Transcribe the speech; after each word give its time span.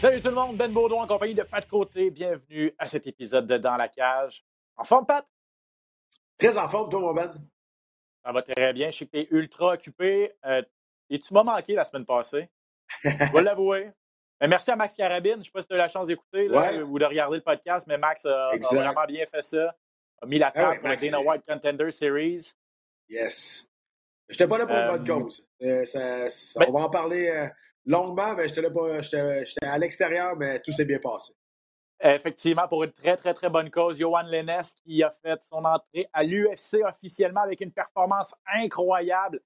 Salut 0.00 0.20
tout 0.20 0.28
le 0.28 0.34
monde, 0.34 0.56
Ben 0.56 0.72
Baudon 0.72 1.00
en 1.00 1.06
compagnie 1.06 1.34
de 1.34 1.44
Pat 1.44 1.66
Côté. 1.68 2.10
Bienvenue 2.10 2.74
à 2.76 2.86
cet 2.86 3.06
épisode 3.06 3.46
de 3.46 3.56
Dans 3.56 3.76
la 3.76 3.88
cage. 3.88 4.44
En 4.76 4.82
forme, 4.82 5.06
Pat? 5.06 5.24
Très 6.38 6.58
en 6.58 6.68
forme, 6.68 6.90
toi, 6.90 7.00
mon 7.00 7.14
Ben. 7.14 7.32
Ça 8.24 8.32
va 8.32 8.42
très 8.42 8.72
bien. 8.72 8.90
Je 8.90 8.98
sais 8.98 9.06
que 9.06 9.10
tu 9.12 9.18
es 9.20 9.28
ultra 9.30 9.74
occupé. 9.74 10.32
Euh, 10.44 10.62
et 11.08 11.18
tu 11.20 11.32
m'as 11.32 11.44
manqué 11.44 11.74
la 11.74 11.84
semaine 11.84 12.04
passée? 12.04 12.48
Je 13.04 13.32
vais 13.32 13.42
l'avouer. 13.42 13.92
Mais 14.40 14.48
merci 14.48 14.72
à 14.72 14.76
Max 14.76 14.96
Carabine. 14.96 15.34
Je 15.34 15.38
ne 15.38 15.42
sais 15.44 15.50
pas 15.52 15.62
si 15.62 15.68
tu 15.68 15.74
as 15.74 15.76
eu 15.76 15.78
la 15.78 15.88
chance 15.88 16.08
d'écouter 16.08 16.48
Ouais. 16.48 16.82
ou 16.82 16.98
de 16.98 17.04
regarder 17.04 17.36
le 17.36 17.42
podcast, 17.42 17.86
mais 17.86 17.96
Max 17.96 18.26
a, 18.26 18.50
vraiment 18.72 19.04
bien 19.06 19.24
fait 19.26 19.42
ça. 19.42 19.76
A 20.20 20.26
mis 20.26 20.38
la 20.38 20.48
Ah 20.48 20.52
table 20.52 20.68
ouais, 20.70 20.78
pour 20.80 20.88
Max, 20.88 21.02
Dana 21.02 21.20
White 21.20 21.46
Contender 21.46 21.90
Series. 21.92 22.52
Yes. 23.08 23.68
J'étais 24.32 24.48
pas 24.48 24.58
là 24.58 24.66
pour 24.66 24.76
une 24.76 24.88
bonne 25.04 25.06
cause. 25.22 25.48
Ça- 25.84 26.28
ça- 26.30 26.60
ben- 26.60 26.66
on 26.68 26.72
va 26.72 26.80
en 26.86 26.90
parler 26.90 27.28
euh, 27.28 27.46
longuement, 27.86 28.34
mais 28.34 28.48
j'étais 28.48 28.62
là 28.62 28.70
pas. 28.70 29.00
J'étais 29.02 29.44
j'étais 29.46 29.66
à 29.66 29.78
l'extérieur, 29.78 30.34
mais 30.36 30.60
tout 30.60 30.72
s'est 30.72 30.84
bien 30.84 30.98
passé. 30.98 31.34
Effectivement, 32.04 32.66
pour 32.66 32.82
une 32.82 32.90
très, 32.92 33.14
très, 33.16 33.32
très 33.32 33.48
bonne 33.48 33.70
cause, 33.70 33.98
Johan 33.98 34.22
Lennes 34.22 34.60
qui 34.84 35.02
a 35.04 35.10
fait 35.10 35.40
son 35.44 35.64
entrée 35.64 36.08
à 36.12 36.24
l'UFC 36.24 36.82
officiellement 36.84 37.42
avec 37.42 37.60
une 37.60 37.70
performance 37.72 38.34
incroyable. 38.52 39.40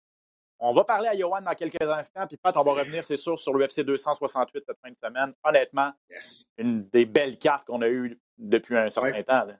On 0.58 0.72
va 0.72 0.84
parler 0.84 1.08
à 1.08 1.14
Johan 1.18 1.42
dans 1.42 1.52
quelques 1.54 1.82
instants, 1.82 2.26
puis 2.26 2.38
Pat, 2.38 2.56
on 2.56 2.62
va 2.62 2.72
revenir, 2.72 3.04
c'est 3.04 3.18
sûr, 3.18 3.38
sur 3.38 3.52
l'UFC 3.52 3.82
268 3.84 4.64
cette 4.64 4.78
fin 4.82 4.90
de 4.90 4.96
semaine. 4.96 5.32
Honnêtement, 5.44 5.92
Yes. 6.08 6.46
une 6.56 6.88
des 6.88 7.04
belles 7.04 7.38
cartes 7.38 7.66
qu'on 7.66 7.82
a 7.82 7.88
eues 7.88 8.18
depuis 8.38 8.74
un 8.78 8.88
certain 8.88 9.10
Ouais. 9.12 9.22
temps. 9.24 9.44
là. 9.44 9.56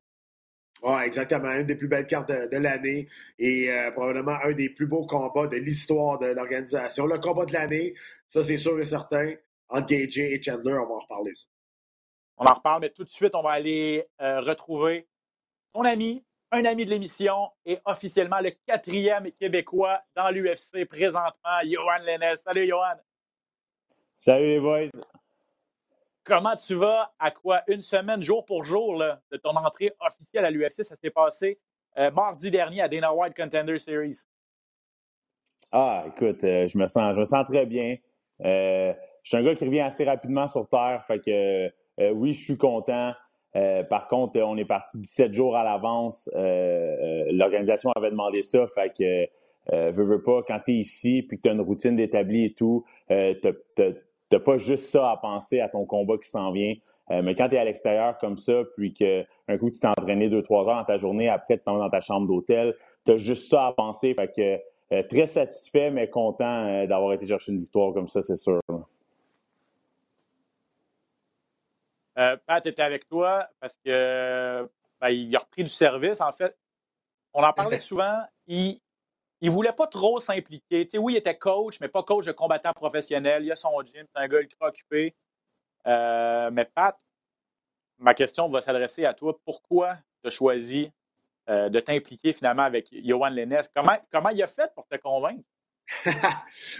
Ouais, 0.82 1.06
exactement. 1.06 1.52
Une 1.52 1.66
des 1.66 1.74
plus 1.74 1.88
belles 1.88 2.06
cartes 2.06 2.28
de, 2.28 2.48
de 2.50 2.56
l'année 2.58 3.08
et 3.38 3.70
euh, 3.70 3.90
probablement 3.92 4.36
un 4.44 4.52
des 4.52 4.68
plus 4.68 4.86
beaux 4.86 5.06
combats 5.06 5.46
de 5.46 5.56
l'histoire 5.56 6.18
de 6.18 6.26
l'organisation. 6.26 7.06
Le 7.06 7.18
combat 7.18 7.46
de 7.46 7.52
l'année, 7.52 7.94
ça 8.26 8.42
c'est 8.42 8.56
sûr 8.56 8.78
et 8.78 8.84
certain. 8.84 9.34
Entre 9.68 9.88
Gage 9.88 10.18
et 10.18 10.40
Chandler, 10.42 10.74
on 10.74 10.86
va 10.86 10.94
en 10.94 10.98
reparler. 10.98 11.34
ça. 11.34 11.46
On 12.36 12.44
en 12.44 12.54
reparle, 12.54 12.82
mais 12.82 12.90
tout 12.90 13.04
de 13.04 13.08
suite, 13.08 13.34
on 13.34 13.42
va 13.42 13.52
aller 13.52 14.06
euh, 14.20 14.40
retrouver 14.40 15.08
ton 15.72 15.82
ami, 15.82 16.24
un 16.52 16.64
ami 16.66 16.84
de 16.84 16.90
l'émission 16.90 17.50
et 17.64 17.78
officiellement 17.84 18.40
le 18.40 18.50
quatrième 18.66 19.32
Québécois 19.32 20.00
dans 20.14 20.30
l'UFC 20.30 20.84
présentement, 20.88 21.58
Johan 21.64 21.98
Lennes. 22.04 22.36
Salut, 22.36 22.68
Johan! 22.68 22.96
Salut 24.18 24.46
les 24.46 24.60
boys. 24.60 24.90
Comment 26.26 26.56
tu 26.56 26.74
vas? 26.74 27.12
À 27.20 27.30
quoi? 27.30 27.62
Une 27.68 27.82
semaine, 27.82 28.20
jour 28.20 28.44
pour 28.44 28.64
jour, 28.64 28.96
là, 28.96 29.16
de 29.30 29.36
ton 29.36 29.50
entrée 29.50 29.92
officielle 30.00 30.44
à 30.44 30.50
l'UFC. 30.50 30.82
Ça 30.82 30.96
s'est 30.96 31.10
passé 31.10 31.56
euh, 31.98 32.10
mardi 32.10 32.50
dernier 32.50 32.82
à 32.82 32.88
Dana 32.88 33.14
White 33.14 33.34
Contender 33.36 33.78
Series? 33.78 34.22
Ah, 35.70 36.04
écoute, 36.08 36.42
euh, 36.42 36.66
je 36.66 36.76
me 36.76 36.86
sens, 36.86 37.14
je 37.14 37.20
me 37.20 37.24
sens 37.24 37.46
très 37.46 37.64
bien. 37.64 37.96
Euh, 38.44 38.92
je 39.22 39.28
suis 39.28 39.36
un 39.36 39.44
gars 39.44 39.54
qui 39.54 39.64
revient 39.64 39.80
assez 39.80 40.04
rapidement 40.04 40.48
sur 40.48 40.68
terre, 40.68 41.02
fait 41.06 41.20
que 41.20 41.70
oui, 42.12 42.32
je 42.32 42.42
suis 42.42 42.58
content. 42.58 43.12
Par 43.88 44.06
contre, 44.06 44.38
on 44.40 44.56
est 44.58 44.66
parti 44.66 44.98
17 44.98 45.32
jours 45.32 45.56
à 45.56 45.64
l'avance. 45.64 46.28
L'organisation 46.34 47.90
avait 47.96 48.10
demandé 48.10 48.42
ça, 48.42 48.66
fait 48.66 48.92
que 48.96 49.90
veux, 49.92 50.04
veux 50.04 50.22
pas, 50.22 50.42
quand 50.46 50.60
tu 50.64 50.72
es 50.72 50.74
ici 50.74 51.22
puis 51.22 51.38
que 51.38 51.42
tu 51.42 51.48
as 51.48 51.52
une 51.52 51.62
routine 51.62 51.96
d'établi 51.96 52.44
et 52.44 52.52
tout, 52.52 52.84
euh, 53.10 53.34
t'as- 54.28 54.40
pas 54.40 54.56
juste 54.56 54.86
ça 54.86 55.10
à 55.10 55.16
penser 55.16 55.60
à 55.60 55.68
ton 55.68 55.84
combat 55.84 56.16
qui 56.18 56.28
s'en 56.28 56.50
vient. 56.52 56.74
Euh, 57.10 57.22
mais 57.22 57.34
quand 57.34 57.48
tu 57.48 57.54
es 57.54 57.58
à 57.58 57.64
l'extérieur 57.64 58.18
comme 58.18 58.36
ça, 58.36 58.62
puis 58.76 58.92
que 58.92 59.24
un 59.48 59.58
coup 59.58 59.70
tu 59.70 59.78
t'es 59.80 59.86
entraîné 59.86 60.28
deux, 60.28 60.42
trois 60.42 60.68
heures 60.68 60.76
dans 60.76 60.84
ta 60.84 60.96
journée, 60.96 61.28
après 61.28 61.56
tu 61.56 61.64
t'en 61.64 61.74
vas 61.74 61.84
dans 61.84 61.90
ta 61.90 62.00
chambre 62.00 62.26
d'hôtel, 62.26 62.74
tu 63.04 63.12
as 63.12 63.16
juste 63.16 63.48
ça 63.50 63.66
à 63.68 63.72
penser. 63.72 64.14
Fait 64.14 64.32
que 64.34 64.60
euh, 64.94 65.02
très 65.08 65.26
satisfait, 65.26 65.90
mais 65.90 66.08
content 66.10 66.66
euh, 66.66 66.86
d'avoir 66.86 67.12
été 67.12 67.26
chercher 67.26 67.52
une 67.52 67.58
victoire 67.58 67.92
comme 67.92 68.08
ça, 68.08 68.22
c'est 68.22 68.36
sûr. 68.36 68.60
Pat 72.46 72.64
était 72.64 72.82
avec 72.82 73.06
toi 73.08 73.46
parce 73.60 73.76
que 73.84 74.66
ben, 75.00 75.08
il 75.10 75.36
a 75.36 75.38
repris 75.38 75.62
du 75.62 75.68
service. 75.68 76.20
En 76.20 76.32
fait, 76.32 76.56
on 77.34 77.42
en 77.42 77.52
parlait 77.52 77.78
souvent. 77.78 78.20
Il 78.46 78.80
ne 79.42 79.50
voulait 79.50 79.72
pas 79.72 79.86
trop 79.86 80.18
s'impliquer. 80.18 80.88
Oui, 80.98 81.14
il 81.14 81.16
était 81.16 81.36
coach, 81.36 81.78
mais 81.80 81.88
pas 81.88 82.02
coach 82.02 82.24
de 82.24 82.32
combattant 82.32 82.72
professionnel. 82.72 83.44
Il 83.44 83.52
a 83.52 83.56
son 83.56 83.80
gym, 83.82 84.06
c'est 84.14 84.22
un 84.22 84.28
gars 84.28 84.40
ultra 84.40 84.68
occupé. 84.68 85.14
Euh, 85.86 86.50
mais 86.50 86.64
Pat, 86.64 86.98
ma 87.98 88.14
question 88.14 88.48
va 88.48 88.60
s'adresser 88.60 89.04
à 89.04 89.14
toi. 89.14 89.38
Pourquoi 89.44 89.96
tu 90.22 90.28
as 90.28 90.30
choisi 90.30 90.90
euh, 91.48 91.68
de 91.68 91.80
t'impliquer 91.80 92.32
finalement 92.32 92.62
avec 92.62 92.88
Johan 92.92 93.28
Lennes? 93.28 93.60
Comment, 93.74 94.30
il 94.30 94.42
a 94.42 94.46
fait 94.46 94.72
pour 94.74 94.86
te 94.86 94.96
convaincre? 94.96 95.44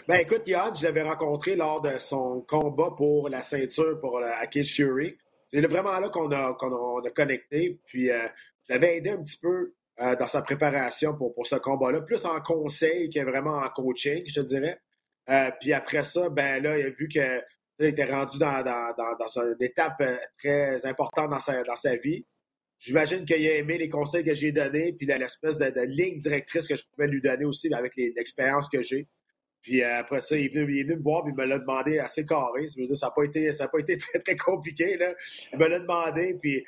ben 0.09 0.17
écoute, 0.17 0.49
Yann, 0.49 0.75
je 0.75 0.83
l'avais 0.83 1.03
rencontré 1.03 1.55
lors 1.55 1.81
de 1.81 1.97
son 1.99 2.41
combat 2.41 2.91
pour 2.97 3.29
la 3.29 3.43
ceinture 3.43 4.01
pour 4.01 4.19
le 4.19 4.27
Akil 4.27 4.65
Fury. 4.65 5.17
C'est 5.47 5.61
vraiment 5.61 6.01
là 6.01 6.09
qu'on 6.09 6.33
a, 6.33 6.49
a, 6.49 6.57
on 6.61 7.05
a 7.05 7.11
connecté. 7.11 7.79
Puis 7.87 8.11
euh, 8.11 8.27
je 8.69 8.73
l'avais 8.73 8.97
aidé 8.97 9.11
un 9.11 9.23
petit 9.23 9.39
peu 9.39 9.75
euh, 10.01 10.15
dans 10.17 10.29
sa 10.29 10.43
préparation 10.43 11.17
pour, 11.17 11.35
pour 11.35 11.47
ce 11.47 11.57
combat-là, 11.57 12.03
plus 12.03 12.25
en 12.27 12.41
conseil 12.41 13.09
que 13.09 13.21
vraiment 13.21 13.59
en 13.59 13.69
coaching, 13.69 14.23
je 14.27 14.41
te 14.41 14.47
dirais. 14.47 14.79
Euh, 15.31 15.51
puis 15.61 15.73
après 15.73 16.05
ça, 16.05 16.29
ben 16.29 16.63
là, 16.63 16.79
il 16.79 16.87
a 16.87 16.91
vu 16.91 17.09
que 17.09 17.41
il 17.79 17.87
était 17.87 18.05
rendu 18.05 18.39
dans, 18.39 18.63
dans, 18.63 18.95
dans, 18.97 19.39
une 19.43 19.63
étape 19.63 20.01
euh, 20.01 20.17
très 20.39 20.87
importante 20.87 21.31
dans 21.31 21.41
sa, 21.41 21.63
dans 21.63 21.77
sa 21.77 21.97
vie. 21.97 22.25
J'imagine 22.79 23.25
qu'il 23.25 23.47
a 23.47 23.55
aimé 23.55 23.79
les 23.79 23.89
conseils 23.89 24.25
que 24.25 24.35
j'ai 24.35 24.53
donnés, 24.53 24.93
puis 24.93 25.07
l'espèce 25.07 25.59
de, 25.59 25.81
ligne 25.83 26.19
directrice 26.19 26.69
que 26.69 26.77
je 26.77 26.85
pouvais 26.87 27.09
lui 27.09 27.21
donner 27.21 27.45
aussi 27.45 27.73
avec 27.73 27.97
l'expérience 27.97 28.69
que 28.69 28.83
j'ai. 28.83 29.09
Puis 29.63 29.83
après 29.83 30.21
ça, 30.21 30.37
il 30.37 30.45
est, 30.45 30.49
venu, 30.49 30.95
me 30.95 31.03
voir, 31.03 31.25
puis 31.25 31.33
il 31.35 31.41
me 31.41 31.47
l'a 31.47 31.59
demandé 31.59 31.99
assez 31.99 32.25
carré. 32.25 32.69
Ça 32.69 33.07
n'a 33.07 33.11
pas, 33.11 33.25
été- 33.25 33.51
ça 33.53 33.65
a 33.65 33.69
pas 33.69 33.79
été 33.79 33.97
très, 33.99 34.19
très 34.19 34.37
compliqué. 34.37 34.97
Là. 34.97 35.13
Il 35.53 35.59
me 35.59 35.67
l'a 35.67 35.81
demandé, 35.81 36.37
puis 36.41 36.65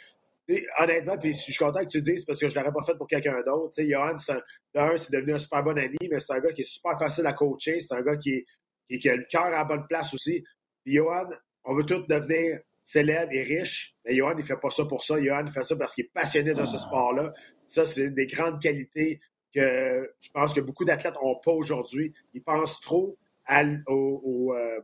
honnêtement, 0.79 1.19
puis 1.19 1.33
je 1.35 1.39
suis 1.43 1.55
content 1.57 1.81
que 1.85 1.89
tu 1.91 1.99
le 1.99 2.03
dises 2.05 2.25
parce 2.25 2.39
que 2.39 2.49
je 2.49 2.55
ne 2.59 2.61
l'aurais 2.65 2.73
pas 2.73 2.83
fait 2.85 2.97
pour 2.97 3.07
quelqu'un 3.07 3.41
d'autre. 3.45 3.75
Johan, 3.83 4.17
c'est 4.19 4.33
un, 4.79 4.97
c'est 4.97 5.13
devenu 5.13 5.35
un 5.35 5.39
super 5.39 5.63
bon 5.63 5.77
ami, 5.79 5.97
mais 6.11 6.19
c'est 6.21 6.33
un 6.33 6.41
gars 6.41 6.53
qui 6.53 6.63
est 6.63 6.71
super 6.71 6.99
facile 6.99 7.27
à 7.27 7.33
coacher. 7.35 7.81
C'est 7.81 7.95
un 7.95 8.03
gars 8.03 8.17
qui, 8.17 8.31
est- 8.31 8.47
qui, 8.89 8.99
qui 8.99 9.09
a 9.11 9.17
le 9.17 9.25
cœur 9.31 9.43
à 9.45 9.51
la 9.51 9.65
bonne 9.65 9.87
place 9.89 10.15
aussi. 10.15 10.43
Puis 10.85 10.95
Johan, 10.95 11.29
on 11.65 11.75
veut 11.75 11.85
tous 11.85 12.07
devenir 12.07 12.61
célèbres 12.85 13.33
et 13.33 13.43
riches, 13.43 13.95
mais 14.07 14.15
Johan, 14.17 14.33
il 14.33 14.39
ne 14.39 14.43
fait 14.43 14.57
pas 14.57 14.71
ça 14.71 14.85
pour 14.87 15.05
ça. 15.05 15.21
Johan, 15.23 15.45
il 15.47 15.53
fait 15.53 15.65
ça 15.65 15.77
parce 15.77 15.95
qu'il 15.95 16.07
est 16.07 16.13
passionné 16.15 16.55
de 16.55 16.65
ce 16.65 16.79
sport-là. 16.79 17.35
Ça, 17.67 17.85
c'est 17.85 18.05
une 18.05 18.15
des 18.15 18.27
grandes 18.27 18.63
qualités 18.63 19.21
que 19.55 20.11
je 20.21 20.31
pense 20.31 20.55
que 20.55 20.61
beaucoup 20.63 20.85
d'athlètes 20.87 21.15
n'ont 21.23 21.37
pas 21.45 21.53
aujourd'hui. 21.53 22.15
Ils 22.33 22.43
pensent 22.43 22.81
trop 22.81 23.19
à 23.47 23.63
au, 23.87 24.21
au, 24.25 24.55
euh, 24.55 24.81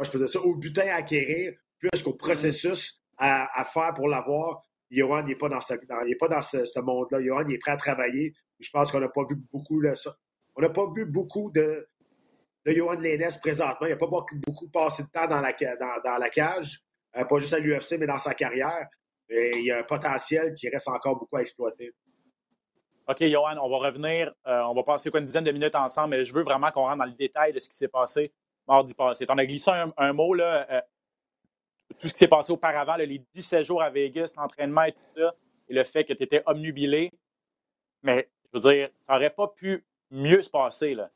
je 0.00 0.10
peux 0.10 0.18
dire 0.18 0.28
ça, 0.28 0.40
au 0.40 0.54
butin 0.54 0.86
à 0.88 0.96
acquérir 0.96 1.54
plus 1.80 2.02
qu'au 2.04 2.12
processus 2.12 3.00
à, 3.16 3.60
à 3.60 3.64
faire 3.64 3.94
pour 3.94 4.08
l'avoir. 4.08 4.62
Johan, 4.90 5.22
n'est 5.22 5.36
pas 5.36 5.48
dans, 5.48 5.60
ce, 5.60 6.80
monde-là. 6.80 7.20
Johan, 7.22 7.48
est 7.48 7.58
prêt 7.58 7.72
à 7.72 7.76
travailler. 7.76 8.34
Je 8.58 8.70
pense 8.70 8.90
qu'on 8.90 9.00
n'a 9.00 9.08
pas 9.08 9.24
vu 9.28 9.36
beaucoup 9.52 9.82
de 9.82 9.94
ça. 9.94 10.16
On 10.56 10.62
n'a 10.62 10.70
pas 10.70 10.90
vu 10.94 11.04
beaucoup 11.04 11.50
de, 11.50 11.88
Johan 12.66 12.98
Lennes 13.00 13.28
présentement. 13.40 13.86
Il 13.86 13.90
n'a 13.90 13.96
pas 13.96 14.06
beaucoup, 14.06 14.68
passé 14.68 15.04
de 15.04 15.08
temps 15.08 15.26
dans 15.26 15.40
la, 15.40 16.30
cage, 16.30 16.82
Euh, 17.16 17.24
pas 17.24 17.38
juste 17.38 17.54
à 17.54 17.58
l'UFC, 17.58 17.96
mais 17.98 18.06
dans 18.06 18.18
sa 18.18 18.34
carrière. 18.34 18.88
Et 19.28 19.58
il 19.58 19.64
y 19.64 19.70
a 19.70 19.78
un 19.78 19.82
potentiel 19.82 20.54
qui 20.54 20.68
reste 20.68 20.88
encore 20.88 21.18
beaucoup 21.18 21.36
à 21.36 21.42
exploiter. 21.42 21.92
OK, 23.06 23.22
Johan, 23.22 23.56
on 23.62 23.70
va 23.70 23.88
revenir. 23.88 24.30
euh, 24.46 24.62
on 24.62 24.74
va 24.74 24.82
passer 24.82 25.10
une 25.14 25.24
dizaine 25.24 25.44
de 25.44 25.52
minutes 25.52 25.74
ensemble, 25.74 26.10
mais 26.10 26.24
je 26.24 26.34
veux 26.34 26.42
vraiment 26.42 26.70
qu'on 26.70 26.82
rentre 26.82 26.98
dans 26.98 27.04
le 27.04 27.12
détail 27.12 27.52
de 27.52 27.58
ce 27.58 27.68
qui 27.68 27.76
s'est 27.76 27.88
passé 27.88 28.32
mardi 28.68 28.94
passé. 28.94 29.24
En 29.28 29.38
as 29.38 29.46
glissé 29.46 29.70
un, 29.70 29.92
un 29.96 30.12
mot, 30.12 30.34
là, 30.34 30.66
euh, 30.70 30.80
tout 31.98 32.08
ce 32.08 32.12
qui 32.12 32.18
s'est 32.18 32.28
passé 32.28 32.52
auparavant, 32.52 32.96
là, 32.96 33.04
les 33.04 33.18
17 33.34 33.64
jours 33.64 33.82
à 33.82 33.90
Vegas, 33.90 34.32
l'entraînement 34.36 34.82
et 34.84 34.92
tout 34.92 35.02
ça, 35.16 35.34
et 35.68 35.74
le 35.74 35.84
fait 35.84 36.04
que 36.04 36.12
tu 36.12 36.22
étais 36.22 36.42
omnubilé. 36.46 37.12
Mais, 38.02 38.28
je 38.52 38.58
veux 38.58 38.72
dire, 38.72 38.90
ça 39.06 39.14
n'aurait 39.14 39.30
pas 39.30 39.48
pu 39.48 39.84
mieux 40.10 40.42
se 40.42 40.50
passer. 40.50 40.94
Là. 40.94 41.10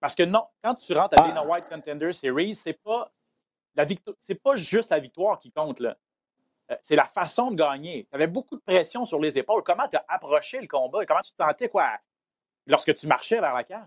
Parce 0.00 0.14
que 0.14 0.22
non, 0.22 0.44
quand 0.62 0.74
tu 0.74 0.92
rentres 0.94 1.18
à 1.18 1.24
Ah. 1.24 1.28
Dana 1.28 1.44
White 1.44 1.68
Contender 1.68 2.12
Series, 2.12 2.54
c'est 2.54 2.72
pas 2.72 3.12
la 3.74 3.84
victoire, 3.84 4.16
c'est 4.20 4.34
pas 4.34 4.56
juste 4.56 4.90
la 4.90 4.98
victoire 4.98 5.38
qui 5.38 5.50
compte. 5.52 5.80
Là. 5.80 5.96
Euh, 6.70 6.76
c'est 6.82 6.96
la 6.96 7.06
façon 7.06 7.50
de 7.50 7.56
gagner. 7.56 8.06
Tu 8.10 8.14
avais 8.14 8.26
beaucoup 8.26 8.56
de 8.56 8.60
pression 8.62 9.04
sur 9.04 9.18
les 9.20 9.36
épaules. 9.38 9.62
Comment 9.62 9.86
tu 9.88 9.96
as 9.96 10.04
approché 10.08 10.60
le 10.60 10.66
combat? 10.66 11.04
Comment 11.06 11.20
tu 11.20 11.32
te 11.32 11.42
sentais 11.42 11.68
quoi, 11.68 11.98
lorsque 12.66 12.94
tu 12.94 13.06
marchais 13.06 13.40
vers 13.40 13.54
la 13.54 13.64
cage? 13.64 13.86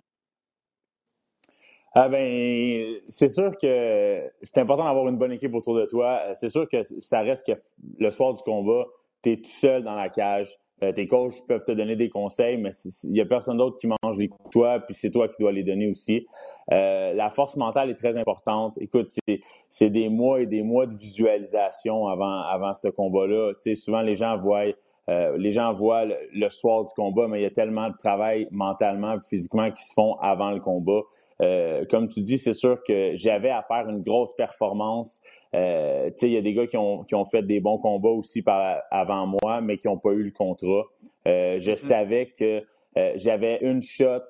Ah 1.97 2.09
ben, 2.09 2.97
c'est 3.07 3.29
sûr 3.29 3.57
que 3.57 4.29
c'est 4.41 4.57
important 4.57 4.83
d'avoir 4.83 5.07
une 5.07 5.17
bonne 5.17 5.31
équipe 5.31 5.55
autour 5.55 5.75
de 5.75 5.85
toi. 5.85 6.19
C'est 6.33 6.49
sûr 6.49 6.67
que 6.67 6.83
ça 6.83 7.21
reste 7.21 7.47
que 7.47 7.53
le 7.99 8.09
soir 8.09 8.33
du 8.33 8.43
combat, 8.43 8.85
tu 9.23 9.31
es 9.31 9.37
tout 9.37 9.45
seul 9.45 9.81
dans 9.83 9.95
la 9.95 10.09
cage. 10.09 10.57
Euh, 10.83 10.91
tes 10.91 11.07
coachs 11.07 11.35
peuvent 11.47 11.63
te 11.63 11.71
donner 11.71 11.95
des 11.95 12.09
conseils, 12.09 12.57
mais 12.57 12.71
il 13.05 13.11
n'y 13.11 13.21
a 13.21 13.25
personne 13.25 13.55
d'autre 13.55 13.77
qui 13.77 13.87
mange 13.87 14.17
les 14.17 14.27
coups 14.27 14.43
que 14.43 14.49
toi, 14.49 14.79
puis 14.81 14.93
c'est 14.93 15.09
toi 15.09 15.29
qui 15.29 15.41
dois 15.41 15.53
les 15.53 15.63
donner 15.63 15.87
aussi. 15.87 16.27
Euh, 16.73 17.13
la 17.13 17.29
force 17.29 17.55
mentale 17.55 17.89
est 17.89 17.95
très 17.95 18.17
importante. 18.17 18.77
Écoute, 18.81 19.09
c'est 19.69 19.89
des 19.89 20.09
mois 20.09 20.41
et 20.41 20.47
des 20.47 20.63
mois 20.63 20.87
de 20.87 20.95
visualisation 20.95 22.07
avant, 22.07 22.41
avant 22.41 22.73
ce 22.73 22.89
combat-là. 22.89 23.53
Tu 23.53 23.73
sais, 23.73 23.75
souvent, 23.75 24.01
les 24.01 24.15
gens 24.15 24.37
voient 24.37 24.65
euh, 25.07 25.37
les 25.37 25.51
gens 25.51 25.71
voient 25.73 26.05
le, 26.05 26.49
soir 26.49 26.83
du 26.83 26.91
combat, 26.95 27.27
mais 27.27 27.39
il 27.39 27.43
y 27.43 27.47
a 27.47 27.51
tellement 27.51 27.89
de 27.89 27.95
travail 27.97 28.47
mentalement 28.51 29.13
et 29.13 29.19
physiquement 29.29 29.69
qui 29.71 29.83
se 29.83 29.93
font 29.93 30.15
avant 30.15 30.51
le 30.51 30.59
combat. 30.59 31.01
Euh, 31.41 31.85
comme 31.89 32.07
tu 32.07 32.21
dis, 32.21 32.39
c'est 32.39 32.53
sûr 32.53 32.81
que 32.83 33.11
j'avais 33.13 33.51
à 33.51 33.61
faire 33.61 33.87
une 33.87 34.01
grosse 34.01 34.33
performance. 34.35 35.21
Euh, 35.53 36.09
il 36.21 36.31
y 36.31 36.37
a 36.37 36.41
des 36.41 36.53
gars 36.53 36.65
qui 36.65 36.77
ont, 36.77 37.03
qui 37.03 37.13
ont 37.13 37.25
fait 37.25 37.43
des 37.43 37.59
bons 37.59 37.77
combats 37.77 38.09
aussi 38.09 38.41
par, 38.41 38.81
avant 38.89 39.27
moi, 39.27 39.61
mais 39.61 39.77
qui 39.77 39.87
n'ont 39.87 39.99
pas 39.99 40.11
eu 40.11 40.23
le 40.23 40.31
contrat. 40.31 40.83
Euh, 41.27 41.59
je 41.59 41.71
mm-hmm. 41.71 41.75
savais 41.75 42.31
que 42.37 42.63
j'avais 43.15 43.59
une 43.61 43.81
shot 43.81 44.23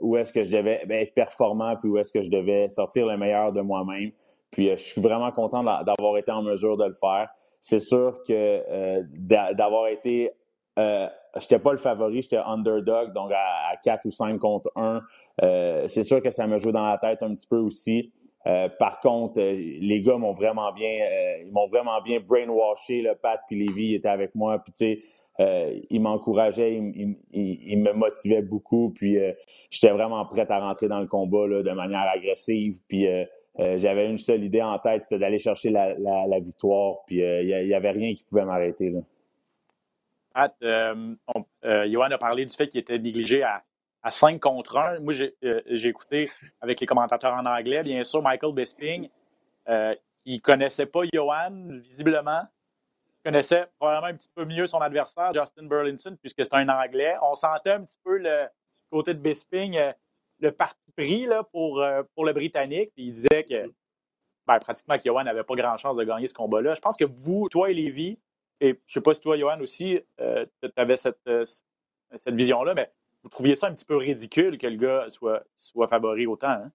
où 0.00 0.16
est-ce 0.16 0.32
que 0.32 0.42
je 0.42 0.50
devais 0.50 0.82
ben, 0.86 1.00
être 1.00 1.14
performant, 1.14 1.76
puis 1.76 1.88
où 1.88 1.96
est-ce 1.96 2.12
que 2.12 2.20
je 2.20 2.30
devais 2.30 2.68
sortir 2.68 3.06
le 3.06 3.16
meilleur 3.16 3.52
de 3.52 3.62
moi-même. 3.62 4.10
Puis 4.60 4.68
je 4.76 4.82
suis 4.92 5.00
vraiment 5.00 5.32
content 5.32 5.64
d'avoir 5.64 6.18
été 6.18 6.30
en 6.30 6.42
mesure 6.42 6.76
de 6.76 6.84
le 6.84 6.92
faire 6.92 7.30
c'est 7.60 7.80
sûr 7.80 8.22
que 8.26 8.32
euh, 8.32 9.02
d'avoir 9.52 9.88
été. 9.88 10.30
Euh, 10.78 11.06
j'étais 11.38 11.58
pas 11.58 11.72
le 11.72 11.78
favori, 11.78 12.22
j'étais 12.22 12.38
underdog, 12.38 13.12
donc 13.12 13.30
à, 13.32 13.76
4 13.84 14.06
ou 14.06 14.10
5 14.10 14.38
contre 14.38 14.72
1. 14.76 15.02
Euh, 15.42 15.86
c'est 15.86 16.04
sûr 16.04 16.22
que 16.22 16.30
ça 16.30 16.46
me 16.46 16.56
joue 16.58 16.72
dans 16.72 16.86
la 16.86 16.96
tête 16.96 17.22
un 17.22 17.34
petit 17.34 17.46
peu 17.46 17.58
aussi. 17.58 18.12
par 18.78 19.00
contre, 19.00 19.40
les 19.40 20.02
gars 20.02 20.16
m'ont 20.16 20.32
vraiment 20.32 20.72
bien, 20.72 21.06
ils 21.44 21.52
m'ont 21.52 21.68
vraiment 21.68 22.00
bien 22.00 22.20
brainwashé. 22.20 23.02
Le 23.02 23.14
Pat 23.14 23.40
puis 23.46 23.66
Lévi 23.66 23.94
étaient 23.94 24.08
avec 24.08 24.34
moi, 24.34 24.58
puis 24.58 24.72
tu 24.72 25.02
sais, 25.38 25.84
ils 25.90 26.00
m'encourageaient, 26.00 26.74
ils, 26.74 27.78
me 27.78 27.92
motivaient 27.92 28.42
beaucoup, 28.42 28.90
puis 28.94 29.18
j'étais 29.70 29.92
vraiment 29.92 30.24
prêt 30.24 30.46
à 30.48 30.60
rentrer 30.60 30.88
dans 30.88 31.00
le 31.00 31.06
combat 31.06 31.46
là, 31.46 31.62
de 31.62 31.72
manière 31.72 32.08
agressive, 32.14 32.78
puis 32.88 33.06
euh, 33.06 33.24
j'avais 33.58 34.08
une 34.08 34.18
seule 34.18 34.44
idée 34.44 34.62
en 34.62 34.78
tête, 34.78 35.02
c'était 35.02 35.18
d'aller 35.18 35.38
chercher 35.38 35.70
la, 35.70 36.40
victoire. 36.40 36.96
Puis 37.06 37.16
il 37.16 37.24
euh, 37.24 37.64
n'y 37.64 37.74
avait 37.74 37.90
rien 37.90 38.14
qui 38.14 38.24
pouvait 38.24 38.44
m'arrêter. 38.44 38.92
Pat, 40.32 40.54
euh, 40.62 41.14
Johan 41.62 42.10
a 42.10 42.18
parlé 42.18 42.46
du 42.46 42.54
fait 42.54 42.68
qu'il 42.68 42.80
était 42.80 42.98
négligé 42.98 43.42
à, 43.42 43.62
à 44.02 44.10
5 44.10 44.40
contre 44.40 44.76
1. 44.76 45.00
Moi, 45.00 45.12
j'ai 45.12 45.88
écouté 45.88 46.30
avec 46.60 46.80
les 46.80 46.86
commentateurs 46.86 47.34
en 47.34 47.46
anglais, 47.46 47.82
bien 47.82 48.02
sûr, 48.04 48.22
Michael 48.22 48.54
Bisping. 48.54 49.08
il 49.66 50.34
ne 50.34 50.38
connaissait 50.38 50.86
pas 50.86 51.02
Johan, 51.12 51.80
visiblement. 51.80 52.42
Il 53.20 53.32
connaissait 53.32 53.66
probablement 53.78 54.06
un 54.06 54.16
petit 54.16 54.30
peu 54.34 54.46
mieux 54.46 54.66
son 54.66 54.78
adversaire, 54.78 55.32
Justin 55.34 55.64
Burlinson, 55.64 56.16
puisque 56.18 56.42
c'est 56.42 56.54
un 56.54 56.68
Anglais. 56.68 57.16
On 57.20 57.34
sentait 57.34 57.72
un 57.72 57.84
petit 57.84 57.98
peu 58.02 58.16
le 58.16 58.46
côté 58.90 59.12
de 59.12 59.18
Bisping 59.18 59.78
le 60.40 60.52
parti 60.52 60.92
pris 60.96 61.26
là, 61.26 61.44
pour, 61.44 61.80
euh, 61.80 62.02
pour 62.14 62.24
le 62.24 62.32
Britannique. 62.32 62.92
Puis 62.94 63.06
il 63.06 63.12
disait 63.12 63.44
que 63.48 63.72
ben, 64.46 64.58
pratiquement 64.58 64.96
Johan 65.04 65.24
n'avait 65.24 65.44
pas 65.44 65.54
grand 65.54 65.76
chance 65.76 65.96
de 65.96 66.04
gagner 66.04 66.26
ce 66.26 66.34
combat-là. 66.34 66.74
Je 66.74 66.80
pense 66.80 66.96
que 66.96 67.04
vous, 67.04 67.48
toi 67.48 67.70
et 67.70 67.74
Lévi, 67.74 68.18
et 68.60 68.68
je 68.68 68.72
ne 68.72 68.76
sais 68.88 69.00
pas 69.00 69.14
si 69.14 69.20
toi, 69.20 69.38
Johan, 69.38 69.60
aussi, 69.60 69.98
euh, 70.20 70.44
tu 70.62 70.70
avais 70.76 70.96
cette, 70.96 71.26
euh, 71.28 71.44
cette 72.14 72.34
vision-là, 72.34 72.74
mais 72.74 72.90
vous 73.22 73.30
trouviez 73.30 73.54
ça 73.54 73.68
un 73.68 73.74
petit 73.74 73.84
peu 73.84 73.96
ridicule 73.96 74.58
que 74.58 74.66
le 74.66 74.76
gars 74.76 75.06
soit, 75.08 75.44
soit 75.56 75.88
favori 75.88 76.26
autant. 76.26 76.48
Hein? 76.48 76.72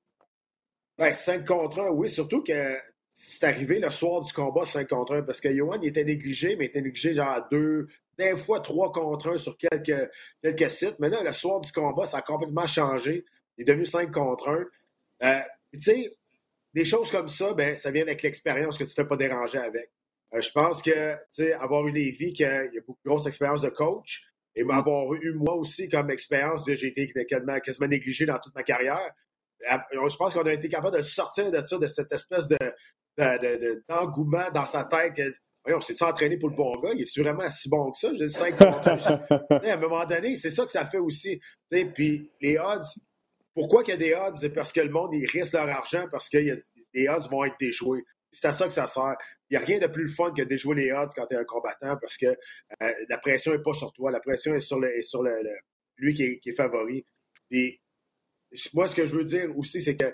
Ben, 0.97 1.13
5 1.13 1.45
contre 1.45 1.79
1, 1.81 1.89
oui, 1.89 2.09
surtout 2.09 2.41
que 2.41 2.77
c'est 3.13 3.45
arrivé 3.45 3.79
le 3.79 3.89
soir 3.91 4.21
du 4.21 4.31
combat 4.33 4.65
5 4.65 4.88
contre 4.88 5.15
1, 5.15 5.23
parce 5.23 5.41
que 5.41 5.53
Johan 5.53 5.79
il 5.81 5.89
était 5.89 6.03
négligé, 6.03 6.56
mais 6.56 6.65
il 6.65 6.67
était 6.69 6.81
négligé 6.81 7.13
genre 7.13 7.29
à 7.29 7.41
deux, 7.51 7.88
des 8.17 8.35
fois 8.38 8.62
3 8.62 8.91
contre 8.91 9.31
1 9.31 9.38
sur 9.38 9.57
quelques, 9.57 10.09
quelques 10.41 10.71
sites. 10.71 10.95
Mais 11.00 11.09
là, 11.09 11.23
le 11.23 11.33
soir 11.33 11.62
du 11.62 11.71
combat, 11.71 12.06
ça 12.06 12.17
a 12.17 12.21
complètement 12.21 12.67
changé. 12.67 13.25
Il 13.57 13.61
est 13.61 13.65
devenu 13.65 13.85
5 13.85 14.11
contre 14.11 14.47
1. 14.49 14.65
Euh, 15.23 15.41
tu 15.73 15.81
sais, 15.81 16.11
des 16.73 16.85
choses 16.85 17.09
comme 17.09 17.27
ça, 17.27 17.53
ben, 17.53 17.77
ça 17.77 17.91
vient 17.91 18.01
avec 18.03 18.21
l'expérience 18.21 18.77
que 18.77 18.83
tu 18.83 18.91
ne 18.91 18.95
fais 18.95 19.05
pas 19.05 19.17
déranger 19.17 19.59
avec. 19.59 19.91
Euh, 20.33 20.41
je 20.41 20.51
pense 20.51 20.81
que, 20.81 21.13
tu 21.33 21.43
sais, 21.43 21.53
avoir 21.53 21.87
eu 21.87 21.91
Lévi, 21.91 22.33
qui 22.33 22.43
a, 22.43 22.65
il 22.65 22.77
a 22.77 22.81
beaucoup 22.81 22.99
de 23.03 23.09
grosse 23.09 23.27
expérience 23.27 23.61
de 23.61 23.69
coach, 23.69 24.29
et 24.55 24.63
m'avoir 24.63 25.13
eu 25.13 25.33
moi 25.33 25.55
aussi 25.55 25.89
comme 25.89 26.09
expérience, 26.09 26.63
j'ai 26.65 26.87
été 26.87 27.11
quasiment, 27.27 27.59
quasiment, 27.59 27.87
négligé 27.87 28.25
dans 28.25 28.39
toute 28.39 28.55
ma 28.55 28.63
carrière. 28.63 29.11
Euh, 29.71 29.77
je 30.09 30.15
pense 30.15 30.33
qu'on 30.33 30.45
a 30.45 30.53
été 30.53 30.69
capable 30.69 30.97
de 30.97 31.01
sortir 31.01 31.51
de 31.51 31.65
ça, 31.65 31.77
de 31.77 31.87
cette 31.87 32.11
espèce 32.11 32.47
de, 32.47 33.83
d'engouement 33.87 34.49
dans 34.53 34.65
sa 34.65 34.85
tête. 34.85 35.19
Voyons, 35.63 35.81
s'est-tu 35.81 36.03
entraîné 36.03 36.37
pour 36.37 36.49
le 36.49 36.55
bon 36.55 36.79
gars? 36.79 36.91
Il 36.93 37.01
est 37.01 37.21
vraiment 37.21 37.49
si 37.49 37.69
bon 37.69 37.91
que 37.91 37.97
ça? 37.97 38.09
J'ai 38.15 38.29
5 38.29 38.57
contre 38.57 38.87
1. 38.87 39.55
à 39.69 39.73
un 39.73 39.77
moment 39.77 40.05
donné, 40.05 40.35
c'est 40.35 40.51
ça 40.51 40.63
que 40.63 40.71
ça 40.71 40.85
fait 40.85 40.99
aussi. 40.99 41.41
Puis 41.69 42.29
les 42.39 42.57
odds, 42.57 42.85
pourquoi 43.55 43.83
il 43.83 43.89
y 43.89 43.93
a 43.93 43.97
des 43.97 44.13
odds? 44.13 44.37
C'est 44.37 44.49
parce 44.49 44.73
que 44.73 44.81
le 44.81 44.89
monde, 44.89 45.11
il 45.13 45.25
risque 45.25 45.53
leur 45.53 45.69
argent 45.69 46.07
parce 46.11 46.29
que 46.29 46.37
les 46.37 47.07
odds 47.07 47.27
vont 47.31 47.45
être 47.45 47.55
déjoués. 47.57 48.03
C'est 48.29 48.49
à 48.49 48.51
ça 48.51 48.67
que 48.67 48.73
ça 48.73 48.85
sert. 48.85 49.15
Il 49.49 49.57
n'y 49.57 49.63
a 49.63 49.65
rien 49.65 49.79
de 49.79 49.87
plus 49.87 50.09
fun 50.09 50.33
que 50.33 50.41
déjouer 50.41 50.75
les 50.75 50.91
odds 50.91 51.09
quand 51.15 51.25
tu 51.25 51.35
es 51.35 51.37
un 51.37 51.45
combattant 51.45 51.97
parce 52.01 52.17
que 52.17 52.25
euh, 52.27 52.93
la 53.07 53.17
pression 53.17 53.53
n'est 53.53 53.63
pas 53.63 53.73
sur 53.73 53.93
toi. 53.93 54.11
La 54.11 54.19
pression 54.19 54.53
est 54.53 54.59
sur, 54.59 54.77
le, 54.79 55.01
sur 55.03 55.23
le, 55.23 55.31
lui 55.97 56.13
qui 56.13 56.41
est, 56.45 56.51
favori. 56.53 57.05
Et 57.49 57.79
moi, 58.73 58.89
ce 58.89 58.95
que 58.95 59.05
je 59.05 59.15
veux 59.15 59.23
dire 59.23 59.57
aussi, 59.57 59.81
c'est 59.81 59.95
que 59.95 60.13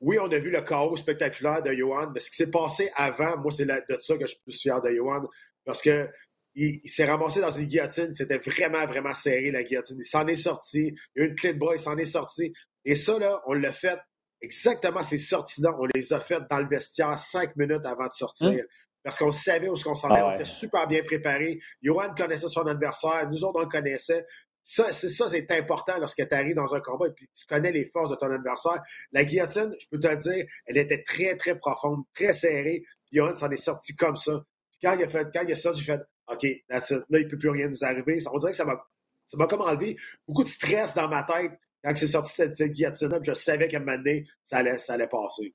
oui, 0.00 0.16
on 0.20 0.30
a 0.30 0.38
vu 0.38 0.50
le 0.50 0.62
chaos 0.62 0.94
spectaculaire 0.94 1.60
de 1.60 1.72
Johan, 1.72 2.12
mais 2.14 2.20
ce 2.20 2.30
qui 2.30 2.36
s'est 2.36 2.50
passé 2.50 2.92
avant, 2.94 3.36
moi, 3.38 3.50
c'est 3.50 3.66
de 3.66 3.98
ça 3.98 4.16
que 4.16 4.26
je 4.26 4.32
suis 4.32 4.42
plus 4.44 4.60
fier 4.60 4.80
de 4.80 4.94
Johan. 4.94 5.26
Parce 5.64 5.82
que 5.82 6.08
il, 6.54 6.80
s'est 6.88 7.04
ramassé 7.04 7.40
dans 7.40 7.50
une 7.50 7.66
guillotine. 7.66 8.14
C'était 8.14 8.38
vraiment, 8.38 8.84
vraiment 8.86 9.14
serré, 9.14 9.50
la 9.50 9.62
guillotine. 9.62 9.96
Il 9.98 10.04
s'en 10.04 10.26
est 10.26 10.36
sorti. 10.36 10.94
Il 11.14 11.20
y 11.20 11.22
a 11.22 11.26
eu 11.26 11.28
une 11.28 11.34
clé 11.34 11.52
de 11.52 11.58
bras, 11.58 11.74
il 11.74 11.78
s'en 11.78 11.96
est 11.96 12.04
sorti. 12.04 12.52
Et 12.84 12.96
ça, 12.96 13.18
là, 13.18 13.42
on 13.46 13.54
l'a 13.54 13.72
fait 13.72 13.98
exactement 14.40 15.02
ces 15.02 15.18
sorties-là. 15.18 15.76
On 15.78 15.86
les 15.94 16.12
a 16.12 16.20
faites 16.20 16.44
dans 16.50 16.58
le 16.58 16.68
vestiaire 16.68 17.18
cinq 17.18 17.56
minutes 17.56 17.84
avant 17.84 18.06
de 18.06 18.12
sortir. 18.12 18.48
Hum. 18.48 18.62
Parce 19.04 19.18
qu'on 19.18 19.30
savait 19.30 19.68
où 19.68 19.76
ce 19.76 19.84
qu'on 19.84 19.94
s'en 19.94 20.10
allait. 20.10 20.22
Ah 20.22 20.28
on 20.28 20.34
était 20.34 20.44
super 20.44 20.86
bien 20.86 21.00
préparé. 21.00 21.60
Johan 21.82 22.14
connaissait 22.16 22.48
son 22.48 22.66
adversaire. 22.66 23.28
Nous 23.30 23.44
autres, 23.44 23.60
on 23.60 23.62
le 23.62 23.68
connaissait. 23.68 24.26
Ça, 24.70 24.92
c'est 24.92 25.08
ça, 25.08 25.30
c'est 25.30 25.50
important 25.52 25.96
lorsque 25.98 26.28
tu 26.28 26.34
arrives 26.34 26.56
dans 26.56 26.74
un 26.74 26.80
combat 26.80 27.06
et 27.06 27.12
puis 27.12 27.30
tu 27.34 27.46
connais 27.46 27.72
les 27.72 27.86
forces 27.86 28.10
de 28.10 28.16
ton 28.16 28.30
adversaire. 28.30 28.82
La 29.12 29.24
guillotine, 29.24 29.74
je 29.80 29.86
peux 29.90 29.98
te 29.98 30.08
le 30.08 30.16
dire, 30.16 30.44
elle 30.66 30.76
était 30.76 31.02
très, 31.04 31.36
très 31.36 31.56
profonde, 31.56 32.02
très 32.14 32.34
serrée. 32.34 32.84
Johan 33.10 33.34
s'en 33.34 33.50
est 33.50 33.56
sorti 33.56 33.96
comme 33.96 34.18
ça. 34.18 34.44
quand 34.82 34.92
il 34.92 35.04
a 35.04 35.08
fait, 35.08 35.26
quand 35.32 35.42
il 35.42 35.52
a 35.52 35.54
sorti, 35.54 35.80
j'ai 35.80 35.92
fait 35.92 36.02
OK, 36.30 36.46
that's 36.68 36.90
it. 36.90 37.04
Là, 37.08 37.18
il 37.18 37.24
ne 37.24 37.30
peut 37.30 37.38
plus 37.38 37.50
rien 37.50 37.68
nous 37.68 37.84
arriver. 37.84 38.18
On 38.32 38.38
dirait 38.38 38.52
que 38.52 38.56
ça 38.56 38.64
m'a, 38.64 38.84
ça 39.26 39.36
m'a 39.36 39.46
comme 39.46 39.62
enlevé 39.62 39.96
beaucoup 40.26 40.44
de 40.44 40.48
stress 40.48 40.94
dans 40.94 41.08
ma 41.08 41.22
tête 41.22 41.52
quand 41.82 41.96
c'est 41.96 42.08
sorti 42.08 42.34
cette, 42.34 42.56
cette 42.56 42.72
guillotine 42.72 43.18
je 43.22 43.32
savais 43.34 43.68
qu'à 43.68 43.76
un 43.76 43.80
moment 43.80 43.96
donné, 43.96 44.26
ça 44.44 44.58
allait, 44.58 44.78
ça 44.78 44.94
allait 44.94 45.06
passer. 45.06 45.54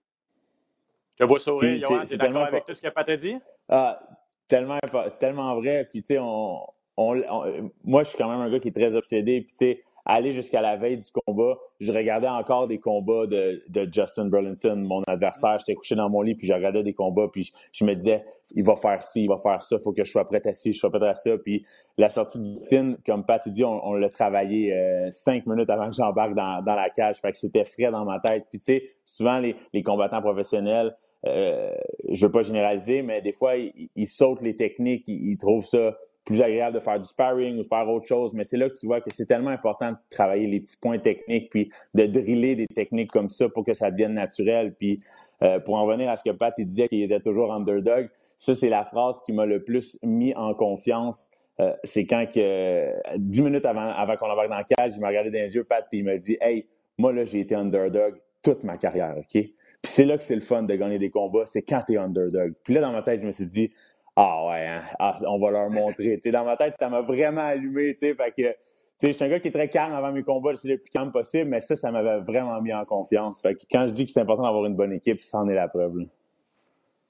Je 1.19 1.25
vois 1.25 1.39
sourire, 1.39 1.75
Johan, 1.77 2.03
tu 2.03 2.13
es 2.13 2.17
d'accord 2.17 2.45
avec 2.45 2.65
tout 2.65 2.73
ce 2.73 2.81
que 2.81 2.89
Pat 2.89 3.07
a 3.07 3.17
dit? 3.17 3.37
Ah, 3.69 3.99
tellement, 4.47 4.79
tellement 5.19 5.55
vrai. 5.55 5.87
Puis, 5.91 6.01
tu 6.01 6.07
sais, 6.07 6.19
on, 6.19 6.65
on, 6.97 7.71
moi, 7.83 8.03
je 8.03 8.09
suis 8.09 8.17
quand 8.17 8.29
même 8.29 8.41
un 8.41 8.49
gars 8.49 8.59
qui 8.59 8.69
est 8.69 8.71
très 8.71 8.95
obsédé. 8.95 9.41
Puis, 9.41 9.53
tu 9.53 9.65
sais, 9.65 9.83
aller 10.05 10.31
jusqu'à 10.31 10.61
la 10.61 10.75
veille 10.75 10.97
du 10.97 11.09
combat, 11.25 11.57
je 11.79 11.91
regardais 11.91 12.27
encore 12.27 12.67
des 12.67 12.79
combats 12.79 13.25
de, 13.27 13.61
Justin 13.91 14.25
Burlinson, 14.25 14.75
mon 14.75 15.01
adversaire. 15.07 15.59
J'étais 15.59 15.75
couché 15.75 15.95
dans 15.95 16.09
mon 16.09 16.21
lit, 16.21 16.35
puis 16.35 16.47
je 16.47 16.53
regardais 16.53 16.83
des 16.83 16.93
combats, 16.93 17.27
puis 17.31 17.51
je, 17.71 17.85
me 17.85 17.93
disais, 17.93 18.23
il 18.53 18.63
va 18.63 18.75
faire 18.75 19.01
ci, 19.01 19.23
il 19.23 19.29
va 19.29 19.37
faire 19.37 19.61
ça, 19.61 19.77
il 19.77 19.83
faut 19.83 19.93
que 19.93 20.03
je 20.03 20.11
sois 20.11 20.25
prêt 20.25 20.41
à 20.45 20.53
ci, 20.53 20.73
je 20.73 20.79
sois 20.79 20.91
prêt 20.91 21.07
à 21.07 21.15
ça. 21.15 21.37
Puis 21.37 21.65
la 21.97 22.09
sortie 22.09 22.39
de 22.39 22.59
Tine, 22.63 22.97
comme 23.05 23.25
Pat 23.25 23.47
dit, 23.47 23.63
on, 23.63 23.93
l'a 23.93 24.09
travaillé 24.09 24.73
euh, 24.73 25.09
cinq 25.11 25.45
minutes 25.45 25.69
avant 25.69 25.89
que 25.89 25.95
j'embarque 25.95 26.33
dans, 26.33 26.61
la 26.65 26.89
cage. 26.89 27.17
Fait 27.17 27.31
que 27.31 27.37
c'était 27.37 27.65
frais 27.65 27.91
dans 27.91 28.05
ma 28.05 28.19
tête. 28.19 28.45
Puis 28.49 28.59
tu 28.59 28.65
sais, 28.65 28.83
souvent 29.05 29.39
les, 29.39 29.83
combattants 29.83 30.21
professionnels, 30.21 30.95
euh, 31.25 31.73
je 32.09 32.25
veux 32.25 32.31
pas 32.31 32.41
généraliser, 32.41 33.01
mais 33.01 33.21
des 33.21 33.31
fois, 33.31 33.53
ils, 33.55 34.07
sautent 34.07 34.41
les 34.41 34.55
techniques, 34.55 35.05
ils 35.07 35.37
trouvent 35.37 35.65
ça 35.65 35.95
plus 36.25 36.41
agréable 36.41 36.75
de 36.75 36.79
faire 36.79 36.99
du 36.99 37.07
sparring 37.07 37.57
ou 37.57 37.63
de 37.63 37.67
faire 37.67 37.87
autre 37.89 38.07
chose, 38.07 38.33
mais 38.33 38.43
c'est 38.43 38.57
là 38.57 38.69
que 38.69 38.75
tu 38.75 38.85
vois 38.85 39.01
que 39.01 39.11
c'est 39.11 39.25
tellement 39.25 39.49
important 39.49 39.91
de 39.91 39.97
travailler 40.09 40.47
les 40.47 40.61
petits 40.61 40.77
points 40.77 40.99
techniques, 40.99 41.49
puis 41.49 41.69
de 41.93 42.05
driller 42.05 42.55
des 42.55 42.67
techniques 42.67 43.11
comme 43.11 43.29
ça 43.29 43.49
pour 43.49 43.65
que 43.65 43.73
ça 43.73 43.91
devienne 43.91 44.13
naturel. 44.13 44.73
Puis 44.73 44.99
euh, 45.41 45.59
pour 45.59 45.75
en 45.75 45.85
venir 45.85 46.09
à 46.09 46.15
ce 46.15 46.23
que 46.23 46.29
Pat 46.29 46.53
il 46.57 46.65
disait 46.65 46.87
qu'il 46.87 47.01
était 47.01 47.19
toujours 47.19 47.53
underdog, 47.53 48.09
ça 48.37 48.55
c'est 48.55 48.69
la 48.69 48.83
phrase 48.83 49.21
qui 49.25 49.33
m'a 49.33 49.45
le 49.45 49.63
plus 49.63 49.99
mis 50.03 50.33
en 50.35 50.53
confiance. 50.53 51.31
Euh, 51.59 51.73
c'est 51.83 52.05
quand 52.05 52.25
que 52.33 52.93
dix 53.17 53.41
minutes 53.41 53.65
avant, 53.65 54.15
qu'on 54.17 54.29
embarque 54.29 54.49
dans 54.49 54.57
le 54.57 54.75
cage, 54.77 54.93
il 54.95 55.01
m'a 55.01 55.09
regardé 55.09 55.29
dans 55.29 55.39
les 55.39 55.53
yeux, 55.55 55.65
Pat, 55.65 55.85
puis 55.89 55.99
il 55.99 56.05
m'a 56.05 56.17
dit 56.17 56.37
Hey, 56.39 56.67
moi 56.97 57.11
là, 57.11 57.25
j'ai 57.25 57.41
été 57.41 57.53
underdog 57.53 58.15
toute 58.41 58.63
ma 58.63 58.77
carrière, 58.77 59.15
OK? 59.17 59.43
Puis 59.83 59.91
c'est 59.91 60.05
là 60.05 60.17
que 60.17 60.23
c'est 60.23 60.35
le 60.35 60.41
fun 60.41 60.63
de 60.63 60.75
gagner 60.75 60.97
des 60.97 61.09
combats, 61.09 61.45
c'est 61.45 61.61
quand 61.61 61.81
tu 61.85 61.93
es 61.93 61.97
underdog. 61.97 62.53
Puis 62.63 62.73
là, 62.73 62.79
dans 62.79 62.93
ma 62.93 63.01
tête, 63.03 63.19
je 63.21 63.27
me 63.27 63.33
suis 63.33 63.45
dit, 63.45 63.69
ah 64.15 64.47
ouais, 64.47 64.65
hein? 64.65 64.83
ah, 64.97 65.17
on 65.27 65.37
va 65.37 65.51
leur 65.51 65.69
montrer. 65.69 66.17
dans 66.25 66.45
ma 66.45 66.55
tête, 66.55 66.75
ça 66.79 66.87
m'a 66.87 67.01
vraiment 67.01 67.45
allumé. 67.45 67.93
Fait 67.93 68.15
que 68.35 68.55
je 69.01 69.11
suis 69.11 69.23
un 69.25 69.27
gars 69.27 69.41
qui 69.41 69.49
est 69.49 69.51
très 69.51 69.67
calme 69.67 69.93
avant 69.93 70.13
mes 70.13 70.23
combats, 70.23 70.55
c'est 70.55 70.69
le 70.69 70.77
plus 70.77 70.89
calme 70.89 71.11
possible, 71.11 71.49
mais 71.49 71.59
ça, 71.59 71.75
ça 71.75 71.91
m'avait 71.91 72.21
vraiment 72.21 72.61
mis 72.61 72.73
en 72.73 72.85
confiance. 72.85 73.41
Fait 73.41 73.55
que 73.55 73.63
quand 73.69 73.85
je 73.85 73.91
dis 73.91 74.05
que 74.05 74.11
c'est 74.11 74.21
important 74.21 74.43
d'avoir 74.43 74.65
une 74.65 74.75
bonne 74.75 74.93
équipe, 74.93 75.19
ça 75.19 75.39
en 75.39 75.49
est 75.49 75.55
la 75.55 75.67
preuve. 75.67 75.97
Là. 75.97 76.05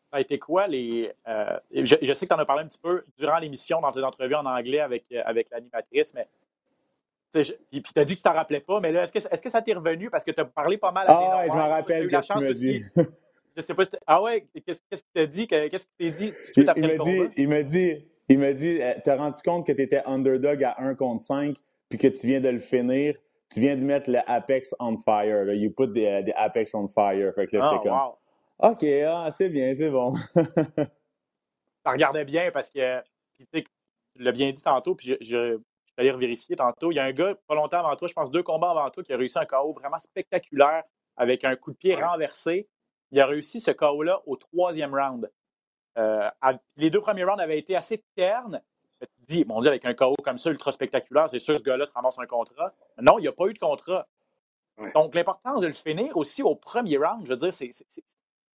Ça 0.09 0.17
a 0.17 0.21
été 0.21 0.39
quoi 0.39 0.65
les. 0.65 1.11
Euh, 1.27 1.59
je, 1.75 2.13
sais 2.13 2.25
que 2.25 2.33
tu 2.33 2.35
en 2.35 2.41
as 2.41 2.45
parlé 2.45 2.63
un 2.63 2.67
petit 2.67 2.79
peu 2.79 3.03
durant 3.19 3.37
l'émission, 3.37 3.81
dans 3.81 3.91
tes 3.91 4.03
entrevues 4.03 4.35
en 4.35 4.45
anglais 4.47 4.79
avec, 4.79 5.11
euh, 5.11 5.21
avec 5.25 5.51
l'animatrice, 5.51 6.15
mais. 6.15 6.27
Puis 7.41 7.83
tu 7.93 7.99
as 7.99 8.05
dit 8.05 8.13
que 8.13 8.19
tu 8.19 8.23
t'en 8.23 8.33
rappelais 8.33 8.59
pas, 8.59 8.79
mais 8.79 8.91
là, 8.91 9.03
est-ce 9.03 9.11
que, 9.11 9.17
est 9.19 9.41
que 9.41 9.49
ça 9.49 9.61
t'est 9.61 9.73
revenu? 9.73 10.09
Parce 10.09 10.23
que 10.23 10.31
tu 10.31 10.41
as 10.41 10.45
parlé 10.45 10.77
pas 10.77 10.91
mal 10.91 11.07
à 11.07 11.13
Ah, 11.13 11.43
je 11.47 11.51
m'en 11.51 11.69
rappelle 11.69 12.07
que 12.07 12.15
tu 12.15 12.45
me 12.45 12.53
dis. 12.53 12.83
je 13.57 13.61
sais 13.61 13.73
pas. 13.73 13.83
Ah 14.05 14.21
ouais, 14.21 14.47
qu'est-ce 14.65 14.81
qu'il 14.89 14.99
t'a 15.13 15.25
dit? 15.25 15.47
Qu'est-ce 15.47 15.87
qu'il 15.97 16.13
t'a 16.13 16.17
dit 16.17 16.33
il, 16.77 16.83
il, 16.85 16.99
dit, 16.99 17.21
il 17.37 17.47
me 17.47 17.63
dit, 17.63 18.05
il 18.29 18.39
me 18.39 18.53
dit, 18.53 18.79
t'as 19.03 19.15
rendu 19.15 19.39
compte 19.43 19.65
que 19.65 19.71
tu 19.71 19.81
étais 19.81 20.01
underdog 20.05 20.63
à 20.63 20.75
1 20.79 20.95
contre 20.95 21.21
5, 21.21 21.55
puis 21.89 21.97
que 21.97 22.07
tu 22.07 22.27
viens 22.27 22.41
de 22.41 22.49
le 22.49 22.59
finir? 22.59 23.15
Tu 23.51 23.59
viens 23.59 23.75
de 23.75 23.81
mettre 23.81 24.09
le 24.09 24.19
Apex 24.27 24.73
on 24.79 24.97
fire. 24.97 25.53
You 25.53 25.71
put 25.71 25.89
the, 25.89 26.25
the, 26.25 26.33
Apex 26.35 26.73
on 26.73 26.87
fire. 26.87 27.33
Fait 27.35 27.45
que 27.45 27.57
là, 27.57 27.69
j'étais 27.69 27.89
oh, 27.89 28.17
comme. 28.59 28.71
OK, 28.71 28.83
ah, 29.07 29.29
c'est 29.29 29.49
bien, 29.49 29.73
c'est 29.75 29.91
bon. 29.91 30.15
ça 31.85 31.91
regardais 31.91 32.25
bien 32.25 32.49
parce 32.51 32.69
que, 32.71 33.01
tu 33.53 33.63
l'as 34.17 34.31
bien 34.31 34.51
dit 34.51 34.63
tantôt, 34.63 34.95
puis 34.95 35.09
je, 35.09 35.15
je, 35.21 35.59
aller 35.97 36.11
vérifier 36.11 36.55
tantôt. 36.55 36.91
Il 36.91 36.95
y 36.95 36.99
a 36.99 37.03
un 37.03 37.11
gars, 37.11 37.35
pas 37.47 37.55
longtemps 37.55 37.79
avant 37.79 37.95
toi, 37.95 38.07
je 38.07 38.13
pense 38.13 38.31
deux 38.31 38.43
combats 38.43 38.71
avant 38.71 38.89
toi, 38.89 39.03
qui 39.03 39.13
a 39.13 39.17
réussi 39.17 39.37
un 39.37 39.45
KO 39.45 39.73
vraiment 39.73 39.99
spectaculaire 39.99 40.83
avec 41.15 41.43
un 41.43 41.55
coup 41.55 41.71
de 41.71 41.77
pied 41.77 41.95
renversé. 41.95 42.67
Il 43.11 43.19
a 43.21 43.25
réussi 43.25 43.59
ce 43.59 43.71
KO-là 43.71 44.21
au 44.25 44.35
troisième 44.35 44.93
round. 44.93 45.31
Euh, 45.97 46.29
les 46.75 46.89
deux 46.89 47.01
premiers 47.01 47.23
rounds 47.23 47.41
avaient 47.41 47.59
été 47.59 47.75
assez 47.75 48.03
ternes. 48.15 48.61
Tu 48.99 49.07
dis, 49.27 49.45
mon 49.45 49.61
Dieu, 49.61 49.69
avec 49.69 49.85
un 49.85 49.93
KO 49.93 50.15
comme 50.23 50.37
ça, 50.37 50.49
ultra 50.49 50.71
spectaculaire, 50.71 51.29
c'est 51.29 51.39
sûr 51.39 51.55
que 51.55 51.59
ce 51.59 51.63
gars-là 51.63 51.85
se 51.85 51.93
ramasse 51.93 52.17
un 52.17 52.25
contrat. 52.25 52.73
Non, 52.99 53.19
il 53.19 53.23
n'y 53.23 53.27
a 53.27 53.31
pas 53.31 53.45
eu 53.47 53.53
de 53.53 53.59
contrat. 53.59 54.07
Donc, 54.95 55.13
l'importance 55.13 55.61
de 55.61 55.67
le 55.67 55.73
finir 55.73 56.17
aussi 56.17 56.41
au 56.41 56.55
premier 56.55 56.97
round, 56.97 57.23
je 57.23 57.29
veux 57.29 57.37
dire, 57.37 57.53
c'est. 57.53 57.69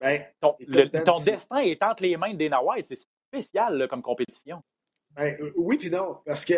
Ben, 0.00 0.25
ton, 0.40 0.57
destin 1.21 1.59
est 1.59 1.83
entre 1.83 2.02
les 2.02 2.16
mains 2.16 2.33
de 2.33 2.38
Dana 2.38 2.62
White. 2.62 2.87
C'est 2.87 2.99
spécial 3.33 3.87
comme 3.88 4.02
compétition. 4.02 4.62
Ben, 5.11 5.37
euh, 5.40 5.52
oui, 5.57 5.76
puis 5.76 5.90
non. 5.90 6.21
Parce 6.25 6.45
que 6.45 6.54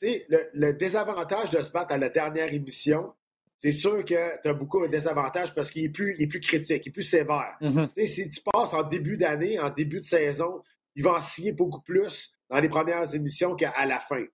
le, 0.00 0.48
le 0.52 0.72
désavantage 0.72 1.50
de 1.50 1.62
se 1.62 1.70
battre 1.70 1.92
à 1.92 1.98
la 1.98 2.08
dernière 2.08 2.52
émission, 2.52 3.12
c'est 3.58 3.72
sûr 3.72 4.04
que 4.04 4.40
tu 4.42 4.48
as 4.48 4.52
beaucoup 4.52 4.82
de 4.82 4.88
désavantages 4.88 5.54
parce 5.54 5.70
qu'il 5.70 5.84
est 5.84 5.88
plus, 5.88 6.14
il 6.18 6.24
est 6.24 6.26
plus 6.26 6.40
critique, 6.40 6.84
il 6.84 6.88
est 6.90 6.92
plus 6.92 7.02
sévère. 7.02 7.56
Mm-hmm. 7.60 8.06
Si 8.06 8.30
tu 8.30 8.40
passes 8.42 8.74
en 8.74 8.82
début 8.82 9.16
d'année, 9.16 9.58
en 9.58 9.70
début 9.70 10.00
de 10.00 10.04
saison, 10.04 10.62
il 10.94 11.02
va 11.02 11.14
en 11.14 11.20
signer 11.20 11.52
beaucoup 11.52 11.80
plus 11.80 12.32
dans 12.50 12.58
les 12.58 12.68
premières 12.68 13.14
émissions 13.14 13.54
qu'à 13.54 13.86
la 13.86 14.00
fin. 14.00 14.24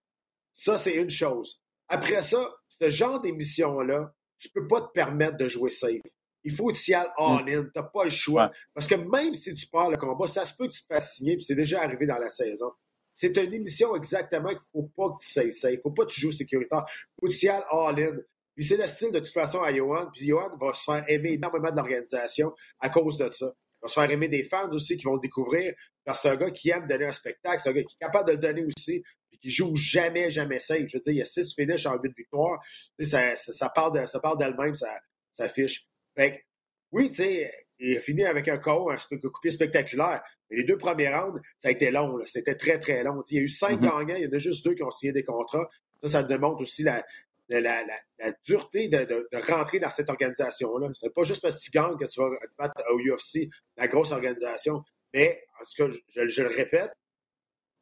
Ça, 0.54 0.76
c'est 0.76 0.94
une 0.94 1.10
chose. 1.10 1.60
Après 1.88 2.20
ça, 2.22 2.52
ce 2.80 2.90
genre 2.90 3.20
d'émission-là, 3.20 4.12
tu 4.38 4.48
peux 4.50 4.66
pas 4.66 4.80
te 4.80 4.92
permettre 4.92 5.36
de 5.36 5.48
jouer 5.48 5.70
safe. 5.70 6.02
Il 6.44 6.54
faut 6.54 6.68
que 6.68 6.76
tu 6.76 6.90
y 6.90 6.94
ailles 6.94 7.06
all-in. 7.16 7.64
Tu 7.64 7.70
n'as 7.76 7.82
pas 7.84 8.04
le 8.04 8.10
choix. 8.10 8.50
Parce 8.74 8.88
que 8.88 8.96
même 8.96 9.34
si 9.34 9.54
tu 9.54 9.66
pars 9.68 9.88
le 9.88 9.96
combat, 9.96 10.26
ça 10.26 10.44
se 10.44 10.54
peut 10.56 10.66
que 10.66 10.72
tu 10.72 10.82
te 10.82 10.86
fasses 10.86 11.14
signer, 11.14 11.36
puis 11.36 11.44
c'est 11.44 11.54
déjà 11.54 11.80
arrivé 11.82 12.06
dans 12.06 12.18
la 12.18 12.28
saison. 12.28 12.72
C'est 13.14 13.36
une 13.36 13.52
émission 13.52 13.94
exactement 13.94 14.48
qu'il 14.48 14.58
ne 14.74 14.82
faut 14.82 14.90
pas 14.96 15.10
que 15.10 15.22
tu 15.22 15.32
sois 15.32 15.50
safe. 15.50 15.72
Il 15.72 15.76
ne 15.76 15.80
faut 15.80 15.90
pas 15.90 16.04
que 16.04 16.10
tu 16.12 16.20
joues 16.20 16.32
sécuritaire. 16.32 16.84
Il 16.88 17.20
faut 17.20 17.26
que 17.28 17.38
tu 17.38 17.46
y 17.46 17.48
ailles 17.48 17.64
all-in. 17.70 18.16
Puis 18.54 18.64
c'est 18.64 18.76
le 18.76 18.86
style 18.86 19.10
de 19.10 19.18
toute 19.18 19.32
façon 19.32 19.62
à 19.62 19.74
Johan. 19.74 20.10
Puis 20.12 20.26
Johan 20.26 20.56
va 20.58 20.74
se 20.74 20.84
faire 20.84 21.04
aimer 21.08 21.32
énormément 21.32 21.70
de 21.70 21.76
l'organisation 21.76 22.54
à 22.80 22.90
cause 22.90 23.18
de 23.18 23.30
ça. 23.30 23.52
Il 23.54 23.82
va 23.82 23.88
se 23.88 23.94
faire 23.94 24.10
aimer 24.10 24.28
des 24.28 24.44
fans 24.44 24.70
aussi 24.70 24.96
qui 24.96 25.04
vont 25.04 25.14
le 25.14 25.20
découvrir. 25.20 25.74
Parce 26.04 26.18
que 26.18 26.28
c'est 26.28 26.34
un 26.34 26.36
gars 26.36 26.50
qui 26.50 26.70
aime 26.70 26.86
donner 26.86 27.06
un 27.06 27.12
spectacle. 27.12 27.60
C'est 27.62 27.70
un 27.70 27.72
gars 27.72 27.82
qui 27.82 27.94
est 27.94 28.04
capable 28.04 28.28
de 28.28 28.32
le 28.32 28.38
donner 28.38 28.64
aussi. 28.64 29.02
Puis 29.30 29.38
qui 29.38 29.50
joue 29.50 29.74
jamais, 29.76 30.30
jamais 30.30 30.58
safe. 30.58 30.86
Je 30.86 30.96
veux 30.96 31.02
dire, 31.02 31.12
il 31.12 31.18
y 31.18 31.22
a 31.22 31.26
six 31.26 31.54
finishes 31.54 31.86
en 31.86 31.98
huit 31.98 32.12
victoires. 32.16 32.62
Ça, 33.00 33.36
ça, 33.36 33.52
ça, 33.52 33.68
parle 33.68 34.08
ça 34.08 34.20
parle 34.20 34.38
d'elle-même, 34.38 34.74
ça, 34.74 34.88
ça 35.32 35.48
fiche. 35.48 35.86
Fait 36.14 36.44
oui, 36.92 37.08
tu 37.08 37.16
sais, 37.16 37.50
il 37.78 37.96
a 37.96 38.00
fini 38.00 38.24
avec 38.24 38.46
un 38.48 38.58
KO, 38.58 38.90
un 38.90 38.96
coupé 39.28 39.50
spectaculaire. 39.50 40.22
Mais 40.52 40.58
les 40.58 40.64
deux 40.64 40.76
premiers 40.76 41.08
rounds, 41.08 41.40
ça 41.58 41.68
a 41.68 41.70
été 41.70 41.90
long. 41.90 42.20
C'était 42.26 42.54
très, 42.54 42.78
très 42.78 43.02
long. 43.02 43.22
il 43.30 43.36
y 43.38 43.40
a 43.40 43.42
eu 43.42 43.48
cinq 43.48 43.80
mm-hmm. 43.80 43.98
gagnants, 43.98 44.16
il 44.16 44.24
y 44.24 44.26
en 44.26 44.32
a 44.32 44.38
juste 44.38 44.64
deux 44.64 44.74
qui 44.74 44.82
ont 44.82 44.90
signé 44.90 45.12
des 45.12 45.24
contrats. 45.24 45.66
Ça, 46.02 46.08
ça 46.08 46.22
démontre 46.22 46.60
aussi 46.60 46.82
la, 46.82 47.02
la, 47.48 47.82
la, 48.18 48.32
dureté 48.44 48.88
de, 48.88 49.04
de, 49.04 49.50
rentrer 49.50 49.80
dans 49.80 49.90
cette 49.90 50.10
organisation-là. 50.10 50.88
C'est 50.94 51.14
pas 51.14 51.22
juste 51.24 51.40
parce 51.40 51.56
que 51.56 51.62
tu 51.62 51.70
gagnes 51.70 51.96
que 51.96 52.04
tu 52.04 52.20
vas 52.20 52.30
te 52.30 52.54
battre 52.58 52.82
au 52.92 52.98
UFC, 52.98 53.48
la 53.76 53.88
grosse 53.88 54.12
organisation. 54.12 54.84
Mais, 55.14 55.42
en 55.60 55.64
tout 55.64 55.88
cas, 55.88 55.98
je, 56.28 56.42
le 56.42 56.48
répète, 56.48 56.92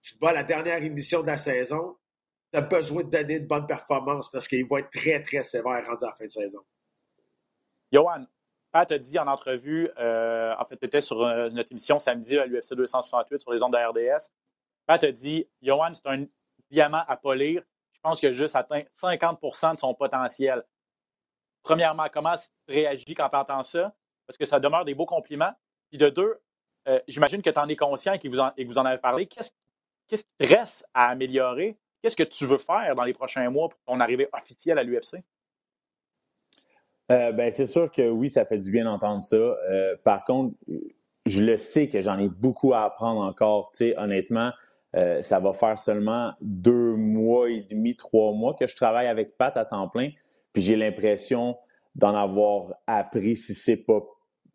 tu 0.02 0.14
te 0.14 0.18
bats 0.18 0.32
la 0.32 0.44
dernière 0.44 0.82
émission 0.82 1.22
de 1.22 1.26
la 1.26 1.38
saison, 1.38 1.96
tu 2.52 2.58
as 2.58 2.62
besoin 2.62 3.04
de 3.04 3.10
donner 3.10 3.40
de 3.40 3.46
bonnes 3.46 3.66
performances 3.66 4.30
parce 4.30 4.48
qu'il 4.48 4.66
va 4.66 4.80
être 4.80 4.90
très, 4.90 5.22
très 5.22 5.42
sévère 5.42 5.86
rendu 5.86 6.04
à 6.04 6.08
la 6.08 6.14
fin 6.14 6.24
de 6.24 6.30
saison. 6.30 6.60
Johan, 7.92 8.26
Pat 8.72 8.90
a 8.92 8.98
dit 8.98 9.18
en 9.18 9.26
entrevue, 9.26 9.90
euh, 9.98 10.54
en 10.58 10.64
fait, 10.64 10.76
tu 10.76 10.86
étais 10.86 11.00
sur 11.00 11.22
euh, 11.22 11.48
notre 11.50 11.72
émission 11.72 11.98
samedi 11.98 12.38
à 12.38 12.46
l'UFC 12.46 12.74
268 12.74 13.40
sur 13.40 13.52
les 13.52 13.62
ondes 13.62 13.72
de 13.72 13.78
RDS. 13.78 14.30
Pat 14.86 15.02
a 15.02 15.12
dit 15.12 15.46
Johan, 15.60 15.92
c'est 15.92 16.06
un 16.06 16.26
diamant 16.70 17.02
à 17.08 17.16
polir 17.16 17.62
je 18.00 18.08
pense 18.08 18.18
qu'il 18.18 18.30
a 18.30 18.32
juste 18.32 18.56
atteint 18.56 18.80
50% 18.94 19.74
de 19.74 19.78
son 19.78 19.92
potentiel. 19.92 20.64
Premièrement, 21.62 22.06
comment 22.10 22.34
tu 22.34 22.74
réagis 22.74 23.14
quand 23.14 23.28
tu 23.28 23.36
entends 23.36 23.62
ça? 23.62 23.94
Parce 24.26 24.38
que 24.38 24.46
ça 24.46 24.58
demeure 24.58 24.86
des 24.86 24.94
beaux 24.94 25.04
compliments. 25.04 25.52
Puis 25.90 25.98
de 25.98 26.08
deux, 26.08 26.40
euh, 26.88 26.98
j'imagine 27.06 27.42
que 27.42 27.50
tu 27.50 27.58
en 27.58 27.68
es 27.68 27.76
conscient 27.76 28.14
et 28.14 28.18
que 28.18 28.28
vous 28.28 28.78
en, 28.78 28.84
avez 28.86 28.96
parlé. 28.96 29.26
Qu'est-ce, 29.26 29.50
qui 30.08 30.16
te 30.16 30.46
reste 30.46 30.86
à 30.94 31.08
améliorer? 31.08 31.76
Qu'est-ce 32.00 32.16
que 32.16 32.22
tu 32.22 32.46
veux 32.46 32.56
faire 32.56 32.94
dans 32.94 33.04
les 33.04 33.12
prochains 33.12 33.50
mois 33.50 33.68
pour 33.68 33.78
ton 33.84 34.00
arrivée 34.00 34.30
officielle 34.32 34.78
à 34.78 34.82
l'UFC? 34.82 35.16
Euh, 37.10 37.32
ben, 37.32 37.50
c'est 37.50 37.66
sûr 37.66 37.90
que 37.90 38.08
oui, 38.08 38.28
ça 38.28 38.44
fait 38.44 38.58
du 38.58 38.70
bien 38.70 38.84
d'entendre 38.84 39.20
ça. 39.20 39.36
Euh, 39.36 39.96
par 40.04 40.24
contre, 40.24 40.54
je 41.26 41.44
le 41.44 41.56
sais 41.56 41.88
que 41.88 42.00
j'en 42.00 42.18
ai 42.18 42.28
beaucoup 42.28 42.72
à 42.72 42.84
apprendre 42.84 43.20
encore. 43.20 43.70
Honnêtement, 43.96 44.52
euh, 44.96 45.20
ça 45.22 45.40
va 45.40 45.52
faire 45.52 45.78
seulement 45.78 46.32
deux 46.40 46.94
mois 46.94 47.50
et 47.50 47.62
demi, 47.62 47.96
trois 47.96 48.32
mois 48.32 48.54
que 48.54 48.66
je 48.66 48.76
travaille 48.76 49.08
avec 49.08 49.36
Pat 49.36 49.56
à 49.56 49.64
temps 49.64 49.88
plein. 49.88 50.10
Puis 50.52 50.62
j'ai 50.62 50.76
l'impression 50.76 51.56
d'en 51.96 52.14
avoir 52.14 52.74
appris, 52.86 53.36
si 53.36 53.54
c'est 53.54 53.76
pas 53.76 54.00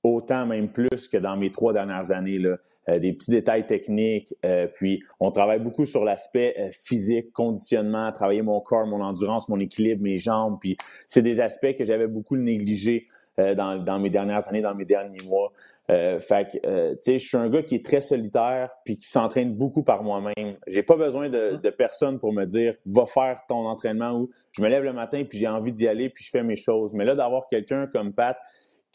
autant, 0.05 0.45
même 0.45 0.69
plus 0.69 1.07
que 1.07 1.17
dans 1.17 1.35
mes 1.35 1.51
trois 1.51 1.73
dernières 1.73 2.11
années. 2.11 2.37
Là. 2.37 2.57
Euh, 2.89 2.99
des 2.99 3.13
petits 3.13 3.31
détails 3.31 3.65
techniques. 3.65 4.35
Euh, 4.45 4.67
puis 4.67 5.01
on 5.19 5.31
travaille 5.31 5.59
beaucoup 5.59 5.85
sur 5.85 6.03
l'aspect 6.03 6.69
physique, 6.71 7.31
conditionnement, 7.33 8.11
travailler 8.11 8.41
mon 8.41 8.59
corps, 8.59 8.85
mon 8.85 9.01
endurance, 9.01 9.49
mon 9.49 9.59
équilibre, 9.59 10.03
mes 10.03 10.17
jambes. 10.17 10.57
Puis 10.61 10.77
c'est 11.07 11.21
des 11.21 11.41
aspects 11.41 11.75
que 11.75 11.83
j'avais 11.83 12.07
beaucoup 12.07 12.37
négligés 12.37 13.07
dans, 13.37 13.83
dans, 13.83 13.99
mes 13.99 14.09
dernières 14.09 14.47
années, 14.47 14.61
dans 14.61 14.75
mes 14.75 14.85
derniers 14.85 15.21
mois. 15.25 15.51
Euh, 15.91 16.19
fait 16.19 16.49
que, 16.51 16.67
euh, 16.67 16.93
tu 16.95 16.97
sais, 17.01 17.19
je 17.19 17.27
suis 17.27 17.37
un 17.37 17.47
gars 17.47 17.61
qui 17.61 17.75
est 17.75 17.85
très 17.85 17.99
solitaire 17.99 18.71
puis 18.85 18.97
qui 18.97 19.07
s'entraîne 19.07 19.53
beaucoup 19.53 19.83
par 19.83 20.03
moi-même. 20.03 20.57
J'ai 20.65 20.81
pas 20.81 20.95
besoin 20.95 21.29
de, 21.29 21.59
de, 21.61 21.69
personne 21.69 22.19
pour 22.19 22.33
me 22.33 22.45
dire 22.45 22.73
va 22.87 23.05
faire 23.05 23.45
ton 23.47 23.67
entraînement 23.67 24.11
ou 24.13 24.31
je 24.51 24.63
me 24.63 24.67
lève 24.67 24.83
le 24.83 24.93
matin 24.93 25.23
puis 25.29 25.37
j'ai 25.37 25.47
envie 25.47 25.71
d'y 25.71 25.87
aller 25.87 26.09
puis 26.09 26.23
je 26.23 26.31
fais 26.31 26.41
mes 26.41 26.55
choses. 26.55 26.95
Mais 26.95 27.05
là, 27.05 27.13
d'avoir 27.13 27.47
quelqu'un 27.47 27.85
comme 27.85 28.13
Pat 28.13 28.35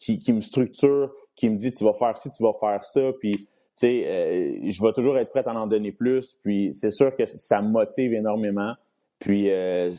qui, 0.00 0.32
me 0.32 0.40
structure, 0.40 1.12
qui 1.36 1.48
me 1.48 1.56
dit 1.56 1.70
tu 1.70 1.84
vas 1.84 1.92
faire 1.92 2.16
ci, 2.16 2.30
tu 2.30 2.42
vas 2.42 2.52
faire 2.58 2.82
ça, 2.82 3.12
puis 3.20 3.36
tu 3.36 3.46
sais, 3.74 4.04
euh, 4.06 4.58
je 4.68 4.82
vais 4.82 4.92
toujours 4.92 5.16
être 5.18 5.30
prêt 5.30 5.46
à 5.46 5.54
en 5.54 5.68
donner 5.68 5.92
plus. 5.92 6.36
Puis 6.42 6.70
c'est 6.72 6.90
sûr 6.90 7.14
que 7.14 7.24
ça 7.26 7.62
me 7.62 7.68
motive 7.68 8.14
énormément. 8.14 8.74
Puis 9.20 9.44
les, 9.44 9.90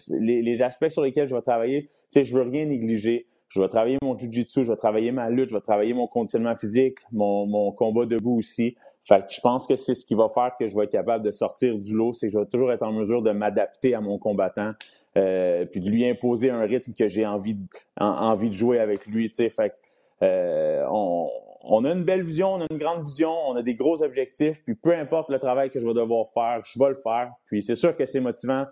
les, 0.41 0.61
aspects 0.63 0.89
sur 0.89 1.03
lesquels 1.03 1.29
je 1.29 1.35
vais 1.35 1.41
travailler, 1.41 1.83
tu 1.83 1.91
sais, 2.09 2.23
je 2.23 2.35
veux 2.35 2.41
rien 2.41 2.65
négliger 2.65 3.27
je 3.51 3.59
vais 3.59 3.67
travailler 3.67 3.97
mon 4.01 4.17
jiu-jitsu, 4.17 4.63
je 4.63 4.71
vais 4.71 4.77
travailler 4.77 5.11
ma 5.11 5.29
lutte, 5.29 5.49
je 5.49 5.55
vais 5.55 5.61
travailler 5.61 5.93
mon 5.93 6.07
conditionnement 6.07 6.55
physique, 6.55 6.99
mon 7.11 7.71
combat 7.73 8.05
debout 8.05 8.37
aussi. 8.37 8.77
Fait 9.03 9.25
que 9.25 9.33
je 9.33 9.41
pense 9.41 9.65
que 9.65 9.75
c'est 9.75 9.95
ce 9.95 10.05
qui 10.05 10.13
va 10.13 10.29
faire 10.29 10.51
que 10.59 10.67
je 10.67 10.75
vais 10.75 10.83
être 10.83 10.91
capable 10.91 11.23
de 11.25 11.31
sortir 11.31 11.77
du 11.77 11.95
lot, 11.95 12.13
c'est 12.13 12.27
que 12.27 12.33
je 12.33 12.39
vais 12.39 12.45
toujours 12.45 12.71
être 12.71 12.83
en 12.83 12.91
mesure 12.91 13.23
de 13.23 13.31
m'adapter 13.31 13.95
à 13.95 14.01
mon 14.01 14.19
combattant, 14.19 14.73
euh, 15.17 15.65
puis 15.65 15.79
de 15.79 15.89
lui 15.89 16.07
imposer 16.07 16.51
un 16.51 16.61
rythme 16.61 16.93
que 16.93 17.07
j'ai 17.07 17.25
envie, 17.25 17.55
de, 17.55 17.65
envie 17.99 18.49
de 18.49 18.53
jouer 18.53 18.79
avec 18.79 19.07
lui. 19.07 19.31
Fait 19.33 19.73
euh, 20.21 20.85
on, 20.87 21.83
a 21.83 21.91
une 21.91 22.03
belle 22.03 22.21
vision, 22.21 22.53
on 22.53 22.61
a 22.61 22.67
une 22.69 22.77
grande 22.77 23.03
vision, 23.03 23.31
on 23.31 23.55
a 23.55 23.63
des 23.63 23.73
gros 23.73 24.03
objectifs, 24.03 24.63
puis 24.63 24.75
peu 24.75 24.93
importe 24.95 25.29
le 25.29 25.39
travail 25.39 25.71
que 25.71 25.79
je 25.79 25.87
vais 25.87 25.95
devoir 25.95 26.27
faire, 26.27 26.61
je 26.63 26.77
vais 26.77 26.89
le 26.89 26.95
faire. 26.95 27.31
Puis 27.47 27.63
c'est 27.63 27.75
sûr 27.75 27.95
que 27.95 28.05
c'est 28.05 28.21
motivant 28.21 28.65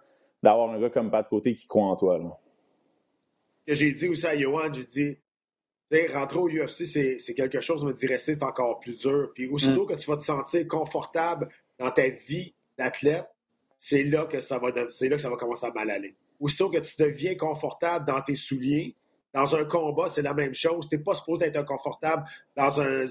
d'avoir 0.44 0.70
un 0.70 0.80
gars 0.80 0.92
comme 0.92 1.10
Pat 1.10 1.28
Côté 1.28 1.56
qui 1.56 1.66
croit 1.68 1.86
en 1.86 1.96
toi. 1.96 2.20
J'ai 3.68 3.92
dit 3.92 4.08
aussi 4.08 4.28
à 4.28 4.38
Johan, 4.38 4.72
j'ai 4.74 4.84
dit, 4.84 5.18
rentrer 6.14 6.40
au 6.40 6.48
UFC, 6.48 6.86
c'est 6.86 7.34
quelque 7.34 7.62
chose, 7.62 7.84
mais 7.84 7.94
dire 7.94 8.10
rester, 8.10 8.36
c'est 8.36 8.44
encore 8.44 8.80
plus 8.80 8.98
dur. 8.98 9.32
Puis 9.34 9.48
aussitôt 9.48 9.86
mm. 9.86 9.88
que 9.88 9.94
tu 9.96 10.10
vas 10.10 10.18
te 10.18 10.24
sentir 10.24 10.68
confortable 10.68 11.50
dans 11.80 11.90
ta 11.90 12.08
vie 12.10 12.54
d'athlète, 12.78 13.28
c'est 13.78 14.04
là 14.04 14.26
que 14.26 14.40
ça 14.40 14.60
va 14.60 14.70
c'est 14.90 15.10
là 15.10 15.16
que 15.16 15.22
ça 15.22 15.30
va 15.30 15.38
commencer 15.38 15.66
à 15.66 15.72
mal 15.72 15.90
aller. 15.90 16.16
Aussitôt 16.40 16.70
que 16.70 16.78
tu 16.78 16.96
deviens 17.00 17.36
confortable 17.36 18.06
dans 18.06 18.22
tes 18.22 18.36
souliers, 18.36 18.96
dans 19.34 19.56
un 19.56 19.66
combat, 19.66 20.08
c'est 20.08 20.22
la 20.22 20.34
même 20.34 20.54
chose. 20.54 20.88
Tu 20.90 20.98
n'es 20.98 21.04
pas 21.04 21.16
supposé 21.16 21.46
être 21.46 21.58
inconfortable 21.58 22.24
dans 22.56 22.82
un, 22.82 23.06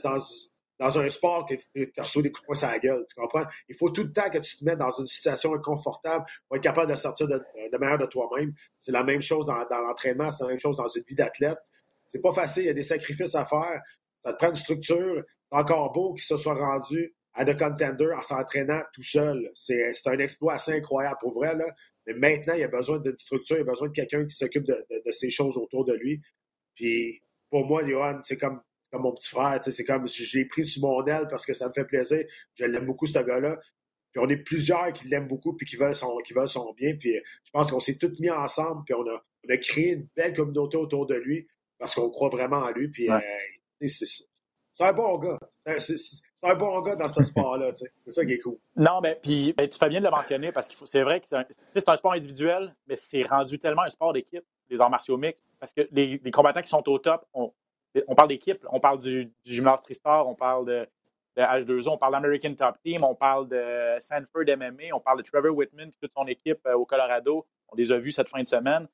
dans 0.78 0.98
un 0.98 1.08
sport 1.08 1.46
que 1.46 1.54
tu 1.54 2.00
reçois 2.00 2.22
des 2.22 2.30
coups 2.30 2.42
de 2.42 2.46
poing 2.46 2.54
sur 2.54 2.68
la 2.68 2.78
gueule. 2.78 3.04
Tu 3.08 3.14
comprends? 3.14 3.44
Il 3.68 3.74
faut 3.74 3.90
tout 3.90 4.04
le 4.04 4.12
temps 4.12 4.30
que 4.30 4.38
tu 4.38 4.56
te 4.56 4.64
mettes 4.64 4.78
dans 4.78 4.90
une 4.90 5.06
situation 5.06 5.54
inconfortable 5.54 6.24
pour 6.46 6.56
être 6.56 6.62
capable 6.62 6.90
de 6.90 6.96
sortir 6.96 7.28
de, 7.28 7.42
de 7.72 7.78
meilleur 7.78 7.98
de 7.98 8.06
toi-même. 8.06 8.52
C'est 8.80 8.92
la 8.92 9.04
même 9.04 9.22
chose 9.22 9.46
dans, 9.46 9.64
dans 9.68 9.80
l'entraînement, 9.80 10.30
c'est 10.30 10.44
la 10.44 10.50
même 10.50 10.60
chose 10.60 10.76
dans 10.76 10.88
une 10.88 11.02
vie 11.02 11.14
d'athlète. 11.14 11.58
C'est 12.08 12.22
pas 12.22 12.32
facile, 12.32 12.64
il 12.64 12.66
y 12.66 12.70
a 12.70 12.74
des 12.74 12.82
sacrifices 12.82 13.34
à 13.34 13.44
faire. 13.44 13.80
Ça 14.20 14.32
te 14.32 14.38
prend 14.38 14.50
une 14.50 14.56
structure. 14.56 15.22
C'est 15.50 15.58
encore 15.58 15.92
beau 15.92 16.14
qu'il 16.14 16.24
se 16.24 16.36
soit 16.36 16.54
rendu 16.54 17.14
à 17.34 17.44
The 17.44 17.56
Contender 17.56 18.12
en 18.16 18.22
s'entraînant 18.22 18.82
tout 18.92 19.02
seul. 19.02 19.50
C'est 19.54 19.92
un 20.06 20.18
exploit 20.18 20.54
assez 20.54 20.72
incroyable 20.72 21.18
pour 21.20 21.34
vrai. 21.34 21.54
Là. 21.54 21.66
Mais 22.06 22.14
maintenant, 22.14 22.54
il 22.54 22.60
y 22.60 22.64
a 22.64 22.68
besoin 22.68 22.98
d'une 22.98 23.16
structure, 23.18 23.56
il 23.56 23.60
y 23.60 23.62
a 23.62 23.70
besoin 23.70 23.88
de 23.88 23.92
quelqu'un 23.92 24.24
qui 24.26 24.34
s'occupe 24.34 24.64
de, 24.64 24.84
de, 24.90 25.12
ces 25.12 25.30
choses 25.30 25.56
autour 25.56 25.84
de 25.84 25.94
lui. 25.94 26.20
Puis 26.74 27.22
pour 27.50 27.66
moi, 27.66 27.86
Johan, 27.86 28.20
c'est 28.22 28.38
comme, 28.38 28.60
comme 28.90 29.02
mon 29.02 29.12
petit 29.12 29.28
frère. 29.28 29.62
C'est 29.62 29.84
comme 29.84 30.08
j'ai 30.08 30.44
pris 30.46 30.64
sous 30.64 30.80
mon 30.80 31.04
aile 31.06 31.28
parce 31.30 31.46
que 31.46 31.54
ça 31.54 31.68
me 31.68 31.72
fait 31.72 31.84
plaisir. 31.84 32.24
Je 32.54 32.64
l'aime 32.64 32.86
beaucoup, 32.86 33.06
ce 33.06 33.18
gars-là. 33.18 33.58
Puis 34.12 34.22
on 34.24 34.28
est 34.28 34.38
plusieurs 34.38 34.92
qui 34.94 35.06
l'aiment 35.08 35.28
beaucoup 35.28 35.54
puis 35.54 35.66
qui 35.66 35.76
veulent 35.76 35.94
son, 35.94 36.16
qui 36.24 36.32
veulent 36.32 36.48
son 36.48 36.72
bien. 36.72 36.96
Puis 36.96 37.14
je 37.44 37.50
pense 37.52 37.70
qu'on 37.70 37.80
s'est 37.80 37.98
tous 37.98 38.18
mis 38.20 38.30
ensemble 38.30 38.82
puis 38.84 38.94
on 38.94 39.06
a, 39.06 39.24
on 39.46 39.52
a 39.52 39.56
créé 39.58 39.92
une 39.92 40.08
belle 40.16 40.34
communauté 40.34 40.76
autour 40.76 41.06
de 41.06 41.14
lui 41.14 41.46
parce 41.78 41.94
qu'on 41.94 42.10
croit 42.10 42.28
vraiment 42.28 42.58
en 42.58 42.70
lui. 42.70 42.88
Puis 42.88 43.10
ouais. 43.10 43.16
euh, 43.16 43.86
c'est 43.88 44.84
un 44.84 44.92
bon 44.92 45.18
gars. 45.18 45.38
C'est 45.78 45.96
un 46.42 46.54
bon 46.54 46.80
gars 46.82 46.96
dans 46.96 47.08
ce 47.08 47.22
sport-là. 47.24 47.72
C'est 47.74 48.10
ça 48.10 48.24
qui 48.24 48.32
est 48.32 48.38
cool. 48.38 48.58
Non, 48.76 49.00
mais 49.00 49.18
puis 49.20 49.52
ben, 49.52 49.68
tu 49.68 49.78
fais 49.78 49.88
bien 49.88 50.00
de 50.00 50.04
le 50.04 50.10
mentionner 50.10 50.52
parce 50.52 50.68
que 50.68 50.74
c'est 50.86 51.02
vrai 51.02 51.20
que 51.20 51.26
c'est 51.26 51.36
un, 51.36 51.44
un, 51.86 51.96
sport 51.96 52.12
individuel, 52.12 52.74
mais 52.86 52.96
c'est 52.96 53.22
rendu 53.22 53.58
tellement 53.58 53.82
un 53.82 53.90
sport 53.90 54.12
d'équipe, 54.12 54.44
les 54.70 54.80
arts 54.80 54.90
martiaux 54.90 55.16
mixtes, 55.16 55.44
parce 55.58 55.72
que 55.72 55.88
les, 55.90 56.20
les 56.22 56.30
combattants 56.30 56.62
qui 56.62 56.68
sont 56.68 56.88
au 56.88 56.98
top, 56.98 57.26
on, 57.34 57.52
on 58.06 58.14
parle 58.14 58.28
d'équipe, 58.28 58.64
on 58.70 58.80
parle 58.80 58.98
du, 58.98 59.26
du 59.44 59.54
gymnase 59.54 59.80
Tristar, 59.80 60.28
on 60.28 60.34
parle 60.34 60.66
de, 60.66 60.88
de 61.36 61.42
H2O, 61.42 61.90
on 61.90 61.98
parle 61.98 62.12
d'American 62.12 62.54
Top 62.54 62.76
Team, 62.84 63.04
on 63.04 63.14
parle 63.14 63.48
de 63.48 63.96
Sanford 64.00 64.44
MMA, 64.46 64.94
on 64.94 65.00
parle 65.00 65.18
de 65.18 65.22
Trevor 65.22 65.56
Whitman, 65.56 65.90
toute 66.00 66.12
son 66.12 66.26
équipe 66.26 66.60
euh, 66.66 66.74
au 66.74 66.84
Colorado. 66.84 67.46
On 67.68 67.76
les 67.76 67.92
a 67.92 67.98
vus 67.98 68.12
cette 68.12 68.28
fin 68.28 68.40
de 68.40 68.46
semaine. 68.46 68.88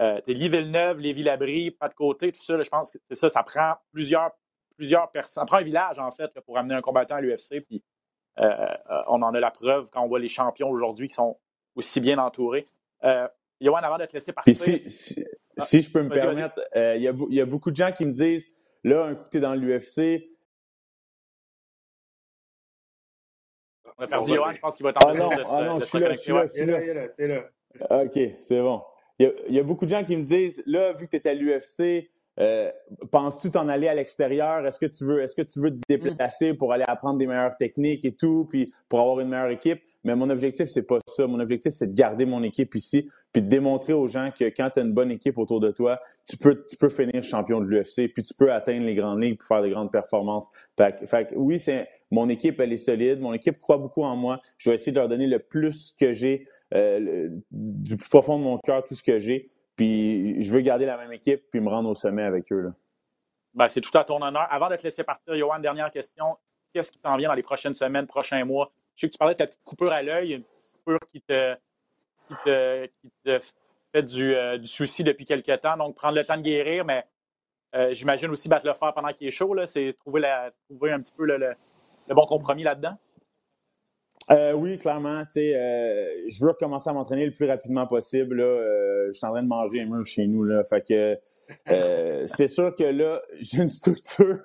Euh, 0.00 0.20
Villeneuve, 0.26 0.98
Lévis 1.00 1.22
Labrie, 1.22 1.70
pas 1.70 1.88
de 1.88 1.94
côté, 1.94 2.32
tout 2.32 2.42
ça, 2.42 2.56
là, 2.56 2.62
je 2.62 2.70
pense 2.70 2.90
que 2.90 2.98
c'est 3.08 3.14
ça, 3.14 3.28
ça 3.28 3.42
prend 3.42 3.74
plusieurs 3.92 4.30
plusieurs 4.76 5.10
personnes. 5.10 5.42
Ça 5.42 5.46
prend 5.46 5.58
un 5.58 5.62
village, 5.62 5.98
en 5.98 6.10
fait, 6.10 6.34
là, 6.34 6.42
pour 6.42 6.58
amener 6.58 6.74
un 6.74 6.80
combattant 6.80 7.16
à 7.16 7.20
l'UFC. 7.20 7.60
Puis 7.60 7.82
euh, 8.38 8.66
on 9.08 9.22
en 9.22 9.34
a 9.34 9.40
la 9.40 9.50
preuve 9.50 9.90
quand 9.90 10.02
on 10.02 10.08
voit 10.08 10.18
les 10.18 10.28
champions 10.28 10.70
aujourd'hui 10.70 11.08
qui 11.08 11.14
sont 11.14 11.38
aussi 11.74 12.00
bien 12.00 12.18
entourés. 12.18 12.66
Euh, 13.04 13.28
Yohan, 13.60 13.76
avant 13.76 13.98
de 13.98 14.06
te 14.06 14.14
laisser 14.14 14.32
partir. 14.32 14.54
Si, 14.56 14.82
si, 14.88 15.24
ah, 15.56 15.62
si, 15.62 15.82
je 15.82 15.90
peux 15.90 16.02
me 16.02 16.08
permettre, 16.08 16.60
il 16.74 16.78
euh, 16.78 16.96
y, 16.96 17.34
y, 17.34 17.40
a 17.40 17.46
beaucoup 17.46 17.70
de 17.70 17.76
gens 17.76 17.92
qui 17.92 18.06
me 18.06 18.12
disent 18.12 18.48
là, 18.82 19.04
un 19.04 19.14
coup, 19.14 19.24
tu 19.30 19.38
es 19.38 19.40
dans 19.40 19.54
l'UFC. 19.54 20.26
On 23.98 24.04
a 24.04 24.06
perdu 24.08 24.32
Yohan, 24.32 24.52
je 24.54 24.60
pense 24.60 24.74
qu'il 24.74 24.84
va 24.84 24.90
être 24.90 25.06
en 25.06 25.10
ah 25.10 25.14
non, 25.14 25.28
de 25.28 25.42
ah 25.46 25.64
non, 25.64 25.78
de 25.78 25.84
se 25.84 25.96
reconnecter. 25.96 26.32
Là, 26.32 26.44
là, 26.44 26.80
là, 26.80 26.94
là, 26.94 27.08
là, 27.18 27.50
là. 27.88 28.04
OK, 28.04 28.18
c'est 28.40 28.60
bon. 28.60 28.82
Il 29.48 29.54
y, 29.54 29.58
a 29.58 29.62
beaucoup 29.62 29.84
de 29.84 29.90
gens 29.90 30.04
qui 30.04 30.16
me 30.16 30.24
disent 30.24 30.62
là, 30.66 30.92
vu 30.92 31.06
que 31.06 31.16
tu 31.16 31.22
es 31.22 31.30
à 31.30 31.34
l'UFC, 31.34 32.10
euh, 32.40 32.70
Penses-tu 33.10 33.50
t'en 33.50 33.68
aller 33.68 33.88
à 33.88 33.94
l'extérieur? 33.94 34.66
Est-ce 34.66 34.78
que 34.78 34.86
tu 34.86 35.04
veux, 35.04 35.22
est-ce 35.22 35.36
que 35.36 35.42
tu 35.42 35.60
veux 35.60 35.70
te 35.70 35.80
déplacer 35.88 36.54
pour 36.54 36.72
aller 36.72 36.84
apprendre 36.86 37.18
des 37.18 37.26
meilleures 37.26 37.56
techniques 37.56 38.04
et 38.04 38.14
tout, 38.14 38.46
puis 38.48 38.72
pour 38.88 39.00
avoir 39.00 39.20
une 39.20 39.28
meilleure 39.28 39.50
équipe? 39.50 39.80
Mais 40.04 40.16
mon 40.16 40.30
objectif, 40.30 40.68
c'est 40.68 40.86
pas 40.86 40.98
ça. 41.06 41.26
Mon 41.26 41.40
objectif, 41.40 41.72
c'est 41.72 41.88
de 41.88 41.94
garder 41.94 42.24
mon 42.24 42.42
équipe 42.42 42.74
ici, 42.74 43.08
puis 43.32 43.42
de 43.42 43.48
démontrer 43.48 43.92
aux 43.92 44.08
gens 44.08 44.30
que 44.36 44.44
quand 44.44 44.70
tu 44.70 44.80
as 44.80 44.82
une 44.82 44.92
bonne 44.92 45.10
équipe 45.10 45.38
autour 45.38 45.60
de 45.60 45.70
toi, 45.70 46.00
tu 46.28 46.36
peux, 46.36 46.64
tu 46.68 46.76
peux 46.76 46.88
finir 46.88 47.22
champion 47.22 47.60
de 47.60 47.66
l'UFC, 47.66 48.12
puis 48.12 48.22
tu 48.22 48.34
peux 48.34 48.52
atteindre 48.52 48.84
les 48.84 48.94
grandes 48.94 49.22
ligues 49.22 49.38
pour 49.38 49.46
faire 49.46 49.62
des 49.62 49.70
grandes 49.70 49.92
performances. 49.92 50.48
Fait, 50.76 51.06
fait 51.06 51.28
oui, 51.36 51.58
c'est 51.58 51.88
mon 52.10 52.28
équipe, 52.28 52.60
elle 52.60 52.72
est 52.72 52.78
solide. 52.78 53.20
Mon 53.20 53.34
équipe 53.34 53.60
croit 53.60 53.78
beaucoup 53.78 54.02
en 54.02 54.16
moi. 54.16 54.40
Je 54.58 54.70
vais 54.70 54.74
essayer 54.74 54.92
de 54.92 54.98
leur 54.98 55.08
donner 55.08 55.26
le 55.26 55.38
plus 55.38 55.92
que 55.98 56.12
j'ai, 56.12 56.46
euh, 56.74 57.28
du 57.50 57.96
plus 57.96 58.08
profond 58.08 58.38
de 58.38 58.44
mon 58.44 58.58
cœur, 58.58 58.84
tout 58.84 58.94
ce 58.94 59.02
que 59.02 59.18
j'ai. 59.18 59.48
Puis 59.76 60.42
je 60.42 60.52
veux 60.52 60.60
garder 60.60 60.86
la 60.86 60.96
même 60.96 61.12
équipe 61.12 61.42
puis 61.50 61.60
me 61.60 61.68
rendre 61.68 61.88
au 61.88 61.94
sommet 61.94 62.22
avec 62.22 62.52
eux. 62.52 62.72
Ben, 63.54 63.68
c'est 63.68 63.80
tout 63.80 63.96
à 63.96 64.04
ton 64.04 64.20
honneur. 64.22 64.46
Avant 64.50 64.68
de 64.68 64.76
te 64.76 64.82
laisser 64.82 65.04
partir, 65.04 65.36
Johan, 65.36 65.58
dernière 65.58 65.90
question. 65.90 66.36
Qu'est-ce 66.72 66.90
qui 66.90 66.98
t'en 66.98 67.16
vient 67.16 67.28
dans 67.28 67.34
les 67.34 67.42
prochaines 67.42 67.74
semaines, 67.74 68.06
prochains 68.06 68.44
mois? 68.44 68.72
Je 68.94 69.02
sais 69.02 69.06
que 69.08 69.12
tu 69.12 69.18
parlais 69.18 69.34
de 69.34 69.38
ta 69.38 69.46
petite 69.46 69.62
coupure 69.62 69.92
à 69.92 70.02
l'œil, 70.02 70.32
une 70.32 70.44
coupure 70.78 70.98
qui 71.06 71.20
te, 71.20 71.54
fait 73.92 74.02
du, 74.02 74.34
euh, 74.34 74.62
souci 74.62 75.04
depuis 75.04 75.26
quelques 75.26 75.60
temps. 75.60 75.76
Donc, 75.76 75.96
prendre 75.96 76.14
le 76.14 76.24
temps 76.24 76.38
de 76.38 76.42
guérir, 76.42 76.86
mais 76.86 77.04
euh, 77.74 77.92
j'imagine 77.92 78.30
aussi 78.30 78.48
battre 78.48 78.66
le 78.66 78.72
fer 78.72 78.94
pendant 78.94 79.12
qu'il 79.12 79.26
est 79.26 79.30
chaud. 79.32 79.54
C'est 79.66 79.92
trouver, 79.98 80.22
trouver 80.70 80.92
un 80.92 81.00
petit 81.00 81.12
peu 81.14 81.26
le 81.26 81.56
bon 82.08 82.24
compromis 82.24 82.62
là-dedans. 82.62 82.96
Euh, 84.30 84.52
oui, 84.52 84.78
clairement. 84.78 85.22
Euh, 85.36 86.06
je 86.28 86.44
veux 86.44 86.50
recommencer 86.50 86.88
à 86.88 86.92
m'entraîner 86.92 87.26
le 87.26 87.32
plus 87.32 87.46
rapidement 87.46 87.86
possible. 87.86 88.36
Là. 88.36 88.44
Euh, 88.44 89.06
je 89.08 89.12
suis 89.12 89.26
en 89.26 89.30
train 89.30 89.42
de 89.42 89.48
manger 89.48 89.80
un 89.80 89.86
mur 89.86 90.06
chez 90.06 90.26
nous. 90.26 90.44
Là. 90.44 90.62
Fait 90.62 90.86
que 90.86 91.18
c'est 92.26 92.46
sûr 92.46 92.74
que 92.74 92.84
là, 92.84 93.20
j'ai 93.40 93.58
une 93.58 93.68
structure 93.68 94.38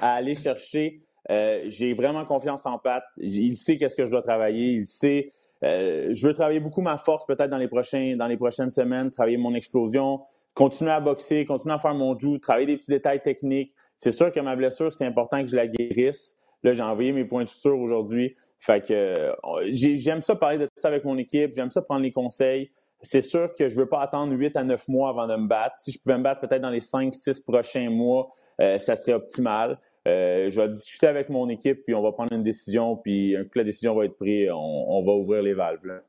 à 0.00 0.14
aller 0.14 0.34
chercher. 0.34 1.02
j'ai 1.28 1.94
vraiment 1.94 2.24
confiance 2.24 2.64
en 2.66 2.78
Pat. 2.78 3.02
Il 3.18 3.56
sait 3.56 3.76
qu'est-ce 3.76 3.96
que 3.96 4.06
je 4.06 4.10
dois 4.10 4.22
travailler. 4.22 4.74
Il 4.74 4.86
sait. 4.86 5.26
je 5.62 6.26
veux 6.26 6.32
travailler 6.32 6.60
beaucoup 6.60 6.80
ma 6.80 6.96
force 6.96 7.26
peut-être 7.26 7.50
dans 7.50 7.58
les 7.58 7.68
prochains, 7.68 8.14
dans 8.16 8.28
les 8.28 8.36
prochaines 8.36 8.70
semaines, 8.70 9.10
travailler 9.10 9.36
mon 9.36 9.54
explosion, 9.54 10.20
continuer 10.54 10.92
à 10.92 11.00
boxer, 11.00 11.44
continuer 11.44 11.74
à 11.74 11.78
faire 11.78 11.94
mon 11.94 12.16
jiu, 12.16 12.38
travailler 12.38 12.66
des 12.66 12.76
petits 12.76 12.92
détails 12.92 13.20
techniques. 13.20 13.74
C'est 13.96 14.12
sûr 14.12 14.32
que 14.32 14.38
ma 14.38 14.54
blessure, 14.54 14.92
c'est 14.92 15.06
important 15.06 15.42
que 15.42 15.48
je 15.48 15.56
la 15.56 15.66
guérisse. 15.66 16.38
Là, 16.62 16.72
j'ai 16.72 16.82
envoyé 16.82 17.12
mes 17.12 17.24
points 17.24 17.44
de 17.44 17.48
suture 17.48 17.78
aujourd'hui. 17.78 18.34
Fait 18.58 18.84
que 18.84 18.92
euh, 18.92 19.32
j'aime 19.70 20.20
ça 20.20 20.34
parler 20.34 20.58
de 20.58 20.64
tout 20.64 20.72
ça 20.76 20.88
avec 20.88 21.04
mon 21.04 21.16
équipe, 21.16 21.52
j'aime 21.54 21.70
ça 21.70 21.82
prendre 21.82 22.02
les 22.02 22.12
conseils. 22.12 22.70
C'est 23.02 23.20
sûr 23.20 23.54
que 23.54 23.68
je 23.68 23.76
ne 23.76 23.80
veux 23.80 23.88
pas 23.88 24.00
attendre 24.00 24.32
8 24.34 24.56
à 24.56 24.64
9 24.64 24.88
mois 24.88 25.10
avant 25.10 25.28
de 25.28 25.36
me 25.36 25.46
battre. 25.46 25.76
Si 25.76 25.92
je 25.92 26.00
pouvais 26.00 26.18
me 26.18 26.24
battre 26.24 26.40
peut-être 26.40 26.62
dans 26.62 26.70
les 26.70 26.80
5-6 26.80 27.44
prochains 27.44 27.90
mois, 27.90 28.28
euh, 28.60 28.76
ça 28.78 28.96
serait 28.96 29.12
optimal. 29.12 29.78
Euh, 30.08 30.48
je 30.48 30.60
vais 30.60 30.68
discuter 30.68 31.06
avec 31.06 31.28
mon 31.28 31.48
équipe, 31.48 31.84
puis 31.84 31.94
on 31.94 32.02
va 32.02 32.10
prendre 32.10 32.32
une 32.32 32.42
décision, 32.42 32.96
puis 32.96 33.36
un 33.36 33.44
coup 33.44 33.50
la 33.56 33.64
décision 33.64 33.94
va 33.94 34.06
être 34.06 34.16
prise, 34.16 34.50
on, 34.50 34.56
on 34.56 35.04
va 35.04 35.12
ouvrir 35.12 35.42
les 35.42 35.54
valves. 35.54 35.86
Là. 35.86 36.00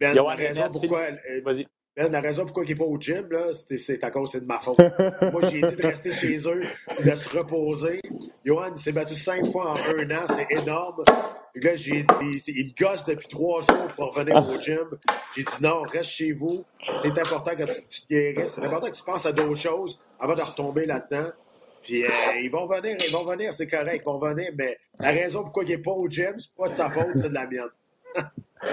Ben, 0.00 0.12
la 0.12 0.34
raison 0.34 0.64
pourquoi, 0.72 1.00
Vas-y. 1.44 1.66
Ben, 1.96 2.10
la 2.10 2.20
raison 2.20 2.44
pourquoi 2.44 2.64
il 2.64 2.70
n'est 2.70 2.74
pas 2.74 2.84
au 2.84 2.98
gym, 2.98 3.28
c'est 3.76 4.02
à 4.02 4.10
cause 4.10 4.32
de 4.32 4.40
ma 4.44 4.58
faute. 4.58 4.78
Moi, 5.32 5.42
j'ai 5.48 5.60
dit 5.60 5.76
de 5.76 5.86
rester 5.86 6.10
chez 6.10 6.36
eux, 6.48 6.62
de 7.04 7.14
se 7.14 7.28
reposer. 7.36 8.00
Johan, 8.44 8.76
s'est 8.76 8.90
battu 8.90 9.14
cinq 9.14 9.46
fois 9.46 9.72
en 9.72 9.74
un 9.76 10.16
an, 10.16 10.26
c'est 10.34 10.62
énorme. 10.62 11.02
là, 11.54 11.74
il, 11.74 12.06
il 12.48 12.74
gosse 12.74 13.04
depuis 13.04 13.28
trois 13.28 13.60
jours 13.60 13.86
pour 13.94 14.12
revenir 14.12 14.36
au 14.36 14.60
gym. 14.60 14.86
J'ai 15.36 15.42
dit 15.42 15.62
non, 15.62 15.82
reste 15.82 16.10
chez 16.10 16.32
vous. 16.32 16.64
C'est 17.02 17.16
important 17.16 17.54
que 17.54 17.62
tu 17.62 18.00
te 18.02 18.08
guérisses. 18.08 18.54
C'est 18.56 18.64
important 18.64 18.90
que 18.90 18.96
tu 18.96 19.04
penses 19.04 19.26
à 19.26 19.32
d'autres 19.32 19.60
choses 19.60 20.00
avant 20.18 20.34
de 20.34 20.42
retomber 20.42 20.86
là-dedans. 20.86 21.30
Puis 21.84 22.04
euh, 22.04 22.08
ils 22.42 22.50
vont 22.50 22.66
venir, 22.66 22.96
ils 23.06 23.12
vont 23.12 23.24
venir, 23.24 23.52
c'est 23.52 23.66
correct, 23.66 24.02
ils 24.02 24.04
vont 24.04 24.18
venir, 24.18 24.50
mais 24.56 24.78
la 24.98 25.10
raison 25.10 25.42
pourquoi 25.42 25.64
il 25.64 25.68
n'est 25.68 25.78
pas 25.78 25.92
au 25.92 26.08
gym, 26.08 26.34
c'est 26.38 26.54
pas 26.56 26.68
de 26.70 26.74
sa 26.74 26.90
faute, 26.90 27.08
c'est 27.16 27.28
de 27.28 27.34
la 27.34 27.46
mienne. 27.46 27.68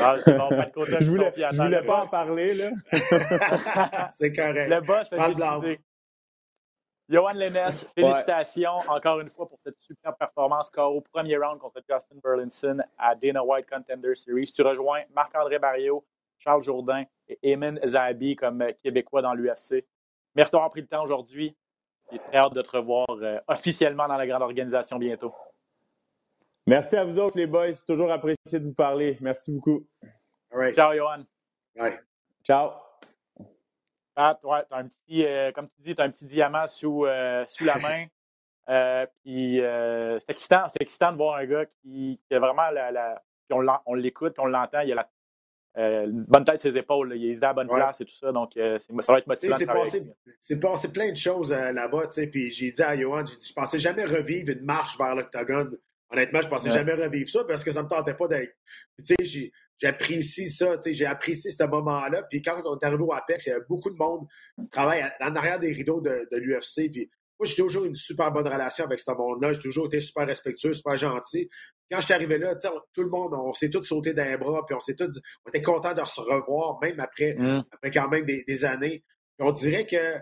Ah, 0.01 0.15
c'est 0.19 0.37
bon, 0.37 0.49
pas 0.49 0.65
de 0.65 0.71
côté. 0.71 0.97
Je 0.99 1.09
voulais, 1.09 1.31
je 1.35 1.61
voulais 1.61 1.83
pas 1.83 2.01
en 2.03 2.07
parler, 2.07 2.53
là. 2.53 2.69
c'est 4.15 4.31
correct. 4.31 4.69
Le 4.69 4.81
boss 4.81 5.13
a 5.13 5.27
décidé. 5.27 5.79
Johan 7.09 7.33
Lennes, 7.33 7.71
félicitations 7.93 8.77
ouais. 8.77 8.89
encore 8.89 9.19
une 9.19 9.27
fois 9.27 9.45
pour 9.49 9.59
cette 9.65 9.77
super 9.81 10.15
performance 10.15 10.69
KO 10.69 11.01
premier 11.11 11.35
round 11.35 11.59
contre 11.59 11.81
Justin 11.89 12.15
Burlinson 12.23 12.77
à 12.97 13.15
Dana 13.15 13.43
White 13.43 13.69
Contender 13.69 14.15
Series. 14.15 14.53
Tu 14.55 14.61
rejoins 14.61 15.01
Marc-André 15.13 15.59
Barrio, 15.59 16.05
Charles 16.37 16.63
Jourdain 16.63 17.03
et 17.27 17.37
Eamon 17.43 17.75
Zahabi 17.85 18.37
comme 18.37 18.65
Québécois 18.81 19.21
dans 19.21 19.33
l'UFC. 19.33 19.85
Merci 20.35 20.51
d'avoir 20.53 20.69
pris 20.69 20.79
le 20.79 20.87
temps 20.87 21.03
aujourd'hui. 21.03 21.53
J'ai 22.13 22.19
très 22.19 22.37
hâte 22.37 22.53
de 22.53 22.61
te 22.61 22.77
revoir 22.77 23.07
euh, 23.09 23.39
officiellement 23.47 24.07
dans 24.07 24.15
la 24.15 24.25
grande 24.25 24.43
organisation 24.43 24.97
bientôt. 24.97 25.33
Merci 26.67 26.95
à 26.95 27.03
vous 27.03 27.17
autres, 27.17 27.37
les 27.37 27.47
boys. 27.47 27.73
C'est 27.73 27.85
toujours 27.85 28.11
apprécié 28.11 28.59
de 28.59 28.65
vous 28.65 28.73
parler. 28.73 29.17
Merci 29.19 29.51
beaucoup. 29.51 29.85
Right. 30.51 30.75
Ciao, 30.75 30.93
Johan. 30.93 31.23
Bye. 31.75 31.99
Ciao. 32.43 32.71
Pat, 34.13 34.39
ouais, 34.43 34.59
as 34.69 34.77
un 34.77 34.87
petit, 34.87 35.25
euh, 35.25 35.51
comme 35.51 35.67
tu 35.69 35.81
dis, 35.81 35.95
tu 35.95 36.01
as 36.01 36.05
un 36.05 36.09
petit 36.09 36.25
diamant 36.25 36.67
sous, 36.67 37.05
euh, 37.05 37.43
sous 37.47 37.63
la 37.63 37.77
main. 37.79 38.05
Euh, 38.69 39.05
puis 39.23 39.59
c'est 40.19 40.29
excitant, 40.29 40.67
c'est 40.67 40.81
excitant 40.81 41.11
de 41.11 41.17
voir 41.17 41.37
un 41.37 41.45
gars 41.45 41.65
qui, 41.65 42.19
qui 42.27 42.35
a 42.35 42.39
vraiment 42.39 42.69
la. 42.69 42.91
la 42.91 43.21
puis 43.49 43.59
on 43.85 43.93
l'écoute, 43.95 44.33
puis 44.33 44.41
on 44.41 44.47
l'entend, 44.47 44.79
il 44.79 44.93
a 44.93 44.95
la, 45.75 46.03
une 46.05 46.23
bonne 46.23 46.45
tête 46.45 46.61
sur 46.61 46.71
ses 46.71 46.77
épaules, 46.77 47.09
là, 47.09 47.15
il 47.15 47.31
est 47.31 47.43
à 47.43 47.47
la 47.47 47.53
bonne 47.53 47.69
ouais. 47.69 47.75
place 47.75 47.99
et 47.99 48.05
tout 48.05 48.15
ça, 48.15 48.31
donc 48.31 48.53
ça 48.53 49.11
va 49.11 49.17
être 49.17 49.27
motivant. 49.27 49.57
C'est 49.57 49.65
passé, 49.65 50.59
passé, 50.61 50.87
plein 50.89 51.11
de 51.11 51.17
choses 51.17 51.51
là-bas, 51.51 52.03
puis 52.31 52.49
j'ai 52.49 52.71
dit 52.71 52.81
à 52.81 52.95
Johan, 52.95 53.23
dit, 53.23 53.37
je 53.45 53.51
pensais 53.51 53.77
jamais 53.77 54.05
revivre 54.05 54.51
une 54.51 54.63
marche 54.63 54.97
vers 54.97 55.15
l'octogone 55.15 55.77
Honnêtement, 56.11 56.41
je 56.41 56.49
pensais 56.49 56.69
ouais. 56.69 56.73
jamais 56.75 56.93
revivre 56.93 57.29
ça 57.29 57.43
parce 57.45 57.63
que 57.63 57.71
ça 57.71 57.83
me 57.83 57.87
tentait 57.87 58.13
pas 58.13 58.27
d'être. 58.27 58.53
Tu 59.05 59.15
sais, 59.25 59.51
j'apprécie 59.79 60.49
ça, 60.49 60.77
tu 60.77 60.83
sais, 60.83 60.93
j'ai 60.93 61.05
apprécié 61.05 61.51
ce 61.51 61.63
moment-là. 61.63 62.23
Puis 62.29 62.41
quand 62.41 62.61
on 62.65 62.77
est 62.77 62.85
arrivé 62.85 63.01
au 63.01 63.13
Apex, 63.13 63.45
il 63.45 63.49
y 63.49 63.51
avait 63.53 63.65
beaucoup 63.69 63.89
de 63.89 63.95
monde 63.95 64.27
qui 64.59 64.69
travaille 64.69 65.03
en 65.19 65.35
arrière 65.35 65.59
des 65.59 65.71
rideaux 65.71 66.01
de, 66.01 66.27
de 66.31 66.37
l'UFC. 66.37 66.91
Puis 66.91 67.09
moi, 67.41 67.47
j'ai 67.47 67.55
toujours 67.55 67.85
eu 67.85 67.87
une 67.87 67.95
super 67.95 68.31
bonne 68.31 68.47
relation 68.47 68.85
avec 68.85 68.99
ce 68.99 69.09
monde-là. 69.09 69.53
J'ai 69.53 69.61
toujours 69.61 69.87
été 69.87 69.99
super 69.99 70.27
respectueux, 70.27 70.73
super 70.73 70.95
gentil. 70.95 71.49
Quand 71.89 71.99
je 71.99 72.05
suis 72.05 72.13
arrivé 72.13 72.37
là, 72.37 72.55
tout 72.93 73.01
le 73.01 73.09
monde, 73.09 73.33
on 73.33 73.51
s'est 73.53 73.71
tous 73.71 73.81
sauté 73.81 74.13
d'un 74.13 74.37
bras, 74.37 74.63
puis 74.63 74.75
on 74.75 74.79
s'est 74.79 74.95
tous, 74.95 75.19
on 75.43 75.49
était 75.49 75.63
contents 75.63 75.95
de 75.95 76.03
se 76.03 76.21
revoir, 76.21 76.79
même 76.81 76.99
après, 76.99 77.33
mm. 77.33 77.63
après 77.71 77.89
quand 77.89 78.09
même 78.09 78.25
des, 78.25 78.65
années. 78.65 79.03
on 79.39 79.51
dirait 79.51 79.87
que 79.87 80.19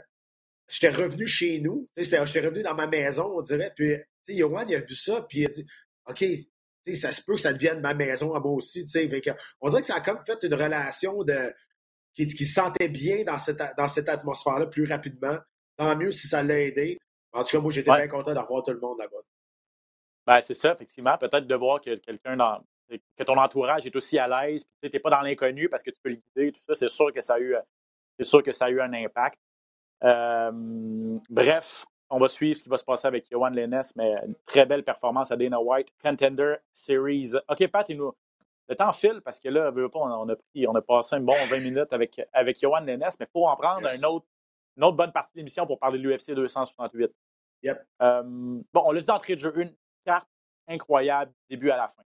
j'étais 0.69 0.95
revenu 0.95 1.28
chez 1.28 1.60
nous, 1.60 1.89
j'étais 1.97 2.19
revenu 2.19 2.63
dans 2.63 2.73
ma 2.73 2.88
maison, 2.88 3.34
on 3.36 3.41
dirait. 3.41 3.73
Puis, 3.75 3.97
Yohan, 4.34 4.65
il 4.68 4.76
a 4.76 4.80
vu 4.82 4.96
ça, 4.96 5.22
puis 5.22 5.39
il 5.39 5.46
a 5.46 5.50
dit, 5.50 5.65
OK, 6.08 6.26
ça 6.96 7.12
se 7.12 7.22
peut 7.22 7.36
que 7.36 7.42
ça 7.42 7.54
devienne 7.54 7.82
ma 7.82 7.94
maison 7.94 8.34
à 8.34 8.39
moi 8.39 8.54
aussi. 8.54 8.86
on 9.62 9.70
dirait 9.70 9.82
que 9.82 9.88
ça 9.88 9.96
a 9.96 10.02
comme 10.02 10.24
fait 10.26 10.42
une 10.44 10.54
relation 10.54 11.24
de, 11.24 11.54
qui, 12.13 12.28
qui 12.28 12.46
se 12.46 12.54
sentait 12.54 12.89
bien 12.89 13.24
dans 13.24 13.38
cette, 13.38 13.62
dans 13.78 13.88
cette 13.88 14.10
atmosphère-là 14.10 14.68
plus 14.68 14.86
rapidement. 14.86 15.38
Tant 15.78 15.96
mieux 15.96 16.12
si 16.12 16.28
ça 16.28 16.44
l'a 16.44 16.60
aidé. 16.60 16.98
En 17.32 17.44
tout 17.44 17.52
cas, 17.52 17.60
moi, 17.60 17.72
j'étais 17.72 17.92
bien 17.92 18.08
content 18.08 18.34
de 18.34 18.39
revoir 18.39 18.63
tout 18.63 18.72
le 18.72 18.80
monde 18.80 18.98
là-bas. 19.00 19.18
Ben, 20.26 20.42
c'est 20.42 20.54
ça, 20.54 20.74
effectivement. 20.74 21.18
Peut-être 21.18 21.48
de 21.48 21.56
voir 21.56 21.80
que 21.80 21.96
quelqu'un 21.96 22.36
dans. 22.36 22.63
que 22.89 23.24
ton 23.24 23.38
entourage 23.38 23.86
est 23.86 23.96
aussi 23.96 24.18
à 24.18 24.28
l'aise, 24.28 24.65
puis 24.82 24.89
tu 24.89 24.96
n'es 24.96 25.00
pas 25.00 25.10
dans 25.10 25.22
l'inconnu 25.22 25.70
parce 25.70 25.84
que 25.84 25.92
tu 25.92 26.02
peux 26.02 26.10
le 26.10 26.15
guider, 26.15 26.52
tout 26.52 26.62
ça, 26.62 26.76
c'est 26.76 26.89
sûr 26.89 27.13
que 27.13 27.22
ça 27.22 27.36
a 27.36 27.39
eu. 27.39 27.56
C'est 28.18 28.26
sûr 28.26 28.44
que 28.44 28.52
ça 28.52 28.65
a 28.65 28.70
eu 28.70 28.82
un 28.82 28.92
impact. 28.94 29.39
Euh, 30.04 30.52
bref, 31.30 31.86
on 32.10 32.19
va 32.19 32.28
suivre 32.28 32.58
ce 32.58 32.63
qui 32.63 32.69
va 32.69 32.78
se 32.78 32.84
passer 32.84 33.08
avec 33.08 33.30
Yohan 33.30 33.50
Lennes, 33.50 33.82
mais 33.95 34.13
une 34.26 34.36
très 34.45 34.65
belle 34.65 34.84
performance 34.84 35.32
à 35.32 35.36
Dana 35.36 35.62
White. 35.62 35.93
Contender 36.02 36.56
Series. 36.74 37.34
OK, 37.48 37.67
Pat, 37.67 37.88
il 37.89 37.98
nous, 37.98 38.13
le 38.67 38.76
temps 38.76 38.91
file 38.91 39.22
parce 39.24 39.39
que 39.39 39.50
là, 39.50 39.72
on 39.93 40.30
a, 40.30 40.36
pris, 40.36 40.67
on 40.67 40.76
a 40.76 40.82
passé 40.82 41.15
un 41.15 41.22
bon 41.22 41.36
20 41.50 41.60
minutes 41.60 41.93
avec, 41.93 42.22
avec 42.34 42.60
Johan 42.60 42.82
Lennes, 42.82 43.00
mais 43.19 43.26
il 43.26 43.32
faut 43.32 43.48
en 43.48 43.56
prendre 43.56 43.88
une 43.88 44.06
autre 44.06 44.98
bonne 44.98 45.12
partie 45.12 45.34
de 45.34 45.39
l'émission 45.39 45.65
pour 45.65 45.80
parler 45.80 46.00
de 46.00 46.08
l'UFC 46.08 46.32
268. 46.32 47.12
Yep. 47.63 47.86
Euh, 48.02 48.24
bon, 48.24 48.84
on 48.86 48.91
l'a 48.91 49.02
dit 49.02 49.08
d'entrée 49.08 49.36
de 49.36 49.39
jeu, 49.39 49.54
une 49.60 49.76
carte 50.06 50.30
incroyable, 50.67 51.32
début 51.50 51.72
à 51.72 51.78
la 51.78 51.88
fin. 51.88 52.04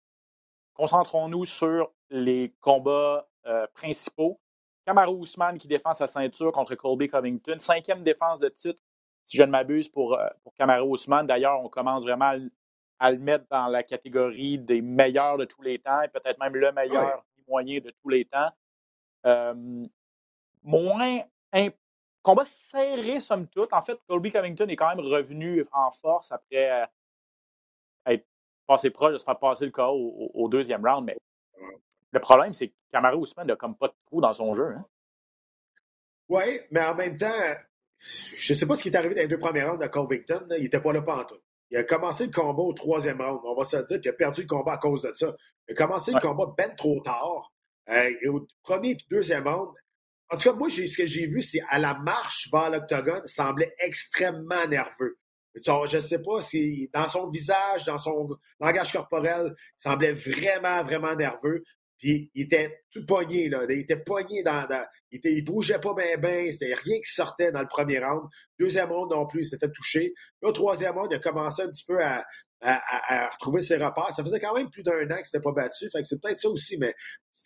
Concentrons-nous 0.75 1.45
sur 1.45 1.93
les 2.11 2.55
combats 2.61 3.29
euh, 3.47 3.67
principaux. 3.75 4.41
Kamaru 4.87 5.15
Ousmane 5.15 5.59
qui 5.59 5.69
défend 5.69 5.95
sa 5.95 6.07
ceinture 6.07 6.53
contre 6.53 6.75
Colby 6.75 7.09
Covington. 7.09 7.59
Cinquième 7.59 8.03
défense 8.03 8.39
de 8.39 8.49
titre, 8.49 8.83
si 9.27 9.37
je 9.37 9.43
ne 9.43 9.51
m'abuse, 9.51 9.89
pour, 9.89 10.15
euh, 10.15 10.29
pour 10.43 10.55
Kamaru 10.55 10.89
Ousmane. 10.89 11.27
D'ailleurs, 11.27 11.61
on 11.63 11.69
commence 11.69 12.05
vraiment 12.05 12.33
à 12.99 13.11
le 13.11 13.19
mettre 13.19 13.47
dans 13.51 13.67
la 13.67 13.83
catégorie 13.83 14.59
des 14.59 14.81
meilleurs 14.81 15.39
de 15.39 15.45
tous 15.45 15.63
les 15.63 15.79
temps 15.79 16.03
et 16.03 16.09
peut-être 16.09 16.39
même 16.39 16.55
le 16.55 16.73
meilleur 16.73 17.25
moyen 17.49 17.81
de 17.81 17.91
tous 18.03 18.09
les 18.09 18.25
temps. 18.25 18.51
Euh, 19.27 19.87
moins 20.63 21.21
combat 22.23 22.45
serré, 22.45 23.21
somme 23.21 23.49
toute. 23.49 23.73
En 23.73 23.83
fait, 23.83 23.99
Colby 24.07 24.31
Covington 24.31 24.69
est 24.69 24.77
quand 24.77 24.95
même 24.95 25.05
revenu 25.05 25.67
en 25.73 25.91
force 25.91 26.31
après 26.33 26.71
euh, 26.71 26.87
être 28.07 28.27
passé 28.67 28.91
proche 28.91 29.13
de 29.13 29.19
se 29.19 29.25
faire 29.25 29.39
passer 29.39 29.67
le 29.67 29.73
KO 29.73 30.31
au, 30.35 30.49
deuxième 30.49 30.87
round. 30.87 31.05
Mais 31.05 31.19
le 32.13 32.21
problème, 32.21 32.53
c'est 32.55 32.69
que 32.69 32.75
Kamaru 32.93 33.17
Ousmane 33.17 33.49
n'a 33.49 33.57
comme 33.57 33.77
pas 33.77 33.89
de 33.89 33.95
trou 34.07 34.21
dans 34.21 34.33
son 34.33 34.55
jeu. 34.55 34.75
Hein. 34.77 34.85
Oui, 36.29 36.61
mais 36.71 36.85
en 36.85 36.95
même 36.95 37.17
temps, 37.17 37.27
je 38.37 38.53
ne 38.53 38.59
sais 38.59 38.67
pas 38.67 38.75
ce 38.75 38.83
qui 38.83 38.89
est 38.89 38.97
arrivé 38.97 39.15
dans 39.15 39.23
les 39.23 39.29
deux 39.29 39.39
premiers 39.39 39.63
rounds 39.63 39.83
de 39.83 39.87
Covington. 39.89 40.47
Il 40.57 40.63
n'était 40.63 40.81
pas 40.81 40.93
là 40.93 41.03
pas 41.03 41.19
en 41.19 41.25
tout. 41.25 41.39
Il 41.71 41.79
a 41.79 41.85
commencé 41.85 42.27
le 42.27 42.33
combat 42.33 42.63
au 42.63 42.73
troisième 42.73 43.21
round. 43.21 43.41
On 43.45 43.55
va 43.55 43.65
se 43.65 43.77
dire 43.79 44.01
qu'il 44.01 44.11
a 44.11 44.15
perdu 44.15 44.43
le 44.43 44.47
combat 44.47 44.75
à 44.75 44.79
cause 44.79 45.03
de 45.03 45.13
ça. 45.15 45.35
Il 45.69 45.73
a 45.73 45.75
commencé 45.75 46.13
le 46.13 46.21
combat 46.21 46.53
ben 46.57 46.75
trop 46.77 47.01
tard. 47.01 47.53
Euh, 47.89 48.11
et 48.21 48.29
au 48.29 48.47
premier 48.63 48.91
et 48.91 48.97
deuxième 49.11 49.47
round, 49.47 49.71
en 50.31 50.37
tout 50.37 50.51
cas, 50.51 50.57
moi, 50.57 50.69
ce 50.71 50.97
que 50.97 51.07
j'ai 51.07 51.27
vu, 51.27 51.43
c'est 51.43 51.61
à 51.69 51.79
la 51.79 51.95
marche 51.95 52.49
vers 52.53 52.71
l'octogone, 52.71 53.27
semblait 53.27 53.75
extrêmement 53.79 54.67
nerveux. 54.67 55.19
Je 55.55 55.97
ne 55.97 56.01
sais 56.01 56.23
pas 56.23 56.41
si 56.41 56.89
dans 56.95 57.07
son 57.07 57.31
visage, 57.31 57.85
dans 57.85 57.99
son 57.99 58.31
langage 58.59 58.93
corporel, 58.93 59.55
il 59.55 59.83
semblait 59.83 60.15
vraiment, 60.15 60.83
vraiment 60.83 61.15
nerveux. 61.15 61.63
Puis 62.03 62.33
il 62.35 62.43
était 62.43 62.83
tout 62.91 63.07
pogné, 63.07 63.49
là. 63.49 63.63
Il 63.69 63.79
était 63.79 63.97
pogné 63.97 64.43
dans. 64.43 64.67
il, 65.13 65.19
était, 65.19 65.33
il 65.33 65.45
bougeait 65.45 65.79
pas 65.79 65.95
bien, 65.95 66.17
bien. 66.19 66.51
C'était 66.51 66.75
rien 66.75 66.97
qui 66.97 67.13
sortait 67.13 67.53
dans 67.53 67.61
le 67.61 67.69
premier 67.69 68.01
round. 68.01 68.29
Deuxième 68.59 68.91
round 68.91 69.13
non 69.13 69.25
plus, 69.25 69.43
il 69.43 69.45
s'était 69.45 69.71
touché. 69.71 70.13
Là, 70.43 70.51
troisième 70.53 70.97
round, 70.97 71.13
il 71.13 71.15
a 71.15 71.21
commencé 71.21 71.63
un 71.63 71.69
petit 71.69 71.85
peu 71.87 72.03
à, 72.03 72.25
à, 72.61 73.29
retrouver 73.29 73.63
ses 73.63 73.77
repères. 73.77 74.11
Ça 74.11 74.25
faisait 74.25 74.41
quand 74.41 74.53
même 74.53 74.69
plus 74.69 74.83
d'un 74.83 75.09
an 75.13 75.17
qu'il 75.17 75.27
s'était 75.27 75.41
pas 75.41 75.53
battu. 75.53 75.89
Fait 75.91 76.03
que 76.03 76.09
c'est 76.09 76.21
peut-être 76.21 76.41
ça 76.41 76.49
aussi, 76.49 76.77
mais 76.77 76.93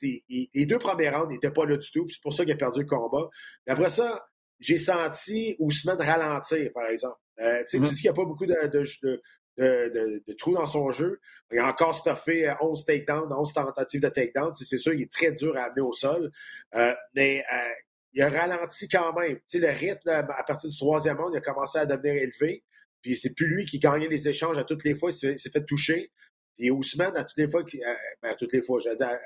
les 0.01 0.66
deux 0.66 0.79
premiers 0.79 1.11
rounds 1.11 1.31
n'étaient 1.31 1.51
pas 1.51 1.66
là 1.66 1.77
du 1.77 1.90
tout. 1.90 2.09
C'est 2.09 2.23
pour 2.23 2.33
ça 2.33 2.45
qu'il 2.45 2.55
a 2.55 2.57
perdu 2.57 2.81
le 2.81 2.87
combat. 2.87 3.29
Et 3.66 3.73
après 3.73 3.90
ça, 3.90 4.27
j'ai 4.59 4.79
senti 4.79 5.55
Ousmane 5.59 6.01
ralentir, 6.01 6.71
par 6.73 6.87
exemple. 6.87 7.19
Euh, 7.40 7.61
tu 7.61 7.69
sais, 7.69 7.79
mm-hmm. 7.79 7.88
dis 7.90 7.95
qu'il 7.97 8.05
n'y 8.05 8.09
a 8.09 8.14
pas 8.14 8.25
beaucoup 8.25 8.47
de, 8.47 8.66
de, 8.69 8.85
de, 9.03 9.23
de, 9.59 10.35
trous 10.38 10.55
dans 10.55 10.66
son 10.66 10.90
jeu. 10.92 11.21
Il 11.53 11.59
a 11.59 11.69
encore 11.69 11.95
stuffé 11.95 12.53
11 12.61 12.81
euh, 12.81 12.85
takedowns, 12.85 13.33
11 13.33 13.53
tentatives 13.53 14.01
de 14.01 14.09
takedown. 14.09 14.55
C'est 14.55 14.79
sûr, 14.79 14.92
il 14.92 15.03
est 15.03 15.12
très 15.12 15.33
dur 15.33 15.57
à 15.57 15.64
amener 15.64 15.83
au 15.83 15.92
sol. 15.92 16.31
Euh, 16.75 16.95
mais 17.14 17.45
euh, 17.53 17.71
il 18.12 18.23
a 18.23 18.29
ralenti 18.29 18.88
quand 18.88 19.12
même. 19.12 19.38
sais, 19.47 19.59
le 19.59 19.69
rythme, 19.69 20.09
à 20.09 20.23
partir 20.23 20.71
du 20.71 20.77
troisième 20.77 21.19
round, 21.19 21.35
il 21.35 21.38
a 21.38 21.40
commencé 21.40 21.79
à 21.79 21.87
devenir 21.87 22.14
élevé. 22.14 22.64
Puis 23.03 23.16
c'est 23.16 23.35
plus 23.35 23.47
lui 23.47 23.64
qui 23.64 23.79
gagnait 23.79 24.09
les 24.09 24.29
échanges 24.29 24.59
à 24.59 24.64
toutes 24.64 24.85
les 24.85 24.95
fois, 24.95 25.11
il 25.11 25.38
s'est 25.38 25.51
fait 25.51 25.64
toucher. 25.64 26.11
Puis 26.57 26.71
Ousmane, 26.71 27.16
à 27.16 27.25
toutes 27.25 27.37
les 27.37 27.49
fois, 27.49 27.62
ben, 27.62 28.31
à 28.31 28.35
toutes 28.35 28.53
les 28.53 28.62
fois, 28.62 28.81
je 28.81 28.88
veux 28.88 28.97
dire, 28.97 29.19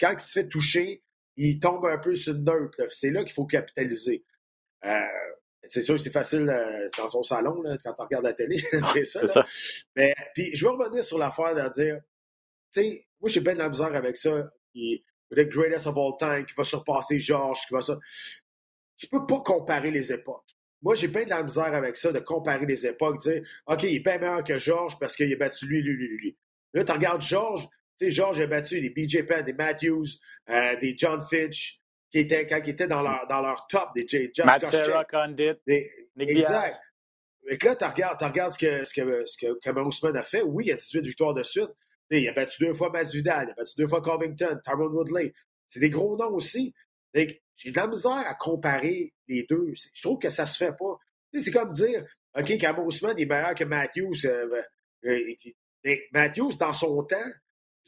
quand 0.00 0.12
il 0.12 0.20
se 0.20 0.32
fait 0.32 0.48
toucher, 0.48 1.02
il 1.36 1.60
tombe 1.60 1.86
un 1.86 1.98
peu 1.98 2.14
sur 2.16 2.34
une 2.34 2.44
neutre. 2.44 2.82
C'est 2.90 3.10
là 3.10 3.22
qu'il 3.22 3.32
faut 3.32 3.46
capitaliser. 3.46 4.24
Euh, 4.84 5.00
c'est 5.68 5.82
sûr, 5.82 5.98
c'est 6.00 6.10
facile 6.10 6.48
euh, 6.48 6.88
dans 6.96 7.08
son 7.08 7.22
salon 7.22 7.62
quand 7.84 7.94
on 7.98 8.04
regarde 8.04 8.24
la 8.24 8.32
télé. 8.32 8.62
c'est 8.92 9.04
ça, 9.04 9.46
Mais 9.94 10.14
puis 10.34 10.54
je 10.54 10.66
veux 10.66 10.72
revenir 10.72 11.04
sur 11.04 11.18
l'affaire 11.18 11.54
de 11.54 11.68
dire, 11.72 12.00
tu 12.72 12.80
sais, 12.80 13.06
moi 13.20 13.28
j'ai 13.28 13.40
bien 13.40 13.54
de 13.54 13.58
la 13.58 13.68
misère 13.68 13.94
avec 13.94 14.16
ça. 14.16 14.50
Il, 14.74 15.02
le 15.30 15.44
greatest 15.44 15.86
of 15.86 15.96
all 15.96 16.16
time, 16.18 16.44
qui 16.44 16.54
va 16.56 16.64
surpasser 16.64 17.18
Georges, 17.18 17.60
qui 17.66 17.74
va 17.74 17.80
ça. 17.80 17.98
Tu 18.96 19.06
peux 19.06 19.26
pas 19.26 19.40
comparer 19.40 19.90
les 19.90 20.12
époques. 20.12 20.44
Moi, 20.82 20.94
j'ai 20.94 21.08
bien 21.08 21.24
de 21.24 21.30
la 21.30 21.42
misère 21.42 21.74
avec 21.74 21.96
ça, 21.96 22.10
de 22.12 22.20
comparer 22.20 22.66
les 22.66 22.86
époques, 22.86 23.20
dire, 23.20 23.42
OK, 23.66 23.82
il 23.82 23.96
est 23.96 24.00
pas 24.00 24.18
meilleur 24.18 24.42
que 24.44 24.56
Georges 24.58 24.98
parce 24.98 25.14
qu'il 25.14 25.32
a 25.32 25.36
battu 25.36 25.66
lui, 25.66 25.82
lui, 25.82 25.94
lui, 25.94 26.08
lui. 26.16 26.38
Là, 26.72 26.84
tu 26.84 26.92
regardes 26.92 27.20
Georges, 27.20 27.68
tu 27.98 28.06
sais, 28.06 28.10
Georges 28.10 28.40
a 28.40 28.46
battu 28.46 28.80
des 28.80 28.90
BJ 28.90 29.26
Penn, 29.26 29.44
des 29.44 29.52
Matthews, 29.52 30.06
euh, 30.48 30.76
des 30.80 30.94
John 30.96 31.22
Fitch, 31.22 31.79
qui 32.10 32.18
étaient, 32.18 32.46
quand 32.46 32.60
ils 32.64 32.70
étaient 32.70 32.88
dans 32.88 33.02
leur, 33.02 33.26
dans 33.28 33.40
leur 33.40 33.66
top, 33.68 33.90
des 33.94 34.06
J. 34.06 34.30
Josh 34.34 34.46
Matt 34.46 34.64
Serra, 34.64 35.04
Condit, 35.04 35.52
Nick 35.66 36.30
exact. 36.30 36.80
Mais 37.44 37.56
là, 37.62 37.76
tu 37.76 37.84
regardes, 37.84 38.22
regardes, 38.22 38.52
ce 38.52 38.58
que, 38.58 38.84
ce 38.84 38.92
que, 38.92 39.26
ce 39.26 39.36
que 39.38 39.58
Cameron 39.60 39.88
Ousmane 39.88 40.16
a 40.16 40.22
fait. 40.22 40.42
Oui, 40.42 40.64
il 40.66 40.72
a 40.72 40.76
18 40.76 41.06
victoires 41.06 41.34
de 41.34 41.42
suite. 41.42 41.70
il 42.10 42.28
a 42.28 42.32
battu 42.32 42.64
deux 42.64 42.74
fois 42.74 42.90
Masvidal, 42.90 43.46
il 43.48 43.50
a 43.52 43.54
battu 43.54 43.72
deux 43.78 43.86
fois 43.86 44.02
Covington, 44.02 44.58
Tyrone 44.64 44.92
Woodley. 44.92 45.32
C'est 45.68 45.80
des 45.80 45.90
gros 45.90 46.16
noms 46.16 46.34
aussi. 46.34 46.74
J'ai 47.14 47.72
de 47.72 47.76
la 47.76 47.86
misère 47.86 48.12
à 48.12 48.34
comparer 48.34 49.14
les 49.28 49.46
deux. 49.48 49.72
Je 49.94 50.02
trouve 50.02 50.18
que 50.18 50.30
ça 50.30 50.46
se 50.46 50.56
fait 50.56 50.72
pas. 50.76 50.98
C'est 51.38 51.50
comme 51.50 51.72
dire, 51.72 52.04
OK, 52.38 52.58
Cameron 52.58 52.86
Ousmane 52.86 53.18
est 53.18 53.26
meilleur 53.26 53.54
que 53.54 53.64
Matthews. 53.64 54.26
Euh, 54.26 54.62
euh, 55.06 55.34
Matthews, 56.12 56.56
dans 56.58 56.72
son 56.72 57.02
temps, 57.04 57.16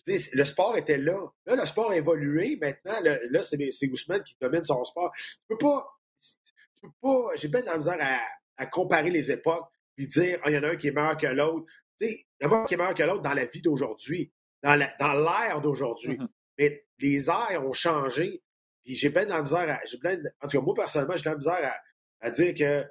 le 0.07 0.45
sport 0.45 0.77
était 0.77 0.99
là. 0.99 1.19
Là, 1.47 1.57
le 1.57 1.67
sport 1.67 1.91
a 1.91 1.97
évolué. 1.97 2.59
Maintenant, 2.61 3.01
là, 3.03 3.43
c'est 3.43 3.89
Ousmane 3.89 4.23
qui 4.23 4.37
domine 4.41 4.65
son 4.65 4.85
sport. 4.85 5.13
Tu 5.15 5.39
peux 5.49 5.59
pas. 5.59 5.87
Tu 6.21 6.81
peux 6.83 6.93
pas. 7.01 7.31
J'ai 7.37 7.49
bien 7.49 7.61
de 7.61 7.67
la 7.67 7.77
misère 7.77 7.99
à, 8.57 8.67
comparer 8.67 9.11
les 9.11 9.33
époques 9.33 9.67
puis 9.97 10.07
dire 10.07 10.39
ah, 10.45 10.51
il 10.51 10.55
y 10.55 10.59
en 10.59 10.63
a 10.63 10.69
un 10.69 10.77
qui 10.77 10.89
est 10.89 10.93
meilleur 10.93 11.17
que 11.17 11.27
l'autre. 11.27 11.67
Il 12.01 12.25
y 12.41 12.47
en 12.47 12.53
a 12.53 12.57
un 12.57 12.65
qui 12.65 12.75
est 12.75 12.77
meilleur 12.77 12.95
que 12.95 13.03
l'autre 13.03 13.23
dans 13.23 13.35
la 13.35 13.45
vie 13.47 13.63
d'aujourd'hui, 13.63 14.33
dans 14.63 14.77
l'ère 14.77 15.61
d'aujourd'hui. 15.61 16.17
Mm-hmm. 16.17 16.29
Mais 16.59 16.85
les 16.99 17.29
airs 17.29 17.65
ont 17.65 17.73
changé. 17.73 18.43
Puis 18.85 18.95
j'ai 18.95 19.11
bien 19.11 19.25
de 19.25 19.31
la 19.31 19.43
misère 19.43 19.69
à. 19.69 19.81
en 20.45 20.49
tout 20.49 20.59
cas, 20.59 20.65
moi, 20.65 20.75
personnellement, 20.75 21.17
j'ai 21.17 21.25
de 21.25 21.29
la 21.31 21.37
misère 21.37 21.75
à, 22.21 22.31
dire 22.31 22.55
que. 22.55 22.85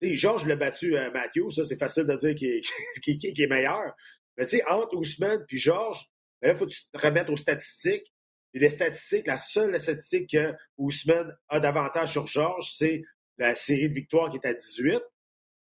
Georges 0.00 0.46
l'a 0.46 0.54
battu 0.54 0.96
à 0.96 1.10
Matthew, 1.10 1.50
ça, 1.50 1.64
c'est 1.64 1.76
facile 1.76 2.04
de 2.04 2.14
dire 2.14 2.34
qu'il 2.36 2.48
est, 2.48 3.40
est, 3.40 3.46
meilleur. 3.48 3.96
Mais 4.36 4.46
tu 4.46 4.58
sais, 4.58 4.64
entre 4.68 4.96
Ousmane 4.96 5.44
puis 5.44 5.58
Georges, 5.58 6.08
là, 6.42 6.52
il 6.52 6.56
faut 6.56 6.66
que 6.66 6.72
te 6.72 7.30
aux 7.30 7.36
statistiques. 7.36 8.12
Les 8.54 8.70
statistiques, 8.70 9.26
la 9.26 9.36
seule 9.36 9.78
statistique 9.78 10.30
que 10.30 10.54
Ousmane 10.78 11.36
a 11.48 11.60
davantage 11.60 12.12
sur 12.12 12.26
Georges, 12.26 12.72
c'est 12.76 13.02
la 13.36 13.54
série 13.54 13.88
de 13.88 13.94
victoires 13.94 14.30
qui 14.30 14.38
est 14.38 14.46
à 14.46 14.54
18 14.54 15.00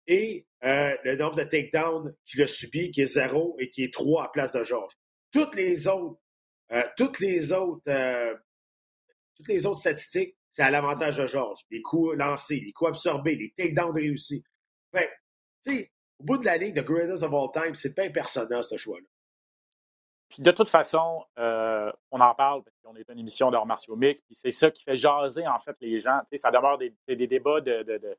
et 0.07 0.47
euh, 0.65 0.97
le 1.05 1.17
nombre 1.17 1.37
de 1.37 1.45
takedowns 1.45 2.15
qu'il 2.27 2.43
a 2.43 2.47
subi, 2.47 2.91
qui 2.91 3.03
est 3.03 3.07
0 3.07 3.57
et 3.61 3.71
qui 3.71 3.85
est 3.85 3.93
3 3.93 4.25
à 4.25 4.29
place 4.29 4.53
de 4.53 4.63
Georges. 4.65 4.95
Toutes 5.31 5.55
les 5.55 5.87
autres, 5.87 6.21
euh, 6.73 6.83
toutes 6.97 7.21
les 7.21 7.53
autres, 7.53 7.83
euh, 7.89 8.35
toutes 9.37 9.49
les 9.49 9.67
autres 9.67 9.81
statistiques, 9.81 10.37
c'est 10.51 10.63
à 10.63 10.71
l'avantage 10.71 11.17
de 11.17 11.27
Georges. 11.27 11.61
Les 11.71 11.81
coups 11.81 12.17
lancés, 12.17 12.61
les 12.61 12.73
coups 12.73 12.89
absorbés, 12.89 13.37
les 13.37 13.55
takedowns 13.57 13.95
réussis. 13.95 14.43
Fait, 14.93 15.11
tu 15.65 15.77
sais, 15.77 15.93
au 16.19 16.25
bout 16.25 16.39
de 16.39 16.45
la 16.45 16.57
ligne, 16.57 16.75
de 16.75 16.83
Greatest 16.83 17.23
of 17.23 17.33
All 17.33 17.51
Time, 17.53 17.75
c'est 17.75 17.95
pas 17.95 18.03
impersonnant, 18.03 18.63
ce 18.63 18.77
choix-là. 18.77 19.07
Puis 20.31 20.43
de 20.43 20.51
toute 20.53 20.69
façon, 20.69 21.25
euh, 21.38 21.93
on 22.12 22.21
en 22.21 22.35
parle 22.35 22.62
parce 22.62 22.77
qu'on 22.79 22.95
est 22.95 23.09
une 23.11 23.19
émission 23.19 23.51
d'art 23.51 23.66
martiaux 23.66 23.97
mix, 23.97 24.23
puis 24.23 24.35
c'est 24.35 24.53
ça 24.53 24.71
qui 24.71 24.83
fait 24.83 24.97
jaser 24.97 25.47
en 25.47 25.59
fait 25.59 25.77
les 25.81 25.99
gens. 25.99 26.21
Ça 26.37 26.53
demeure 26.53 26.79
des, 26.79 26.95
des, 27.09 27.27
débats 27.27 27.61
de, 27.61 27.83
de, 27.83 27.99
de 27.99 28.16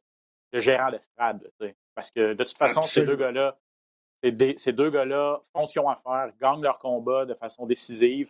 d'estrade. 0.51 1.49
Parce 1.95 2.11
que 2.11 2.33
de 2.33 2.43
toute 2.43 2.57
façon, 2.57 2.81
ces 2.81 3.05
deux 3.05 3.15
gars-là, 3.15 3.57
ces 4.21 4.73
deux 4.73 4.89
gars-là 4.89 5.39
font 5.53 5.65
ce 5.65 5.71
qu'ils 5.71 5.81
ont 5.81 5.89
à 5.89 5.95
faire, 5.95 6.29
gagnent 6.39 6.61
leur 6.61 6.79
combat 6.79 7.25
de 7.25 7.33
façon 7.33 7.65
décisive. 7.65 8.29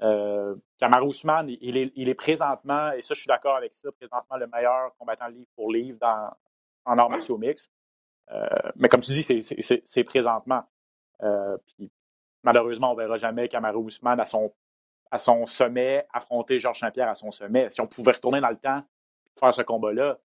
Euh, 0.00 0.54
il 0.80 1.76
est, 1.76 1.92
il 1.96 2.08
est, 2.08 2.14
présentement, 2.14 2.92
et 2.92 3.02
ça, 3.02 3.14
je 3.14 3.20
suis 3.20 3.28
d'accord 3.28 3.56
avec 3.56 3.74
ça, 3.74 3.90
présentement 3.92 4.36
le 4.36 4.46
meilleur 4.46 4.94
combattant 4.96 5.26
livre 5.26 5.48
pour 5.54 5.72
livre 5.72 5.98
dans, 6.00 6.30
en 6.84 6.98
arts 6.98 7.10
martiaux 7.10 7.36
mix. 7.36 7.70
Euh, 8.30 8.46
mais 8.76 8.88
comme 8.88 9.00
tu 9.00 9.12
dis, 9.12 9.22
c'est 9.22 10.04
présentement. 10.04 10.64
Euh, 11.22 11.58
puis, 11.66 11.90
malheureusement, 12.48 12.92
on 12.92 12.94
ne 12.94 13.02
verra 13.02 13.16
jamais 13.16 13.48
Kamaru 13.48 13.78
Ousmane 13.78 14.20
à 14.20 14.26
son, 14.26 14.52
à 15.10 15.18
son 15.18 15.46
sommet 15.46 16.06
affronter 16.12 16.58
Georges 16.58 16.80
Saint-Pierre 16.80 17.08
à 17.08 17.14
son 17.14 17.30
sommet. 17.30 17.68
Si 17.70 17.80
on 17.80 17.86
pouvait 17.86 18.12
retourner 18.12 18.40
dans 18.40 18.48
le 18.48 18.56
temps 18.56 18.78
et 18.78 19.38
faire 19.38 19.52
ce 19.52 19.62
combat-là, 19.62 20.18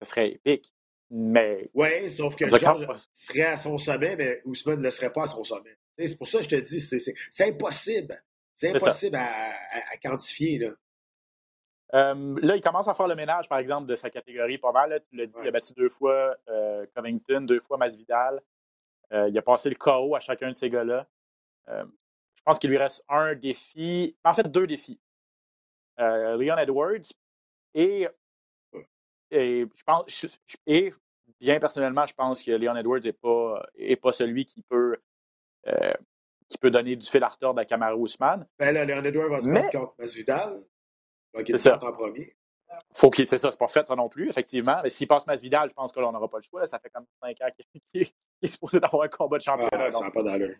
ce 0.00 0.08
serait 0.08 0.28
épique. 0.28 0.72
Mais. 1.10 1.70
Oui, 1.74 2.08
sauf 2.08 2.36
que 2.36 2.48
Georges 2.48 2.86
serait 3.14 3.42
à 3.42 3.56
son 3.56 3.78
sommet, 3.78 4.16
mais 4.16 4.42
Ousmane 4.44 4.78
ne 4.78 4.84
le 4.84 4.90
serait 4.90 5.12
pas 5.12 5.24
à 5.24 5.26
son 5.26 5.42
sommet. 5.42 5.76
C'est 5.98 6.18
pour 6.18 6.28
ça 6.28 6.38
que 6.38 6.44
je 6.44 6.50
te 6.50 6.56
dis, 6.56 6.80
c'est 6.80 7.48
impossible. 7.48 8.22
C'est 8.54 8.70
impossible 8.70 9.16
à, 9.16 9.52
quantifier. 10.02 10.58
Là. 10.58 10.70
Euh, 11.94 12.38
là, 12.42 12.56
il 12.56 12.62
commence 12.62 12.88
à 12.88 12.94
faire 12.94 13.08
le 13.08 13.14
ménage, 13.14 13.48
par 13.48 13.58
exemple, 13.58 13.86
de 13.86 13.96
sa 13.96 14.10
catégorie 14.10 14.58
pas 14.58 14.72
mal. 14.72 15.00
Tu 15.10 15.16
l'as 15.16 15.26
dit, 15.26 15.36
il 15.42 15.48
a 15.48 15.50
battu 15.50 15.72
deux 15.74 15.88
fois 15.88 16.36
euh, 16.48 16.86
Covington, 16.94 17.40
deux 17.42 17.60
fois 17.60 17.76
Masvidal. 17.76 18.40
Euh, 19.12 19.28
il 19.28 19.38
a 19.38 19.42
passé 19.42 19.68
le 19.68 19.76
KO 19.76 20.14
à 20.14 20.20
chacun 20.20 20.48
de 20.48 20.54
ces 20.54 20.68
gars-là. 20.70 21.06
Je 21.68 22.42
pense 22.44 22.58
qu'il 22.58 22.70
lui 22.70 22.78
reste 22.78 23.04
un 23.08 23.34
défi, 23.34 24.16
en 24.24 24.32
fait 24.32 24.50
deux 24.50 24.66
défis. 24.66 25.00
Leon 25.98 26.58
Edwards 26.58 27.12
et, 27.74 28.06
et, 29.30 29.66
je 29.74 29.82
pense, 29.84 30.26
et 30.66 30.92
bien 31.40 31.58
personnellement, 31.58 32.06
je 32.06 32.14
pense 32.14 32.42
que 32.42 32.50
Leon 32.50 32.76
Edwards 32.76 33.00
n'est 33.00 33.12
pas, 33.12 33.66
est 33.76 33.96
pas 33.96 34.12
celui 34.12 34.44
qui 34.44 34.62
peut 34.62 34.96
qui 36.48 36.58
peut 36.58 36.70
donner 36.70 36.96
du 36.96 37.06
fil 37.06 37.22
à 37.22 37.28
retordre 37.28 37.60
à 37.60 37.64
Kamaru 37.64 37.96
Ousmane. 37.96 38.46
Ben 38.58 38.72
là, 38.72 38.84
Leon 38.84 39.04
Edwards 39.04 39.30
va 39.30 39.40
se 39.40 39.48
battre 39.48 39.78
contre 39.78 39.94
Masvidal. 39.98 40.62
C'est 41.46 41.58
ça. 41.58 41.78
en 41.82 41.92
premier. 41.92 42.36
Faut 42.94 43.10
qu'il, 43.10 43.26
c'est 43.26 43.38
ça, 43.38 43.50
c'est 43.50 43.58
pas 43.58 43.68
fait 43.68 43.86
ça 43.86 43.94
non 43.94 44.08
plus, 44.08 44.28
effectivement. 44.28 44.80
Mais 44.82 44.88
s'il 44.88 45.06
passe 45.06 45.26
Masvidal, 45.26 45.68
je 45.68 45.74
pense 45.74 45.92
que 45.92 46.00
là, 46.00 46.08
on 46.08 46.12
n'aura 46.12 46.28
pas 46.28 46.38
le 46.38 46.42
choix. 46.42 46.66
Ça 46.66 46.78
fait 46.78 46.90
comme 46.90 47.06
5 47.22 47.40
ans 47.42 47.48
qu'il, 47.92 48.02
est 48.42 48.46
supposé 48.48 48.80
d'avoir 48.80 49.02
un 49.02 49.08
combat 49.08 49.38
de 49.38 49.42
championnat. 49.42 49.70
Ah, 49.72 49.92
ça 49.92 50.00
n'a 50.00 50.10
pas 50.10 50.22
d'allure. 50.22 50.56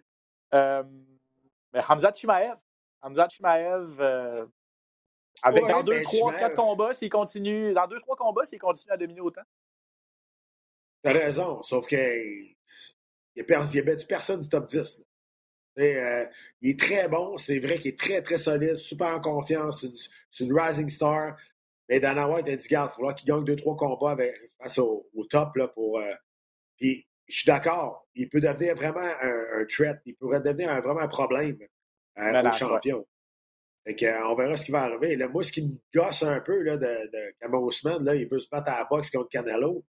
Mais 0.53 1.83
Hamza 1.89 2.13
Chimaev, 2.13 2.57
Hamza 3.03 3.29
Chimaev, 3.29 4.01
euh, 4.01 4.47
avec 5.43 5.67
dans 5.67 5.83
2, 5.83 6.03
3, 6.03 6.33
4 6.35 6.55
combats, 6.57 6.93
s'il 6.95 7.11
continue, 7.11 7.73
dans 7.73 7.87
2, 7.87 7.99
3 7.99 8.17
combats, 8.17 8.45
s'il 8.45 8.59
continue 8.59 8.93
à 8.93 8.97
dominer 8.97 9.21
autant. 9.21 9.43
T'as 11.03 11.13
raison, 11.13 11.63
sauf 11.63 11.87
qu'il 11.87 12.57
n'y 13.37 13.43
a, 13.43 13.45
a, 13.61 14.07
personne 14.07 14.41
du 14.41 14.49
top 14.49 14.69
10. 14.69 15.03
Euh, 15.79 16.27
il 16.63 16.71
est 16.71 16.81
très 16.81 17.07
bon, 17.09 17.37
c'est 17.37 17.59
vrai 17.59 17.79
qu'il 17.79 17.93
est 17.93 17.99
très, 17.99 18.23
très 18.23 18.39
solide, 18.39 18.77
super 18.77 19.09
en 19.09 19.21
confiance, 19.21 19.85
c'est 20.31 20.45
une, 20.45 20.59
rising 20.59 20.89
star. 20.89 21.37
Mais 21.89 22.01
Dana 22.01 22.29
White 22.29 22.49
a 22.49 22.57
dit, 22.57 22.69
garde, 22.69 22.87
il 22.87 22.91
va 22.91 22.95
falloir 22.95 23.15
qu'il 23.15 23.29
gagne 23.29 23.45
deux, 23.45 23.57
trois 23.57 23.77
combats 23.77 24.13
avec, 24.13 24.35
face 24.59 24.79
au, 24.79 25.07
top. 25.31 25.55
Là, 25.57 25.69
pour, 25.69 26.01
euh, 26.01 26.15
puis, 26.77 27.07
je 27.29 27.39
suis 27.39 27.47
d'accord, 27.47 28.07
il 28.15 28.29
peut 28.29 28.41
devenir 28.41 28.75
vraiment 28.75 29.01
un, 29.01 29.61
un, 29.61 29.65
threat, 29.67 30.01
il 30.05 30.15
pourrait 30.15 30.41
devenir 30.41 30.71
un, 30.71 30.81
vraiment 30.81 31.01
un 31.01 31.09
problème 31.09 31.59
euh, 32.19 32.43
pour 32.43 32.53
champion. 32.53 33.07
on 33.87 34.35
verra 34.35 34.57
ce 34.57 34.65
qui 34.65 34.73
va 34.73 34.83
arriver. 34.83 35.17
Là, 35.17 35.29
moi, 35.29 35.43
ce 35.43 35.53
qui 35.53 35.63
me 35.63 35.77
gosse 35.95 36.23
un 36.23 36.41
peu 36.41 36.63
là, 36.63 36.77
de, 36.77 36.85
de 36.85 38.05
là, 38.05 38.15
il 38.15 38.29
veut 38.29 38.39
se 38.39 38.49
battre 38.49 38.71
à 38.71 38.79
la 38.79 38.85
boxe 38.85 39.11
contre 39.11 39.29
Canelo 39.29 39.85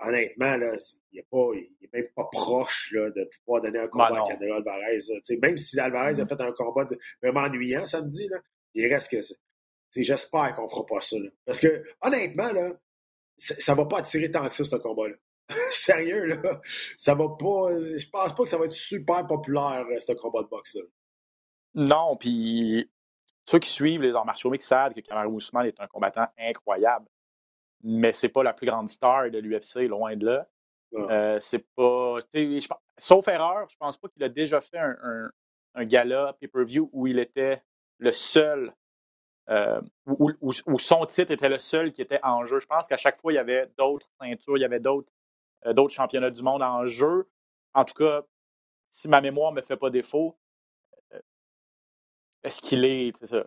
honnêtement, 0.00 0.56
là, 0.56 0.76
il 1.12 1.22
n'est 1.22 1.90
même 1.92 2.08
pas 2.14 2.28
proche 2.30 2.92
là, 2.92 3.10
de 3.10 3.28
pouvoir 3.38 3.62
donner 3.62 3.80
un 3.80 3.88
combat 3.88 4.22
à 4.24 4.28
Canelo 4.28 4.54
Alvarez. 4.54 4.98
Même 5.40 5.58
si 5.58 5.78
Alvarez 5.78 6.20
a 6.20 6.24
mm-hmm. 6.24 6.28
fait 6.28 6.40
un 6.40 6.52
combat 6.52 6.88
vraiment 7.22 7.40
ennuyant 7.40 7.86
samedi, 7.86 8.28
là, 8.28 8.38
il 8.74 8.92
reste 8.92 9.10
que 9.10 9.20
J'espère 9.94 10.54
qu'on 10.54 10.64
ne 10.64 10.68
fera 10.68 10.86
pas 10.86 11.00
ça. 11.02 11.16
Parce 11.44 11.60
que, 11.60 11.84
honnêtement, 12.00 12.50
là, 12.50 12.72
ça 13.42 13.72
ne 13.72 13.76
va 13.76 13.86
pas 13.86 13.98
attirer 13.98 14.30
tant 14.30 14.46
que 14.46 14.54
ça, 14.54 14.64
ce 14.64 14.76
combat-là. 14.76 15.16
Sérieux, 15.70 16.24
là. 16.26 16.60
Ça 16.96 17.14
va 17.14 17.28
pas. 17.28 17.78
Je 17.78 18.08
pense 18.10 18.34
pas 18.34 18.42
que 18.44 18.48
ça 18.48 18.58
va 18.58 18.66
être 18.66 18.72
super 18.72 19.26
populaire, 19.26 19.84
ce 19.98 20.12
combat 20.12 20.42
de 20.42 20.48
boxe-là. 20.48 20.82
Non, 21.74 22.16
puis 22.16 22.90
ceux 23.46 23.58
qui 23.58 23.70
suivent 23.70 24.02
les 24.02 24.14
arts 24.14 24.26
martiaux 24.26 24.50
mixtes 24.50 24.68
savent 24.68 24.92
que 24.94 25.00
Kamaru 25.00 25.28
Ousmane 25.28 25.66
est 25.66 25.80
un 25.80 25.86
combattant 25.86 26.26
incroyable 26.38 27.06
mais 27.82 28.12
c'est 28.12 28.28
pas 28.28 28.42
la 28.42 28.52
plus 28.52 28.66
grande 28.66 28.88
star 28.88 29.30
de 29.30 29.38
l'UFC, 29.38 29.88
loin 29.88 30.16
de 30.16 30.26
là. 30.26 30.48
Euh, 30.94 31.38
c'est 31.40 31.64
pas. 31.74 32.18
sauf 32.98 33.26
erreur, 33.28 33.66
je 33.70 33.76
pense 33.78 33.96
pas 33.96 34.08
qu'il 34.08 34.22
a 34.24 34.28
déjà 34.28 34.60
fait 34.60 34.78
un, 34.78 35.30
un, 35.74 35.84
gala 35.86 36.36
pay-per-view 36.38 36.90
où 36.92 37.06
il 37.06 37.18
était 37.18 37.62
le 37.98 38.12
seul, 38.12 38.74
euh, 39.50 39.80
où, 40.06 40.78
son 40.78 41.06
titre 41.06 41.32
était 41.32 41.48
le 41.48 41.58
seul 41.58 41.92
qui 41.92 42.00
était 42.00 42.20
en 42.22 42.44
jeu. 42.44 42.60
Je 42.60 42.66
pense 42.66 42.86
qu'à 42.86 42.96
chaque 42.96 43.18
fois, 43.18 43.32
il 43.32 43.36
y 43.36 43.38
avait 43.38 43.68
d'autres 43.76 44.06
ceintures, 44.20 44.56
il 44.56 44.60
y 44.60 44.64
avait 44.64 44.80
d'autres 44.80 45.10
euh, 45.66 45.88
championnats 45.88 46.30
du 46.30 46.42
monde 46.42 46.62
en 46.62 46.86
jeu. 46.86 47.28
En 47.74 47.84
tout 47.84 47.94
cas, 47.94 48.22
si 48.90 49.08
ma 49.08 49.20
mémoire 49.20 49.52
ne 49.52 49.56
me 49.56 49.62
fait 49.62 49.76
pas 49.76 49.90
défaut, 49.90 50.36
est-ce 52.42 52.60
qu'il 52.60 52.84
est. 52.84 53.24
Ça. 53.24 53.44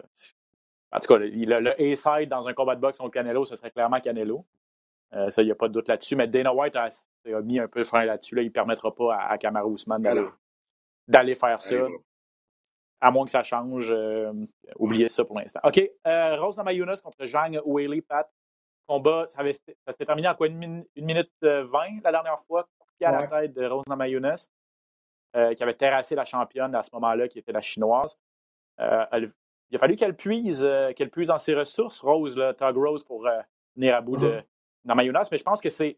En 0.91 0.99
tout 0.99 1.07
cas, 1.07 1.17
le, 1.17 1.27
le 1.27 1.91
A-side 1.91 2.29
dans 2.29 2.47
un 2.47 2.53
combat 2.53 2.75
de 2.75 2.81
boxe 2.81 2.97
contre 2.97 3.11
Canelo, 3.11 3.45
ce 3.45 3.55
serait 3.55 3.71
clairement 3.71 3.99
Canelo. 3.99 4.45
Euh, 5.13 5.29
ça, 5.29 5.41
il 5.41 5.45
n'y 5.45 5.51
a 5.51 5.55
pas 5.55 5.67
de 5.67 5.73
doute 5.73 5.87
là-dessus. 5.87 6.15
Mais 6.15 6.27
Dana 6.27 6.53
White 6.53 6.75
a, 6.75 6.89
mis 7.41 7.59
un 7.59 7.67
peu 7.67 7.81
de 7.81 7.85
frein 7.85 8.05
là-dessus. 8.05 8.35
Là. 8.35 8.41
Il 8.41 8.47
ne 8.47 8.51
permettra 8.51 8.93
pas 8.93 9.15
à, 9.15 9.31
à 9.31 9.37
Kamaru 9.37 9.73
Usman 9.73 10.01
d'aller 11.07 11.35
faire 11.35 11.61
ça. 11.61 11.87
À 13.01 13.11
moins 13.11 13.25
que 13.25 13.31
ça 13.31 13.43
change. 13.43 13.91
Euh, 13.91 14.31
oubliez 14.77 15.09
ça 15.09 15.25
pour 15.25 15.37
l'instant. 15.37 15.59
OK. 15.63 15.81
Euh, 16.07 16.37
Rose 16.37 16.57
Namayunas 16.57 17.01
contre 17.03 17.25
Zhang 17.25 17.59
Weili, 17.65 18.01
Pat. 18.01 18.29
Combat, 18.87 19.25
ça, 19.27 19.41
s'est 19.51 20.05
terminé 20.05 20.27
en 20.27 20.35
quoi? 20.35 20.47
Une, 20.47 20.85
minute 20.95 21.31
20 21.41 22.03
la 22.03 22.11
dernière 22.11 22.39
fois? 22.39 22.63
Coup 22.77 22.85
à 23.03 23.11
la 23.11 23.27
tête 23.27 23.53
de 23.53 23.65
Rose 23.65 23.83
Namayunas, 23.87 24.47
qui 25.33 25.63
avait 25.63 25.73
terrassé 25.73 26.15
la 26.15 26.23
championne 26.23 26.73
à 26.75 26.83
ce 26.83 26.91
moment-là, 26.93 27.27
qui 27.27 27.39
était 27.39 27.51
la 27.51 27.61
chinoise. 27.61 28.17
elle, 28.77 29.27
il 29.71 29.75
a 29.75 29.79
fallu 29.79 29.95
qu'elle 29.95 30.15
puise, 30.15 30.63
euh, 30.63 30.93
qu'elle 30.93 31.09
puise 31.09 31.29
dans 31.29 31.37
ses 31.37 31.55
ressources, 31.55 31.99
Rose, 31.99 32.37
là, 32.37 32.53
Tug 32.53 32.77
Rose, 32.77 33.03
pour 33.03 33.25
euh, 33.27 33.39
venir 33.75 33.95
à 33.95 34.01
bout 34.01 34.17
de 34.17 34.41
Namayunas. 34.85 35.27
Mais 35.31 35.37
je 35.37 35.43
pense 35.43 35.61
que 35.61 35.69
c'est, 35.69 35.97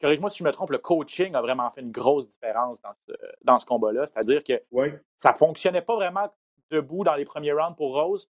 corrige-moi 0.00 0.30
si 0.30 0.38
je 0.38 0.44
me 0.44 0.52
trompe, 0.52 0.70
le 0.70 0.78
coaching 0.78 1.34
a 1.34 1.40
vraiment 1.40 1.70
fait 1.70 1.80
une 1.80 1.90
grosse 1.90 2.28
différence 2.28 2.80
dans 2.80 2.92
ce, 3.06 3.12
dans 3.42 3.58
ce 3.58 3.66
combat-là. 3.66 4.06
C'est-à-dire 4.06 4.42
que 4.44 4.62
ça 5.16 5.32
ne 5.32 5.36
fonctionnait 5.36 5.82
pas 5.82 5.94
vraiment 5.94 6.28
debout 6.70 7.04
dans 7.04 7.14
les 7.14 7.24
premiers 7.24 7.52
rounds 7.52 7.76
pour 7.76 7.94
Rose. 7.94 8.28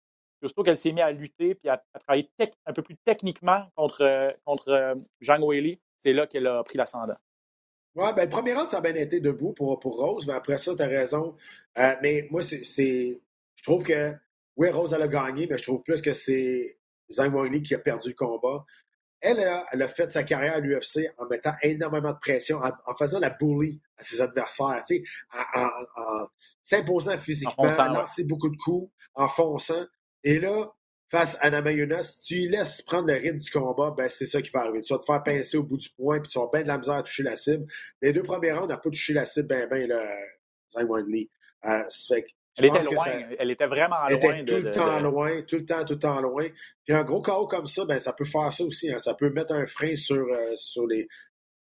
Surtout 0.42 0.62
qu'elle 0.62 0.76
s'est 0.76 0.92
mise 0.92 1.04
à 1.04 1.12
lutter 1.12 1.54
puis 1.54 1.68
à, 1.68 1.82
travailler 2.00 2.30
un 2.64 2.72
peu 2.72 2.82
plus 2.82 2.96
techniquement 3.04 3.66
contre, 3.76 4.34
contre 4.44 4.96
Zhang 5.22 5.42
Weili, 5.42 5.78
c'est 5.98 6.12
là 6.12 6.26
qu'elle 6.26 6.46
a 6.46 6.62
pris 6.62 6.78
l'ascendant. 6.78 7.16
Oui, 7.96 8.06
ben, 8.14 8.24
le 8.24 8.30
premier 8.30 8.54
round, 8.54 8.70
ça 8.70 8.78
a 8.78 8.80
bien 8.80 8.94
été 8.94 9.20
debout 9.20 9.52
pour, 9.52 9.78
pour 9.80 9.96
Rose, 9.96 10.26
mais 10.26 10.32
après 10.32 10.58
ça, 10.58 10.74
tu 10.76 10.82
as 10.82 10.86
raison. 10.86 11.36
Euh, 11.76 11.94
mais 12.00 12.28
moi, 12.30 12.42
c'est, 12.42 12.62
je 12.62 13.62
trouve 13.62 13.82
que 13.82 14.14
oui, 14.56 14.70
Rose, 14.70 14.92
elle 14.92 15.02
a 15.02 15.08
gagné, 15.08 15.46
mais 15.48 15.58
je 15.58 15.64
trouve 15.64 15.82
plus 15.82 16.00
que 16.00 16.14
c'est 16.14 16.78
Zhang 17.10 17.34
Weili 17.34 17.62
qui 17.62 17.74
a 17.74 17.78
perdu 17.78 18.10
le 18.10 18.14
combat. 18.14 18.64
Elle, 19.20 19.62
elle 19.72 19.82
a 19.82 19.88
fait 19.88 20.10
sa 20.10 20.22
carrière 20.22 20.54
à 20.54 20.60
l'UFC 20.60 21.10
en 21.18 21.26
mettant 21.26 21.52
énormément 21.62 22.12
de 22.12 22.18
pression, 22.18 22.58
en, 22.58 22.94
faisant 22.94 23.18
la 23.18 23.30
bully 23.30 23.80
à 23.98 24.02
ses 24.02 24.20
adversaires, 24.20 24.82
en, 25.54 26.26
s'imposant 26.64 27.18
physiquement, 27.18 27.64
en 27.64 27.92
lançant 27.92 28.22
beaucoup 28.24 28.48
de 28.48 28.56
coups, 28.56 28.90
en 29.14 29.28
fonçant. 29.28 29.84
Et 30.24 30.38
là, 30.38 30.70
face 31.10 31.36
à 31.40 31.50
Namayunas, 31.50 32.02
si 32.04 32.20
tu 32.20 32.34
lui 32.36 32.48
laisses 32.48 32.82
prendre 32.82 33.08
le 33.08 33.14
rythme 33.14 33.38
du 33.38 33.50
combat, 33.50 33.92
ben 33.96 34.08
c'est 34.08 34.26
ça 34.26 34.40
qui 34.40 34.50
va 34.50 34.60
arriver. 34.60 34.80
Tu 34.80 34.92
vas 34.92 34.98
te 34.98 35.04
faire 35.04 35.22
pincer 35.22 35.56
au 35.56 35.64
bout 35.64 35.76
du 35.76 35.90
point, 35.90 36.20
puis 36.20 36.30
tu 36.30 36.38
vas 36.38 36.48
bien 36.52 36.62
de 36.62 36.68
la 36.68 36.78
misère 36.78 36.94
à 36.94 37.02
toucher 37.02 37.24
la 37.24 37.36
cible. 37.36 37.66
Les 38.00 38.12
deux 38.12 38.22
premiers 38.22 38.52
rounds, 38.52 38.64
on 38.64 38.68
n'a 38.68 38.76
pas 38.76 38.90
touché 38.90 39.12
la 39.12 39.26
cible 39.26 39.48
ben 39.48 39.68
ben, 39.68 39.88
là, 39.88 40.16
Weili. 40.76 41.30
Euh, 41.64 41.82
ça 41.88 42.14
fait 42.14 42.26
elle 42.58 42.64
était 42.66 42.82
loin. 42.82 43.06
Elle 43.38 43.50
était 43.50 43.66
vraiment 43.66 44.08
loin. 44.08 44.16
Était 44.16 44.44
tout 44.44 44.56
le 44.56 44.70
temps 44.70 45.00
loin, 45.00 45.42
tout 45.42 45.56
le 45.56 45.64
temps, 45.64 45.84
tout 45.84 45.94
le 45.94 45.98
temps 45.98 46.20
loin. 46.20 46.48
Puis 46.84 46.94
un 46.94 47.04
gros 47.04 47.22
chaos 47.22 47.46
comme 47.46 47.66
ça, 47.66 47.84
ben, 47.84 47.98
ça 47.98 48.12
peut 48.12 48.24
faire 48.24 48.52
ça 48.52 48.64
aussi. 48.64 48.90
Hein. 48.90 48.98
Ça 48.98 49.14
peut 49.14 49.30
mettre 49.30 49.52
un 49.52 49.66
frein 49.66 49.96
sur, 49.96 50.26
euh, 50.26 50.56
sur 50.56 50.86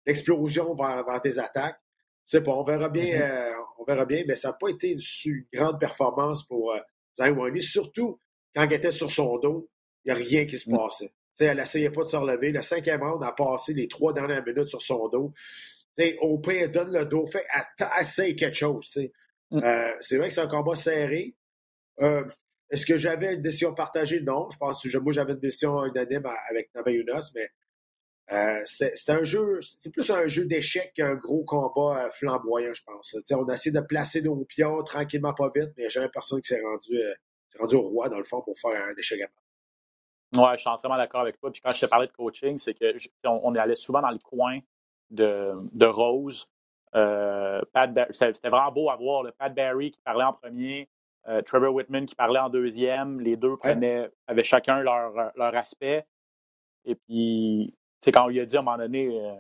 l'explosion 0.05 0.73
vers, 0.75 1.05
vers, 1.05 1.21
tes 1.21 1.37
attaques. 1.39 1.79
C'est 2.23 2.43
pas, 2.43 2.51
on 2.51 2.63
verra 2.63 2.89
bien, 2.89 3.05
mm-hmm. 3.05 3.51
euh, 3.51 3.63
on 3.79 3.83
verra 3.85 4.05
bien, 4.05 4.23
mais 4.27 4.35
ça 4.35 4.49
n'a 4.49 4.53
pas 4.53 4.69
été 4.69 4.91
une, 4.91 5.45
grande 5.53 5.79
performance 5.79 6.45
pour 6.45 6.73
euh, 6.73 6.79
Zhang 7.17 7.61
surtout 7.61 8.19
quand 8.53 8.63
elle 8.63 8.73
était 8.73 8.91
sur 8.91 9.11
son 9.11 9.37
dos, 9.37 9.69
il 10.03 10.13
n'y 10.13 10.19
a 10.19 10.23
rien 10.23 10.45
qui 10.45 10.57
se 10.57 10.69
mm. 10.69 10.77
passait. 10.77 11.11
elle 11.39 11.57
n'essayait 11.57 11.89
pas 11.89 12.03
de 12.03 12.09
se 12.09 12.15
relever. 12.15 12.51
Le 12.51 12.61
cinquième 12.61 13.01
round 13.03 13.23
a 13.23 13.31
passé 13.31 13.73
les 13.73 13.87
trois 13.87 14.13
dernières 14.13 14.43
minutes 14.45 14.67
sur 14.67 14.81
son 14.81 15.07
dos. 15.09 15.33
T'sais, 15.95 16.17
au 16.21 16.37
pire, 16.39 16.63
elle 16.63 16.71
donne 16.71 16.91
le 16.91 17.05
dos, 17.05 17.25
fait, 17.25 17.45
elle 17.53 17.87
essaye 18.01 18.35
quelque 18.35 18.57
chose. 18.57 18.97
Mm. 19.51 19.63
Euh, 19.63 19.93
c'est 19.99 20.17
vrai 20.17 20.27
que 20.27 20.33
c'est 20.33 20.41
un 20.41 20.47
combat 20.47 20.75
serré. 20.75 21.35
Euh, 22.01 22.23
est-ce 22.69 22.85
que 22.85 22.97
j'avais 22.97 23.33
une 23.35 23.41
décision 23.41 23.73
partagée? 23.73 24.21
Non. 24.21 24.49
Je 24.51 24.57
pense 24.57 24.81
que 24.81 24.97
moi, 24.97 25.13
j'avais 25.13 25.33
une 25.33 25.39
décision 25.39 25.85
unanime 25.85 26.27
avec 26.49 26.73
Namayunas, 26.75 27.31
mais 27.35 27.49
Euh, 28.29 28.61
c'est 28.65 29.09
un 29.09 29.23
jeu, 29.23 29.61
c'est 29.61 29.89
plus 29.89 30.09
un 30.09 30.27
jeu 30.27 30.45
d'échecs 30.45 30.91
qu'un 30.93 31.15
gros 31.15 31.45
combat 31.45 32.09
flamboyant, 32.11 32.73
je 32.73 32.83
pense. 32.83 33.15
on 33.31 33.47
a 33.47 33.53
essayé 33.53 33.71
de 33.71 33.79
placer 33.79 34.21
nos 34.21 34.43
pions 34.43 34.83
tranquillement, 34.83 35.33
pas 35.33 35.49
vite, 35.55 35.71
mais 35.77 35.83
il 35.83 35.83
n'y 35.83 35.85
a 35.85 35.89
jamais 35.89 36.09
personne 36.09 36.41
qui 36.41 36.49
s'est 36.49 36.61
rendu, 36.61 36.99
rendu 37.57 37.75
au 37.75 37.83
roi, 37.83 38.09
dans 38.09 38.17
le 38.17 38.25
fond, 38.25 38.41
pour 38.41 38.59
faire 38.59 38.83
un 38.83 38.93
échec 38.97 39.21
à 39.21 39.27
Ouais, 40.35 40.55
je 40.55 40.59
suis 40.59 40.69
entièrement 40.69 40.97
d'accord 40.97 41.21
avec 41.21 41.39
toi. 41.39 41.51
Puis 41.51 41.61
quand 41.61 41.71
je 41.71 41.79
te 41.79 41.85
parlais 41.85 42.07
de 42.07 42.11
coaching, 42.11 42.57
c'est 42.57 42.73
que 42.73 42.97
on, 43.23 43.55
est 43.55 43.59
allé 43.59 43.75
souvent 43.75 44.01
dans 44.01 44.11
le 44.11 44.19
coin 44.19 44.59
de, 45.09 45.53
de 45.71 45.85
Rose. 45.85 46.47
C'était 46.93 48.49
vraiment 48.49 48.71
beau 48.71 48.89
à 48.89 48.95
voir. 48.95 49.23
Le 49.23 49.31
Pat 49.31 49.53
Barry 49.53 49.91
qui 49.91 49.99
parlait 49.99 50.23
en 50.23 50.31
premier, 50.31 50.89
Trevor 51.45 51.73
Whitman 51.73 52.05
qui 52.05 52.15
parlait 52.15 52.39
en 52.39 52.49
deuxième. 52.49 53.19
Les 53.19 53.35
deux 53.35 53.55
prenaient, 53.57 54.09
avaient 54.27 54.43
chacun 54.43 54.81
leur, 54.81 55.13
leur 55.35 55.55
aspect. 55.55 56.05
Et 56.85 56.95
puis, 56.95 57.75
c'est 58.01 58.11
quand 58.11 58.25
on 58.25 58.27
lui 58.29 58.39
a 58.39 58.45
dit 58.45 58.55
à 58.55 58.59
un 58.59 58.63
moment 58.63 58.77
donné, 58.77 59.07
euh, 59.07 59.35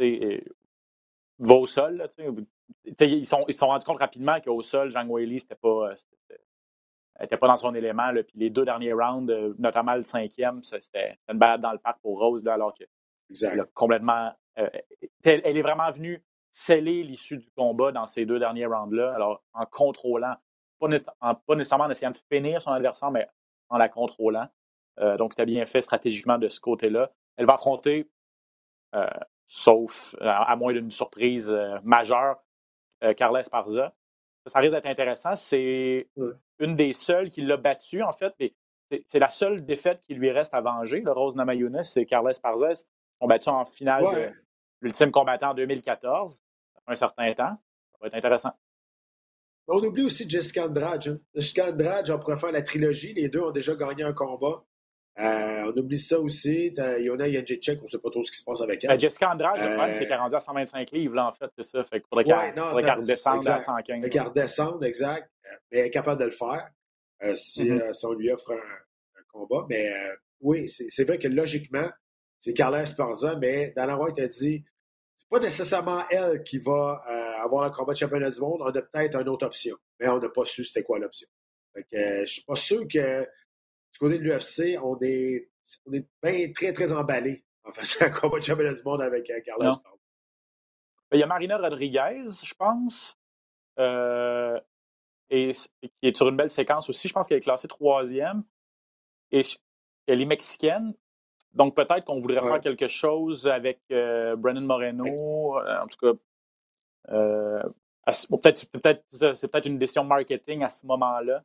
euh 0.00 0.40
va 1.38 1.54
au 1.54 1.64
sol, 1.64 2.06
ils 2.84 3.24
se 3.24 3.30
sont, 3.30 3.44
ils 3.48 3.54
sont 3.54 3.68
rendus 3.68 3.86
compte 3.86 3.98
rapidement 3.98 4.38
qu'au 4.40 4.60
sol, 4.60 4.90
Jean 4.90 5.06
Whaley, 5.06 5.38
c'était 5.38 5.54
pas, 5.54 5.94
n'était 7.18 7.38
pas 7.38 7.46
dans 7.46 7.56
son 7.56 7.74
élément. 7.74 8.10
Là, 8.10 8.22
puis 8.22 8.38
les 8.38 8.50
deux 8.50 8.64
derniers 8.64 8.92
rounds, 8.92 9.32
euh, 9.32 9.54
notamment 9.58 9.94
le 9.94 10.02
cinquième, 10.02 10.62
c'était 10.62 11.18
une 11.28 11.38
balade 11.38 11.62
dans 11.62 11.72
le 11.72 11.78
parc 11.78 11.98
pour 12.02 12.18
Rose, 12.18 12.44
là, 12.44 12.54
alors 12.54 12.74
que 12.74 12.84
complètement. 13.74 14.32
Euh, 14.58 14.68
elle, 15.24 15.56
est 15.56 15.62
vraiment 15.62 15.90
venue 15.90 16.22
sceller 16.52 17.02
l'issue 17.02 17.38
du 17.38 17.50
combat 17.50 17.92
dans 17.92 18.06
ces 18.06 18.26
deux 18.26 18.38
derniers 18.38 18.66
rounds-là, 18.66 19.14
alors 19.14 19.42
en 19.54 19.66
contrôlant, 19.66 20.34
pas, 20.78 20.88
pas, 21.46 21.54
nécessairement 21.54 21.84
en 21.84 21.90
essayant 21.90 22.10
de 22.10 22.18
finir 22.30 22.60
son 22.60 22.72
adversaire, 22.72 23.10
mais 23.10 23.28
en 23.68 23.78
la 23.78 23.88
contrôlant. 23.88 24.48
donc, 25.18 25.32
c'était 25.32 25.46
bien 25.46 25.64
fait 25.64 25.82
stratégiquement 25.82 26.38
de 26.38 26.48
ce 26.48 26.60
côté-là. 26.60 27.10
Elle 27.36 27.46
va 27.46 27.54
affronter, 27.54 28.10
euh, 28.94 29.06
sauf 29.46 30.14
à, 30.20 30.54
moins 30.56 30.72
d'une 30.72 30.90
surprise 30.90 31.50
euh, 31.50 31.78
majeure, 31.84 32.36
euh, 33.02 33.14
Carla 33.14 33.40
Esparza. 33.40 33.94
Ça 34.46 34.58
risque 34.58 34.74
d'être 34.74 34.86
intéressant. 34.86 35.34
C'est 35.36 36.08
une 36.58 36.76
des 36.76 36.92
seules 36.92 37.28
qui 37.28 37.42
l'a 37.42 37.56
battue, 37.56 38.02
en 38.02 38.12
fait. 38.12 38.34
C'est 39.06 39.18
la 39.18 39.30
seule 39.30 39.64
défaite 39.64 40.00
qui 40.00 40.14
lui 40.14 40.30
reste 40.30 40.52
à 40.54 40.60
venger. 40.60 41.00
Le 41.00 41.12
Rose 41.12 41.36
Namajunas, 41.36 41.84
c'est 41.84 42.04
Carla 42.04 42.30
Esparza. 42.30 42.72
Ont 43.20 43.26
battu 43.26 43.50
en 43.50 43.64
finale 43.64 44.04
de 44.04 44.32
l'ultime 44.80 45.10
combattant 45.10 45.50
en 45.50 45.54
2014. 45.54 46.34
Ça 46.74 46.80
fait 46.84 46.92
un 46.92 46.94
certain 46.94 47.32
temps. 47.34 47.56
Ça 47.92 47.98
va 48.00 48.06
être 48.08 48.14
intéressant. 48.14 48.52
On 49.68 49.78
oublie 49.84 50.04
aussi 50.04 50.28
Jessica 50.28 50.66
Andrade. 50.66 51.06
Hein. 51.06 51.18
Jessica 51.34 51.68
Andrade, 51.68 52.10
on 52.10 52.18
pourrait 52.18 52.38
faire 52.38 52.52
la 52.52 52.62
trilogie. 52.62 53.14
Les 53.14 53.28
deux 53.28 53.40
ont 53.40 53.52
déjà 53.52 53.74
gagné 53.74 54.02
un 54.02 54.12
combat. 54.12 54.64
Euh, 55.18 55.72
on 55.72 55.78
oublie 55.78 55.98
ça 55.98 56.18
aussi. 56.18 56.74
Yona 56.98 57.30
Jacek, 57.30 57.78
on 57.80 57.84
ne 57.84 57.88
sait 57.88 57.98
pas 57.98 58.10
trop 58.10 58.24
ce 58.24 58.30
qui 58.30 58.38
se 58.38 58.44
passe 58.44 58.60
avec 58.60 58.82
elle. 58.82 58.90
Ben, 58.90 58.98
Jessica 58.98 59.32
Andrade, 59.32 59.60
le 59.60 59.74
problème, 59.74 59.92
c'est 59.92 60.00
qu'elle 60.00 60.12
est 60.12 60.16
rendue 60.16 60.34
à 60.34 60.40
125 60.40 60.90
livres, 60.92 61.14
là, 61.14 61.28
en 61.28 61.32
fait, 61.32 61.50
c'est 61.56 61.64
ça. 61.64 61.84
Fait 61.84 62.00
qu'il 62.00 62.08
faudrait 62.08 62.24
qu'elle 62.24 62.94
redescende 62.94 63.46
à 63.46 63.58
115. 63.58 64.08
Qu'elle 64.08 64.22
redescende, 64.22 64.84
exact. 64.84 65.30
Mais 65.70 65.78
elle 65.78 65.86
est 65.86 65.90
capable 65.90 66.20
de 66.20 66.26
le 66.26 66.30
faire 66.30 66.70
euh, 67.22 67.32
mm-hmm. 67.32 67.82
euh, 67.82 67.92
si, 67.92 68.06
on 68.06 68.12
lui 68.12 68.30
offre 68.30 68.52
un, 68.52 69.22
combat. 69.32 69.66
Mais 69.68 69.92
oui, 70.40 70.68
c'est 70.68 71.04
vrai 71.04 71.18
que 71.18 71.28
logiquement, 71.28 71.88
c'est 72.40 72.54
Carla 72.54 72.82
Esparza, 72.82 73.36
mais 73.36 73.72
Dana 73.76 73.96
White 73.96 74.18
a 74.18 74.28
dit 74.28 74.64
c'est 75.16 75.28
pas 75.28 75.38
nécessairement 75.38 76.02
elle 76.10 76.42
qui 76.42 76.58
va 76.58 77.02
avoir 77.42 77.64
le 77.64 77.70
combat 77.70 77.92
de 77.92 77.98
championnat 77.98 78.30
du 78.30 78.40
monde. 78.40 78.62
On 78.62 78.66
a 78.66 78.72
peut-être 78.72 79.16
une 79.20 79.28
autre 79.28 79.46
option. 79.46 79.76
Mais 79.98 80.08
on 80.08 80.18
n'a 80.18 80.28
pas 80.28 80.44
su 80.44 80.64
c'était 80.64 80.82
quoi 80.82 80.98
l'option. 80.98 81.28
Je 81.74 82.20
ne 82.20 82.26
suis 82.26 82.42
pas 82.42 82.56
sûr 82.56 82.86
que 82.88 83.22
du 83.22 83.98
côté 83.98 84.18
de 84.18 84.22
l'UFC, 84.22 84.78
on 84.82 84.98
est, 85.00 85.50
on 85.86 85.92
est 85.92 86.06
bien 86.22 86.52
très, 86.52 86.72
très 86.72 86.92
emballé 86.92 87.44
en 87.64 87.72
faisant 87.72 88.06
un 88.06 88.10
combat 88.10 88.38
de 88.38 88.44
championnat 88.44 88.72
du 88.72 88.82
monde 88.82 89.02
avec 89.02 89.28
euh, 89.30 89.40
Carlos 89.44 89.76
ben, 91.10 91.16
Il 91.16 91.20
y 91.20 91.22
a 91.22 91.26
Marina 91.26 91.58
Rodriguez, 91.58 92.24
je 92.42 92.54
pense, 92.54 93.18
euh, 93.78 94.58
et, 95.28 95.52
qui 95.52 95.90
est 96.02 96.16
sur 96.16 96.28
une 96.28 96.36
belle 96.36 96.50
séquence 96.50 96.88
aussi. 96.88 97.08
Je 97.08 97.12
pense 97.12 97.28
qu'elle 97.28 97.38
est 97.38 97.42
classée 97.42 97.68
troisième. 97.68 98.44
Et 99.30 99.42
elle 100.06 100.20
est 100.20 100.26
mexicaine. 100.26 100.94
Donc 101.52 101.74
peut-être 101.74 102.04
qu'on 102.04 102.20
voudrait 102.20 102.40
faire 102.40 102.60
quelque 102.60 102.88
chose 102.88 103.48
avec 103.48 103.80
euh, 103.90 104.36
Brennan 104.36 104.64
Moreno. 104.64 105.58
En 105.58 105.86
tout 105.86 105.98
cas, 105.98 106.12
peut-être 108.28 108.68
peut 108.70 109.34
c'est 109.34 109.48
peut-être 109.48 109.66
une 109.66 109.78
décision 109.78 110.04
marketing 110.04 110.62
à 110.62 110.68
ce 110.68 110.86
moment-là. 110.86 111.42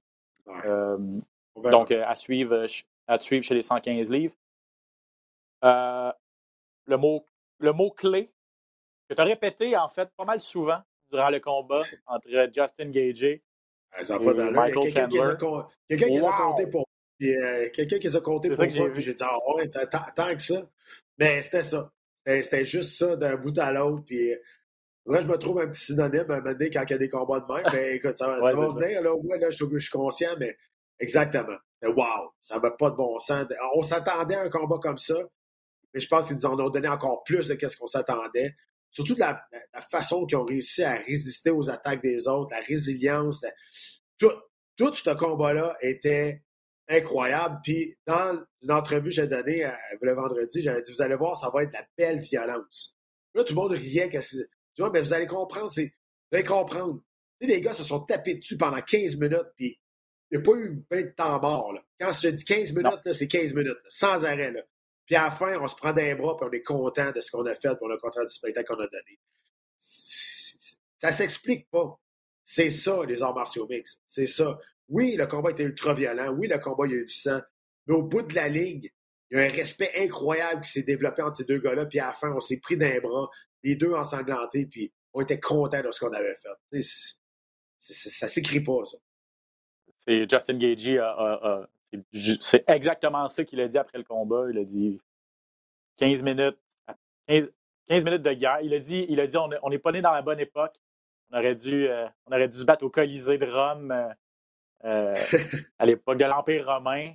Donc, 1.55 1.91
euh, 1.91 2.03
à, 2.05 2.15
suivre, 2.15 2.53
euh, 2.53 2.67
à 3.07 3.19
suivre 3.19 3.43
chez 3.43 3.55
les 3.55 3.61
115 3.61 4.11
livres. 4.11 4.35
Euh, 5.63 6.11
le, 6.85 6.97
mot, 6.97 7.25
le 7.59 7.71
mot 7.73 7.91
clé 7.91 8.31
que 9.09 9.15
tu 9.15 9.21
as 9.21 9.23
répété, 9.23 9.77
en 9.77 9.87
fait, 9.87 10.09
pas 10.17 10.25
mal 10.25 10.39
souvent 10.39 10.81
durant 11.11 11.29
le 11.29 11.39
combat 11.39 11.83
entre 12.07 12.27
Justin 12.53 12.89
Gagey 12.89 13.41
et 13.97 14.13
Michael 14.13 14.91
Chandler. 14.91 15.19
Quelqu'un 15.87 16.07
qui 16.07 16.11
les 16.11 16.25
a 16.25 16.33
comptés 16.33 16.67
pour 16.67 16.84
quelqu'un 17.19 17.99
qui 17.99 18.07
les 18.07 18.15
a 18.15 18.21
comptés 18.21 18.49
pour 18.49 18.57
moi, 18.57 18.91
puis 18.91 19.01
j'ai 19.01 19.13
dit, 19.13 19.23
ah 19.23 19.37
ouais, 19.55 19.69
tant 19.69 20.35
que 20.35 20.41
ça. 20.41 20.69
Mais 21.17 21.41
c'était 21.41 21.63
ça. 21.63 21.91
C'était 22.25 22.65
juste 22.65 22.97
ça 22.97 23.15
d'un 23.15 23.35
bout 23.35 23.57
à 23.57 23.71
l'autre. 23.71 24.03
Puis 24.05 24.31
là, 25.05 25.21
je 25.21 25.27
me 25.27 25.37
trouve 25.37 25.59
un 25.59 25.67
petit 25.67 25.85
synonyme 25.85 26.29
à 26.29 26.35
un 26.35 26.39
moment 26.39 26.51
donné 26.51 26.69
quand 26.69 26.83
il 26.83 26.91
y 26.91 26.93
a 26.93 26.97
des 26.97 27.09
combats 27.09 27.39
de 27.39 27.53
même. 27.53 27.65
Mais 27.71 27.95
écoute, 27.95 28.17
ça, 28.17 28.27
va 28.27 28.51
venir. 28.51 29.01
Là, 29.01 29.15
ouais, 29.15 29.37
là, 29.37 29.49
je, 29.49 29.57
je, 29.57 29.79
suis 29.79 29.91
conscient, 29.91 30.35
mais 30.39 30.57
Exactement. 30.99 31.57
Wow, 31.83 32.33
ça 32.41 32.55
n'avait 32.55 32.75
pas 32.77 32.89
de 32.89 32.95
bon 32.95 33.19
sens. 33.19 33.45
On 33.75 33.83
s'attendait 33.83 34.35
à 34.35 34.41
un 34.41 34.49
combat 34.49 34.79
comme 34.81 34.97
ça, 34.97 35.15
mais 35.93 35.99
je 35.99 36.07
pense 36.07 36.27
qu'ils 36.27 36.37
nous 36.37 36.45
en 36.45 36.59
ont 36.59 36.69
donné 36.69 36.87
encore 36.87 37.23
plus 37.23 37.47
de 37.47 37.67
ce 37.67 37.77
qu'on 37.77 37.87
s'attendait. 37.87 38.55
Surtout 38.91 39.13
de 39.13 39.19
la, 39.19 39.45
façon 39.91 40.25
qu'ils 40.25 40.37
ont 40.37 40.45
réussi 40.45 40.83
à 40.83 40.95
résister 40.95 41.51
aux 41.51 41.69
attaques 41.69 42.01
des 42.01 42.27
autres, 42.27 42.51
la 42.51 42.61
résilience. 42.61 43.45
Tout, 44.17 44.31
tout 44.77 44.93
ce 44.93 45.09
combat-là 45.11 45.77
était 45.81 46.41
incroyable. 46.87 47.59
Puis 47.63 47.97
dans 48.05 48.43
une 48.61 48.71
entrevue 48.71 49.09
que 49.09 49.15
j'ai 49.15 49.27
donnée 49.27 49.69
le 50.01 50.13
vendredi, 50.13 50.61
j'avais 50.61 50.81
dit 50.81 50.91
Vous 50.91 51.01
allez 51.01 51.15
voir, 51.15 51.37
ça 51.37 51.49
va 51.49 51.63
être 51.63 51.73
la 51.73 51.85
belle 51.97 52.19
violence. 52.19 52.95
Là, 53.33 53.43
tout 53.43 53.53
le 53.53 53.61
monde 53.61 53.71
riait. 53.71 54.09
Que 54.09 54.19
tu 54.19 54.81
vois, 54.81 54.91
mais 54.91 55.01
vous 55.01 55.13
allez 55.13 55.27
comprendre, 55.27 55.71
vous 55.71 55.81
allez 56.31 56.43
comprendre. 56.43 57.01
Tu 57.39 57.47
les 57.47 57.61
gars 57.61 57.73
se 57.73 57.83
sont 57.83 57.99
tapés 58.01 58.35
dessus 58.35 58.57
pendant 58.57 58.81
15 58.81 59.17
minutes, 59.17 59.51
puis 59.55 59.79
il 60.31 60.37
n'y 60.37 60.43
a 60.43 60.45
pas 60.45 60.57
eu 60.57 60.81
plein 60.89 61.01
de 61.01 61.13
temps 61.15 61.39
mort. 61.39 61.73
Là. 61.73 61.83
Quand 61.99 62.11
je 62.11 62.29
dis 62.29 62.45
15 62.45 62.73
minutes, 62.73 63.13
c'est 63.13 63.27
15 63.27 63.53
minutes, 63.53 63.77
sans 63.89 64.25
arrêt. 64.25 64.51
Là. 64.51 64.61
Puis 65.05 65.15
à 65.15 65.25
la 65.25 65.31
fin, 65.31 65.59
on 65.59 65.67
se 65.67 65.75
prend 65.75 65.93
d'un 65.93 66.15
bras 66.15 66.37
et 66.41 66.45
on 66.45 66.51
est 66.51 66.63
content 66.63 67.11
de 67.11 67.21
ce 67.21 67.29
qu'on 67.29 67.45
a 67.45 67.55
fait 67.55 67.77
pour 67.77 67.87
le 67.87 67.97
contrat 67.97 68.25
du 68.25 68.33
spectacle 68.33 68.67
qu'on 68.67 68.81
a 68.81 68.87
donné. 68.87 69.19
Ça 69.79 71.11
s'explique 71.11 71.69
pas. 71.69 71.99
C'est 72.43 72.69
ça, 72.69 73.03
les 73.05 73.21
arts 73.21 73.35
martiaux 73.35 73.67
mix. 73.67 73.99
C'est 74.07 74.27
ça. 74.27 74.59
Oui, 74.89 75.15
le 75.15 75.27
combat 75.27 75.51
était 75.51 75.63
ultra 75.63 75.93
violent. 75.93 76.31
Oui, 76.33 76.47
le 76.47 76.59
combat, 76.59 76.85
il 76.85 76.91
y 76.91 76.95
a 76.95 76.97
eu 76.97 77.05
du 77.05 77.13
sang. 77.13 77.39
Mais 77.87 77.95
au 77.95 78.03
bout 78.03 78.21
de 78.21 78.35
la 78.35 78.47
ligne, 78.47 78.89
il 79.31 79.37
y 79.37 79.41
a 79.41 79.43
un 79.45 79.49
respect 79.49 79.91
incroyable 79.97 80.61
qui 80.61 80.71
s'est 80.71 80.83
développé 80.83 81.21
entre 81.21 81.37
ces 81.37 81.45
deux 81.45 81.59
gars-là. 81.59 81.85
Puis 81.85 81.99
à 81.99 82.07
la 82.07 82.13
fin, 82.13 82.31
on 82.31 82.39
s'est 82.39 82.59
pris 82.59 82.77
d'un 82.77 82.99
bras, 82.99 83.29
les 83.63 83.75
deux 83.75 83.93
ensanglantés, 83.93 84.65
puis 84.65 84.93
on 85.13 85.21
était 85.21 85.39
contents 85.39 85.81
de 85.81 85.91
ce 85.91 85.99
qu'on 85.99 86.13
avait 86.13 86.35
fait. 86.35 86.81
ça 87.79 88.27
s'écrit 88.27 88.61
pas, 88.61 88.83
ça. 88.85 88.97
C'est 90.07 90.29
Justin 90.29 90.57
Gagey 90.57 90.99
c'est 92.39 92.63
exactement 92.67 93.27
ça 93.27 93.43
qu'il 93.43 93.59
a 93.61 93.67
dit 93.67 93.77
après 93.77 93.97
le 93.97 94.03
combat. 94.03 94.45
Il 94.49 94.57
a 94.57 94.63
dit 94.63 94.97
15 95.97 96.23
minutes, 96.23 96.57
15, 97.27 97.49
minutes 98.03 98.21
de 98.21 98.33
guerre. 98.33 98.59
Il 98.61 98.73
a 98.73 98.79
dit, 98.79 99.05
il 99.09 99.19
a 99.19 99.27
dit 99.27 99.37
on 99.37 99.69
n'est 99.69 99.79
pas 99.79 99.91
né 99.91 100.01
dans 100.01 100.11
la 100.11 100.21
bonne 100.21 100.39
époque. 100.39 100.75
On 101.31 101.37
aurait 101.37 101.55
dû, 101.55 101.87
euh, 101.87 102.07
on 102.27 102.35
aurait 102.35 102.47
dû 102.47 102.57
se 102.57 102.63
battre 102.63 102.85
au 102.85 102.89
Colisée 102.89 103.37
de 103.37 103.45
Rome 103.45 103.91
euh, 104.85 105.15
euh, 105.33 105.39
à 105.79 105.85
l'époque 105.85 106.17
de 106.17 106.25
l'Empire 106.25 106.65
romain. 106.65 107.13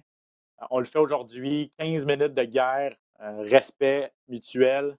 On 0.71 0.79
le 0.79 0.85
fait 0.85 0.99
aujourd'hui. 0.99 1.71
15 1.79 2.07
minutes 2.07 2.35
de 2.35 2.45
guerre, 2.45 2.97
respect 3.19 4.13
mutuel. 4.29 4.97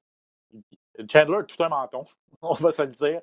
Chandler 1.11 1.39
tout 1.47 1.63
un 1.63 1.69
menton, 1.69 2.03
on 2.41 2.53
va 2.53 2.71
se 2.71 2.81
le 2.81 2.89
dire. 2.89 3.21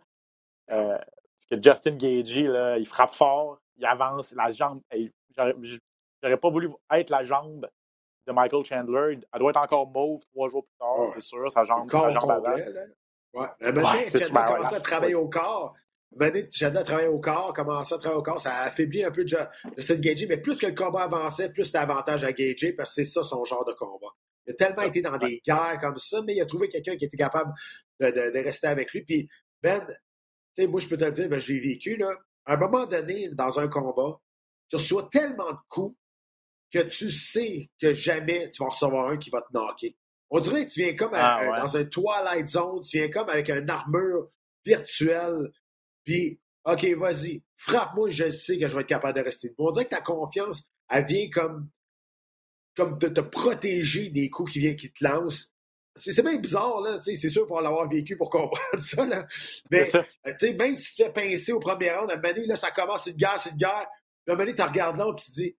parce 0.66 1.46
que 1.50 1.56
Justin 1.62 1.96
Gagey, 1.96 2.48
il 2.78 2.86
frappe 2.86 3.12
fort 3.12 3.58
il 3.78 3.86
avance, 3.86 4.34
la 4.34 4.50
jambe. 4.50 4.80
J'aurais 6.22 6.36
pas 6.36 6.50
voulu 6.50 6.68
être 6.90 7.10
la 7.10 7.24
jambe 7.24 7.68
de 8.26 8.32
Michael 8.32 8.64
Chandler. 8.64 9.20
Elle 9.32 9.38
doit 9.38 9.50
être 9.50 9.60
encore 9.60 9.88
mauve 9.88 10.24
trois 10.26 10.48
jours 10.48 10.64
plus 10.64 10.76
tard, 10.78 11.06
c'est 11.14 11.20
sûr, 11.20 11.50
sa 11.50 11.64
jambe, 11.64 11.90
sa 11.90 12.10
jambe 12.10 12.30
avant. 12.30 12.52
Ouais. 13.34 13.46
Mais 13.60 13.72
maintenant, 13.72 13.92
ouais, 13.92 14.54
commencé 14.56 14.74
à 14.74 14.80
travailler 14.80 15.14
au 15.14 15.28
corps. 15.28 15.74
Maintenant, 16.16 16.40
Chandler 16.50 16.78
a 16.78 16.84
travaillé 16.84 17.08
au 17.08 17.20
corps, 17.20 17.52
commencé 17.52 17.94
à 17.94 17.98
travailler 17.98 18.18
au 18.18 18.22
corps, 18.22 18.40
ça 18.40 18.54
a 18.54 18.62
affaibli 18.64 19.04
un 19.04 19.10
peu 19.10 19.26
Justin 19.26 19.96
Gagey, 19.96 20.26
mais 20.26 20.38
plus 20.38 20.56
que 20.56 20.66
le 20.66 20.74
combat 20.74 21.02
avançait, 21.02 21.50
plus 21.50 21.66
c'était 21.66 21.78
avantage 21.78 22.24
à 22.24 22.32
Gagey 22.32 22.72
parce 22.72 22.90
que 22.90 23.04
c'est 23.04 23.10
ça 23.10 23.22
son 23.22 23.44
genre 23.44 23.64
de 23.66 23.74
combat. 23.74 24.12
Il 24.46 24.52
a 24.52 24.54
tellement 24.54 24.82
été 24.82 25.02
dans 25.02 25.18
des 25.18 25.42
guerres 25.44 25.78
comme 25.80 25.98
ça, 25.98 26.22
mais 26.26 26.34
il 26.34 26.40
a 26.40 26.46
trouvé 26.46 26.68
quelqu'un 26.68 26.96
qui 26.96 27.04
était 27.04 27.18
capable 27.18 27.52
de, 28.00 28.10
de, 28.10 28.38
rester 28.42 28.68
avec 28.68 28.92
lui. 28.92 29.04
Puis 29.04 29.28
Ben, 29.62 29.80
tu 29.86 29.92
sais, 30.56 30.66
moi, 30.66 30.80
je 30.80 30.88
peux 30.88 30.96
te 30.96 31.08
dire, 31.10 31.28
ben, 31.28 31.38
je 31.38 31.52
l'ai 31.52 31.60
vécu, 31.60 31.96
là 31.96 32.10
à 32.48 32.54
un 32.54 32.56
moment 32.56 32.86
donné, 32.86 33.28
dans 33.32 33.60
un 33.60 33.68
combat, 33.68 34.18
tu 34.70 34.76
reçois 34.76 35.08
tellement 35.12 35.52
de 35.52 35.58
coups 35.68 35.96
que 36.72 36.80
tu 36.80 37.10
sais 37.12 37.70
que 37.80 37.92
jamais 37.92 38.48
tu 38.48 38.62
vas 38.62 38.70
recevoir 38.70 39.08
un 39.08 39.18
qui 39.18 39.28
va 39.28 39.42
te 39.42 39.52
knocker. 39.52 39.94
On 40.30 40.40
dirait 40.40 40.66
que 40.66 40.70
tu 40.70 40.80
viens 40.80 40.96
comme 40.96 41.10
Ah, 41.12 41.40
ouais. 41.42 41.58
dans 41.58 41.76
un 41.76 41.84
Twilight 41.84 42.48
Zone, 42.48 42.80
tu 42.82 42.98
viens 42.98 43.10
comme 43.10 43.28
avec 43.28 43.50
une 43.50 43.68
armure 43.68 44.30
virtuelle, 44.64 45.50
puis 46.08 46.40
OK, 46.64 46.84
vas-y, 46.96 47.42
frappe-moi, 47.56 48.10
je 48.10 48.30
sais 48.30 48.58
que 48.58 48.68
je 48.68 48.74
vais 48.74 48.82
être 48.82 48.88
capable 48.88 49.18
de 49.18 49.24
rester 49.24 49.48
debout. 49.48 49.68
On 49.68 49.70
dirait 49.70 49.84
que 49.84 49.90
ta 49.90 50.00
confiance, 50.00 50.64
elle 50.90 51.04
vient 51.04 51.28
comme, 51.30 51.68
comme 52.76 52.98
te, 52.98 53.06
te 53.06 53.20
protéger 53.20 54.10
des 54.10 54.28
coups 54.28 54.52
qui, 54.52 54.58
viennent, 54.58 54.76
qui 54.76 54.92
te 54.92 55.04
lancent. 55.04 55.52
C'est 55.96 56.12
c'est 56.12 56.22
bien 56.22 56.36
bizarre, 56.36 56.80
là, 56.80 57.00
c'est 57.02 57.14
sûr 57.16 57.42
qu'il 57.42 57.48
faut 57.48 57.60
l'avoir 57.60 57.88
vécu 57.88 58.16
pour 58.16 58.30
comprendre 58.30 58.80
ça, 58.82 59.04
là. 59.04 59.26
Mais, 59.70 59.84
C'est 59.84 60.02
ça. 60.02 60.06
euh, 60.26 60.56
même 60.56 60.76
si 60.76 60.94
tu 60.94 61.02
te 61.02 61.04
fais 61.04 61.12
pincer 61.12 61.52
au 61.52 61.58
premier 61.58 61.90
round, 61.90 62.10
à 62.10 62.14
un 62.14 62.16
moment 62.16 62.34
donné, 62.34 62.46
là, 62.46 62.56
ça 62.56 62.70
commence 62.70 63.06
une 63.06 63.16
guerre, 63.16 63.40
c'est 63.40 63.50
une 63.50 63.56
guerre. 63.56 63.70
À 63.72 63.88
un 64.28 64.32
moment 64.32 64.44
donné, 64.44 64.54
tu 64.54 64.62
regardes 64.62 64.96
là, 64.96 65.12
puis 65.14 65.24
tu 65.24 65.30
te 65.32 65.36
dis, 65.40 65.56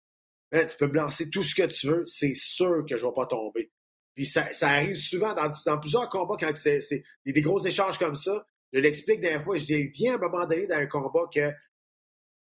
Hein, 0.51 0.65
tu 0.65 0.77
peux 0.77 0.87
me 0.87 0.95
lancer 0.95 1.29
tout 1.29 1.43
ce 1.43 1.53
que 1.53 1.63
tu 1.67 1.87
veux, 1.87 2.03
c'est 2.07 2.33
sûr 2.33 2.83
que 2.89 2.97
je 2.97 3.05
ne 3.05 3.09
vais 3.09 3.15
pas 3.15 3.27
tomber. 3.27 3.71
Puis 4.15 4.25
ça, 4.25 4.51
ça 4.51 4.69
arrive 4.69 4.95
souvent 4.95 5.33
dans, 5.35 5.49
dans 5.65 5.79
plusieurs 5.79 6.09
combats 6.09 6.37
quand 6.39 6.51
c'est 6.55 7.03
des 7.25 7.41
gros 7.41 7.63
échanges 7.63 7.99
comme 7.99 8.15
ça. 8.15 8.45
Je 8.73 8.79
l'explique 8.79 9.21
des 9.21 9.39
fois, 9.39 9.57
je 9.57 9.65
dis, 9.65 9.87
viens 9.89 10.13
à 10.13 10.15
un 10.15 10.19
moment 10.19 10.45
donné 10.45 10.67
dans 10.67 10.75
un 10.77 10.85
combat 10.87 11.25
que 11.33 11.51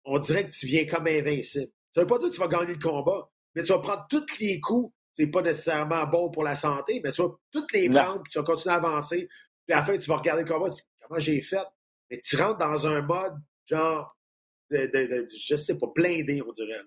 on 0.06 0.20
dirait 0.20 0.46
que 0.50 0.56
tu 0.56 0.66
viens 0.66 0.86
comme 0.88 1.08
invincible. 1.08 1.72
Ça 1.94 2.02
veut 2.02 2.08
pas 2.08 2.18
dire 2.20 2.30
que 2.30 2.34
tu 2.34 2.40
vas 2.40 2.48
gagner 2.48 2.74
le 2.74 2.80
combat, 2.80 3.30
mais 3.56 3.64
tu 3.64 3.70
vas 3.70 3.80
prendre 3.80 4.06
tous 4.10 4.26
les 4.40 4.60
coups. 4.60 4.94
C'est 5.14 5.28
pas 5.28 5.42
nécessairement 5.42 6.06
bon 6.06 6.30
pour 6.30 6.44
la 6.44 6.56
santé, 6.56 7.02
mais 7.04 7.12
tu 7.12 7.22
vas 7.24 7.30
toutes 7.52 7.72
les 7.74 7.90
prendre, 7.90 8.22
puis 8.24 8.32
tu 8.32 8.38
vas 8.40 8.46
continuer 8.46 8.76
à 8.76 8.78
avancer. 8.78 9.28
Puis 9.66 9.74
à 9.74 9.78
la 9.80 9.86
fin, 9.86 9.98
tu 9.98 10.08
vas 10.10 10.18
regarder 10.18 10.44
le 10.44 10.50
combat, 10.50 10.70
tu 10.70 10.76
dis, 10.76 10.90
comment 11.02 11.20
j'ai 11.20 11.42
fait? 11.42 11.66
Mais 12.10 12.22
tu 12.22 12.36
rentres 12.38 12.60
dans 12.60 12.88
un 12.88 13.02
mode, 13.02 13.34
genre, 13.66 14.16
de, 14.70 14.78
de, 14.86 15.08
de- 15.08 15.28
je 15.36 15.56
sais 15.56 15.78
pas, 15.78 15.88
blindé, 15.96 16.42
on 16.46 16.52
dirait. 16.52 16.82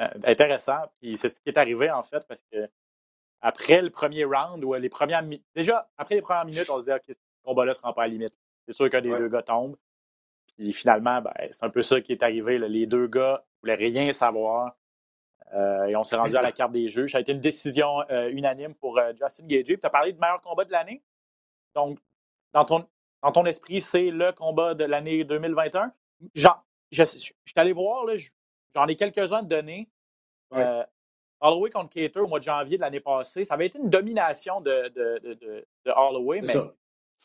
Euh, 0.00 0.08
intéressant. 0.24 0.80
Puis 1.00 1.16
c'est 1.16 1.28
ce 1.28 1.40
qui 1.40 1.50
est 1.50 1.58
arrivé, 1.58 1.90
en 1.90 2.02
fait, 2.02 2.26
parce 2.26 2.42
que 2.50 2.68
après 3.42 3.82
le 3.82 3.90
premier 3.90 4.24
round, 4.24 4.64
ou 4.64 4.74
les 4.74 4.88
premières 4.88 5.22
mi- 5.22 5.44
déjà, 5.54 5.90
après 5.98 6.14
les 6.14 6.22
premières 6.22 6.46
minutes, 6.46 6.70
on 6.70 6.78
se 6.80 6.84
dit, 6.84 6.92
OK, 6.92 7.14
combat-là 7.44 7.70
ne 7.70 7.74
se 7.74 7.80
rend 7.82 7.92
pas 7.92 8.02
à 8.02 8.06
la 8.06 8.12
limite. 8.12 8.38
C'est 8.66 8.72
sûr 8.72 8.88
qu'un 8.90 9.00
des 9.00 9.10
Ouais. 9.10 9.18
deux 9.18 9.28
gars 9.28 9.42
tombe. 9.42 9.76
Puis 10.56 10.72
finalement, 10.72 11.20
ben, 11.22 11.32
c'est 11.50 11.64
un 11.64 11.70
peu 11.70 11.82
ça 11.82 12.00
qui 12.00 12.12
est 12.12 12.22
arrivé. 12.22 12.58
là. 12.58 12.68
Les 12.68 12.86
deux 12.86 13.06
gars 13.06 13.42
ne 13.44 13.60
voulaient 13.62 13.74
rien 13.74 14.12
savoir. 14.12 14.76
Euh, 15.52 15.84
et 15.86 15.96
on 15.96 16.04
s'est 16.04 16.16
rendu 16.16 16.36
à 16.36 16.42
la 16.42 16.52
carte 16.52 16.70
des 16.72 16.88
juges. 16.90 17.12
Ça 17.12 17.18
a 17.18 17.20
été 17.20 17.32
une 17.32 17.40
décision 17.40 18.02
euh, 18.10 18.28
unanime 18.30 18.74
pour 18.74 18.98
euh, 18.98 19.10
Justin 19.18 19.46
Gagey. 19.46 19.78
Tu 19.78 19.86
as 19.86 19.90
parlé 19.90 20.12
de 20.12 20.18
meilleur 20.20 20.40
combat 20.40 20.64
de 20.64 20.70
l'année. 20.70 21.02
Donc, 21.74 21.98
dans 22.52 22.64
ton, 22.64 22.86
dans 23.22 23.32
ton 23.32 23.44
esprit, 23.46 23.80
c'est 23.80 24.10
le 24.10 24.32
combat 24.32 24.74
de 24.74 24.84
l'année 24.84 25.24
2021. 25.24 25.92
Genre, 26.34 26.64
je, 26.92 27.02
suis 27.04 27.34
allé 27.56 27.72
voir, 27.72 28.04
j'en 28.74 28.86
ai 28.86 28.94
quelques-uns 28.96 29.42
de 29.42 29.48
données. 29.48 29.88
Ouais. 30.52 30.84
Holloway 31.40 31.70
contre 31.70 31.90
Cater 31.94 32.20
au 32.20 32.26
mois 32.26 32.38
de 32.38 32.44
janvier 32.44 32.76
de 32.76 32.82
l'année 32.82 33.00
passée, 33.00 33.44
ça 33.44 33.54
avait 33.54 33.66
été 33.66 33.78
une 33.78 33.88
domination 33.88 34.60
de, 34.60 34.88
de, 34.90 35.18
de, 35.20 35.34
de- 35.34 35.66
de 35.86 35.90
Holloway, 35.90 36.42
mais 36.42 36.46
ça. 36.48 36.72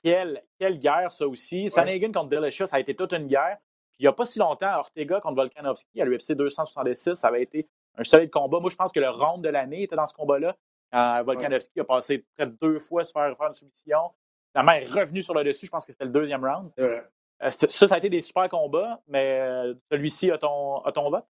Quelle, 0.05 0.43
quelle 0.59 0.77
guerre, 0.77 1.11
ça 1.11 1.27
aussi. 1.27 1.67
Sanagan 1.67 2.11
contre 2.11 2.29
Delicious, 2.29 2.67
ça 2.67 2.75
a 2.75 2.79
été 2.79 2.95
toute 2.95 3.11
une 3.13 3.25
guerre. 3.25 3.57
Puis 3.91 4.01
il 4.01 4.03
n'y 4.03 4.07
a 4.07 4.13
pas 4.13 4.27
si 4.27 4.37
longtemps, 4.37 4.77
Ortega 4.77 5.19
contre 5.19 5.35
Volkanovski 5.35 5.99
à 5.99 6.05
l'UFC 6.05 6.33
266, 6.33 7.15
ça 7.15 7.29
avait 7.29 7.41
été 7.41 7.67
un 7.97 8.03
solide 8.03 8.29
combat. 8.29 8.59
Moi, 8.59 8.69
je 8.69 8.75
pense 8.75 8.91
que 8.91 8.99
le 8.99 9.09
round 9.09 9.43
de 9.43 9.49
l'année 9.49 9.81
était 9.81 9.95
dans 9.95 10.05
ce 10.05 10.13
combat-là. 10.13 10.55
Quand 10.91 11.23
Volkanovski 11.23 11.79
a 11.79 11.85
passé 11.85 12.23
près 12.37 12.45
de 12.45 12.55
deux 12.61 12.77
fois 12.77 13.03
se 13.03 13.11
faire 13.11 13.35
faire 13.35 13.47
une 13.47 13.53
soumission. 13.53 14.11
Finalement, 14.51 14.73
il 14.73 14.83
est 14.83 15.01
revenu 15.01 15.23
sur 15.23 15.33
le 15.33 15.43
dessus. 15.43 15.65
Je 15.65 15.71
pense 15.71 15.87
que 15.87 15.91
c'était 15.91 16.05
le 16.05 16.11
deuxième 16.11 16.45
round. 16.45 16.71
Euh, 16.77 17.01
ça, 17.49 17.67
ça 17.67 17.95
a 17.95 17.97
été 17.97 18.09
des 18.09 18.21
super 18.21 18.47
combats, 18.47 19.01
mais 19.07 19.39
euh, 19.41 19.73
celui-ci 19.91 20.29
a 20.29 20.37
ton, 20.37 20.81
a 20.83 20.91
ton 20.91 21.09
vote? 21.09 21.25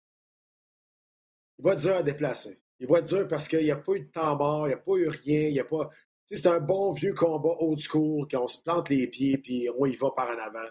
Il 1.59 1.63
va 1.63 1.73
être 1.73 1.79
dur 1.79 1.95
à 1.95 2.03
déplacer. 2.03 2.59
Il 2.79 2.87
va 2.87 2.99
être 2.99 3.07
dur 3.07 3.25
parce 3.27 3.47
qu'il 3.47 3.63
n'y 3.63 3.71
a 3.71 3.77
pas 3.77 3.93
eu 3.93 4.01
de 4.01 4.11
temps 4.11 4.35
mort, 4.35 4.67
il 4.67 4.69
n'y 4.69 4.73
a 4.73 4.77
pas 4.77 4.95
eu 4.95 5.07
rien, 5.07 5.47
il 5.47 5.53
y 5.53 5.59
a 5.61 5.63
pas. 5.63 5.89
C'est 6.31 6.47
un 6.47 6.59
bon 6.59 6.91
vieux 6.91 7.13
combat 7.13 7.55
old 7.59 7.79
school, 7.79 8.27
qu'on 8.29 8.47
se 8.47 8.61
plante 8.61 8.89
les 8.89 9.07
pieds, 9.07 9.37
puis 9.37 9.69
on 9.77 9.85
y 9.85 9.95
va 9.95 10.09
par 10.15 10.27
en 10.27 10.39
avant. 10.39 10.67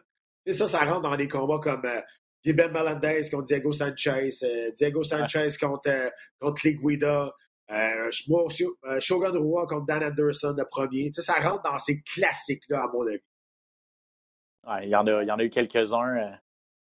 Ça, 0.50 0.66
ça 0.66 0.84
rentre 0.84 1.02
dans 1.02 1.16
des 1.16 1.28
combats 1.28 1.60
comme 1.62 1.84
euh, 1.84 2.00
Ben 2.52 2.70
Melendez 2.72 3.22
contre 3.30 3.46
Diego 3.46 3.72
Sanchez, 3.72 4.30
euh, 4.42 4.70
Diego 4.72 5.02
Sanchez 5.02 5.48
contre, 5.60 5.88
euh, 5.88 6.10
contre 6.40 6.62
Lee 6.64 6.74
Guida, 6.74 7.32
euh, 7.70 8.10
euh, 8.10 9.00
Shogun 9.00 9.30
Rua 9.38 9.66
contre 9.66 9.86
Dan 9.86 10.04
Anderson, 10.04 10.54
le 10.56 10.64
premier. 10.64 11.10
Tu 11.10 11.22
sais, 11.22 11.22
ça 11.22 11.34
rentre 11.34 11.62
dans 11.62 11.78
ces 11.78 12.02
classiques-là, 12.02 12.82
à 12.82 12.88
mon 12.88 13.06
avis. 13.06 13.22
Ouais, 14.66 14.86
il, 14.86 14.90
y 14.90 14.96
en 14.96 15.06
a, 15.06 15.22
il 15.22 15.28
y 15.28 15.30
en 15.30 15.38
a 15.38 15.44
eu 15.44 15.50
quelques-uns. 15.50 16.36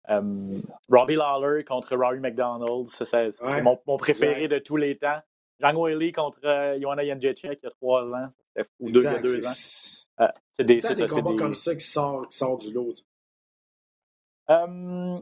Robbie 0.09 1.17
Lawler 1.17 1.65
contre 1.65 1.97
Rory 1.97 2.19
McDonald, 2.19 2.87
c'est 2.87 3.15
Ouais, 3.43 3.63
mon, 3.63 3.79
mon 3.87 3.97
préféré 3.99 4.49
de 4.49 4.59
tous 4.59 4.77
les 4.77 4.97
temps. 4.97 5.21
Zhang 5.61 5.77
Weili 5.77 6.13
contre 6.13 6.41
euh, 6.45 6.79
Joanna 6.81 7.05
Jędrzejczyk 7.05 7.59
il 7.63 7.65
y 7.65 7.67
a 7.67 7.71
trois 7.71 8.05
ans, 8.05 8.29
c'était 8.31 8.65
fou, 8.65 8.71
ou 8.87 8.91
deux, 8.91 9.01
il 9.01 9.05
y 9.05 9.07
a 9.09 9.19
deux 9.21 9.47
ans. 9.47 9.53
C'est 9.53 9.99
Euh, 10.21 10.27
c'est 10.53 10.65
des, 10.65 10.81
combats 11.07 11.31
des- 11.31 11.37
comme 11.37 11.55
ça 11.55 11.75
qui 11.77 11.85
sortent 11.85 12.31
qui 12.33 12.39
sort 12.39 12.59
du 12.59 12.73
lot. 12.73 12.93
Euh, 14.51 15.21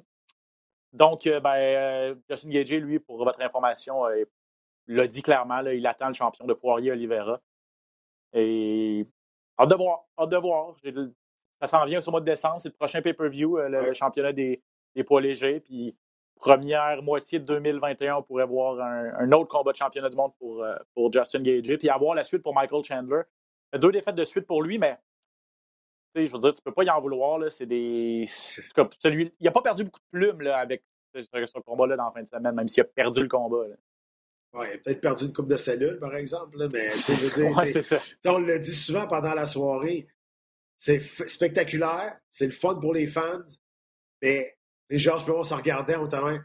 donc, 0.93 1.27
euh, 1.27 1.41
ben, 1.41 1.55
euh, 1.57 2.15
Justin 2.31 2.51
Gagey, 2.51 2.81
lui, 2.81 2.99
pour 2.99 3.19
votre 3.23 3.41
information, 3.43 4.05
l'a 4.87 5.07
dit 5.07 5.23
clairement, 5.23 5.61
là, 5.61 5.75
il 5.75 5.87
attend 5.87 6.09
le 6.09 6.15
champion 6.15 6.47
de 6.47 6.55
Poirier 6.55 6.93
Oliveira. 6.93 7.41
Et 8.33 9.07
hâte 9.59 9.69
de 9.71 9.75
voir, 9.75 10.05
hâte 10.19 10.31
de 10.31 10.37
voir. 10.37 10.77
Ça 11.61 11.67
s'en 11.67 11.85
vient 11.87 12.01
au 12.07 12.11
mois 12.11 12.21
de 12.21 12.27
décembre, 12.27 12.61
c'est 12.61 12.69
le 12.69 12.75
prochain 12.75 13.03
pay-per-view, 13.03 13.57
le, 13.57 13.65
Ouais. 13.79 13.87
le 13.89 13.93
championnat 13.95 14.33
des, 14.33 14.63
des 14.95 15.05
poids 15.05 15.21
légers. 15.21 15.61
Puis, 15.61 15.97
première 16.37 17.03
moitié 17.03 17.39
de 17.41 17.45
2021, 17.45 18.17
on 18.17 18.23
pourrait 18.23 18.47
voir 18.47 18.81
un, 18.81 19.13
un 19.19 19.33
autre 19.33 19.49
combat 19.49 19.73
de 19.73 19.77
championnat 19.77 20.09
du 20.09 20.17
monde 20.17 20.33
pour, 20.39 20.63
euh, 20.63 20.75
pour 20.95 21.13
Justin 21.13 21.41
Gagey. 21.43 21.77
Puis, 21.77 21.89
avoir 21.89 22.15
la 22.15 22.23
suite 22.23 22.43
pour 22.43 22.55
Michael 22.55 22.85
Chandler. 22.85 23.23
Deux 23.75 23.91
défaites 23.93 24.15
de 24.15 24.25
suite 24.25 24.47
pour 24.47 24.63
lui, 24.63 24.79
mais 24.79 24.97
je 26.15 26.23
veux 26.33 26.39
dire, 26.39 26.55
tu 26.55 26.63
peux 26.63 26.73
pas 26.73 26.85
y 26.85 26.91
en 26.91 27.01
vouloir. 27.01 27.39
Là, 27.39 27.51
c'est 27.51 27.67
des... 27.67 28.25
c'est- 28.27 28.63
en 28.81 28.85
tout 28.85 28.91
cas, 28.91 28.97
celui... 29.03 29.35
Il 29.41 29.45
n'a 29.45 29.51
pas 29.51 29.61
perdu 29.63 29.85
beaucoup 29.85 30.01
de 30.01 30.19
plumes 30.19 30.41
là, 30.43 30.59
avec 30.59 30.83
ce, 31.15 31.59
combat-là 31.61 31.97
dans 31.97 32.05
la 32.07 32.11
fin 32.13 32.23
de 32.23 32.29
semaine, 32.29 32.55
même 32.55 32.69
s'il 32.69 32.83
a 32.83 32.85
perdu 32.85 33.23
le 33.23 33.29
combat. 33.29 33.67
là. 33.69 33.75
Ouais, 34.55 34.71
il 34.71 34.75
a 34.77 34.79
peut-être 34.79 35.01
perdu 35.01 35.25
une 35.27 35.33
coupe 35.35 35.49
de 35.49 35.57
cellules, 35.57 35.99
par 35.99 36.15
exemple, 36.15 36.57
là, 36.59 36.69
mais 36.73 36.91
tu 36.91 36.97
sais, 36.99 37.17
je 37.17 37.27
veux 37.35 37.43
dire, 37.49 37.57
Ouais, 37.59 37.67
c'est- 37.67 37.83
c'est 37.83 37.99
ça. 37.99 38.31
On 38.33 38.39
le 38.39 38.59
dit 38.59 38.75
souvent 38.75 39.07
pendant 39.07 39.35
la 39.35 39.45
soirée, 39.45 40.07
c'est 40.79 40.99
f- 40.99 41.27
spectaculaire, 41.29 42.19
c'est 42.31 42.47
le 42.47 42.53
fun 42.53 42.77
pour 42.77 42.95
les 42.95 43.07
fans, 43.07 43.43
mais 44.23 44.57
les 44.89 44.99
Georges 44.99 45.25
puis 45.25 45.33
moi, 45.33 45.41
on 45.41 45.45
se 45.45 45.55
regardait, 45.55 45.95
était 45.95 46.17
loin. 46.17 46.45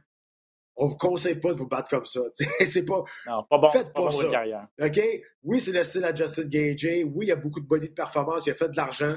On 0.76 0.88
vous 0.88 0.98
conseille 0.98 1.36
pas 1.36 1.50
de 1.54 1.58
vous 1.58 1.68
battre 1.68 1.89
comme 1.89 2.06
ça. 2.06 2.22
C'est 2.66 2.86
pas. 2.86 3.04
Non, 3.28 3.44
pas 3.50 3.58
bon, 3.58 3.70
Faites 3.72 3.88
pas 3.88 3.94
pas 3.94 4.02
bon 4.02 4.12
pour 4.12 4.22
ça. 4.22 4.28
carrière. 4.28 4.68
OK? 4.82 5.00
Oui, 5.44 5.62
c'est 5.62 5.72
le 5.72 5.84
style 5.84 6.06
à 6.06 6.16
Justin 6.16 6.46
Gagey. 6.46 7.04
Oui, 7.04 7.26
il 7.26 7.30
y 7.30 7.32
a 7.32 7.36
beaucoup 7.36 7.60
de 7.60 7.68
body 7.68 7.89
de 7.89 7.94
performance, 7.94 8.46
il 8.48 8.52
a 8.52 8.56
fait 8.56 8.70
de 8.70 8.78
l'argent. 8.78 9.16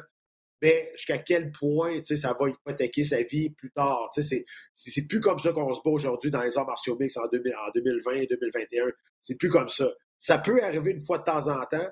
Mais 0.61 0.91
jusqu'à 0.95 1.19
quel 1.19 1.53
point 1.53 2.03
ça 2.03 2.37
va 2.39 2.49
hypothéquer 2.49 3.05
sa 3.05 3.23
vie 3.23 3.51
plus 3.51 3.71
tard? 3.71 4.11
C'est 4.15 5.09
plus 5.09 5.21
comme 5.21 5.39
ça 5.39 5.53
qu'on 5.53 5.73
se 5.75 5.81
bat 5.83 5.91
aujourd'hui 5.91 6.31
dans 6.31 6.43
les 6.43 6.57
arts 6.57 6.67
martiaux 6.67 6.97
mix 6.99 7.17
en, 7.17 7.27
2000 7.29 7.55
en 7.55 7.71
2020 7.75 8.13
et 8.13 8.27
2021. 8.27 8.87
C'est 9.21 9.37
plus 9.37 9.51
comme 9.51 9.69
ça. 9.69 9.91
Ça 10.19 10.39
peut 10.39 10.63
arriver 10.63 10.93
une 10.93 11.05
fois 11.05 11.19
de 11.19 11.25
temps 11.25 11.49
en 11.49 11.65
temps, 11.67 11.89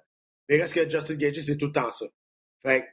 mais 0.48 0.56
reste 0.56 0.74
que 0.74 0.88
Justin 0.88 1.14
Gagey, 1.16 1.42
c'est 1.42 1.56
tout 1.56 1.66
le 1.66 1.72
temps 1.72 1.90
ça. 1.90 2.06
Fait 2.62 2.86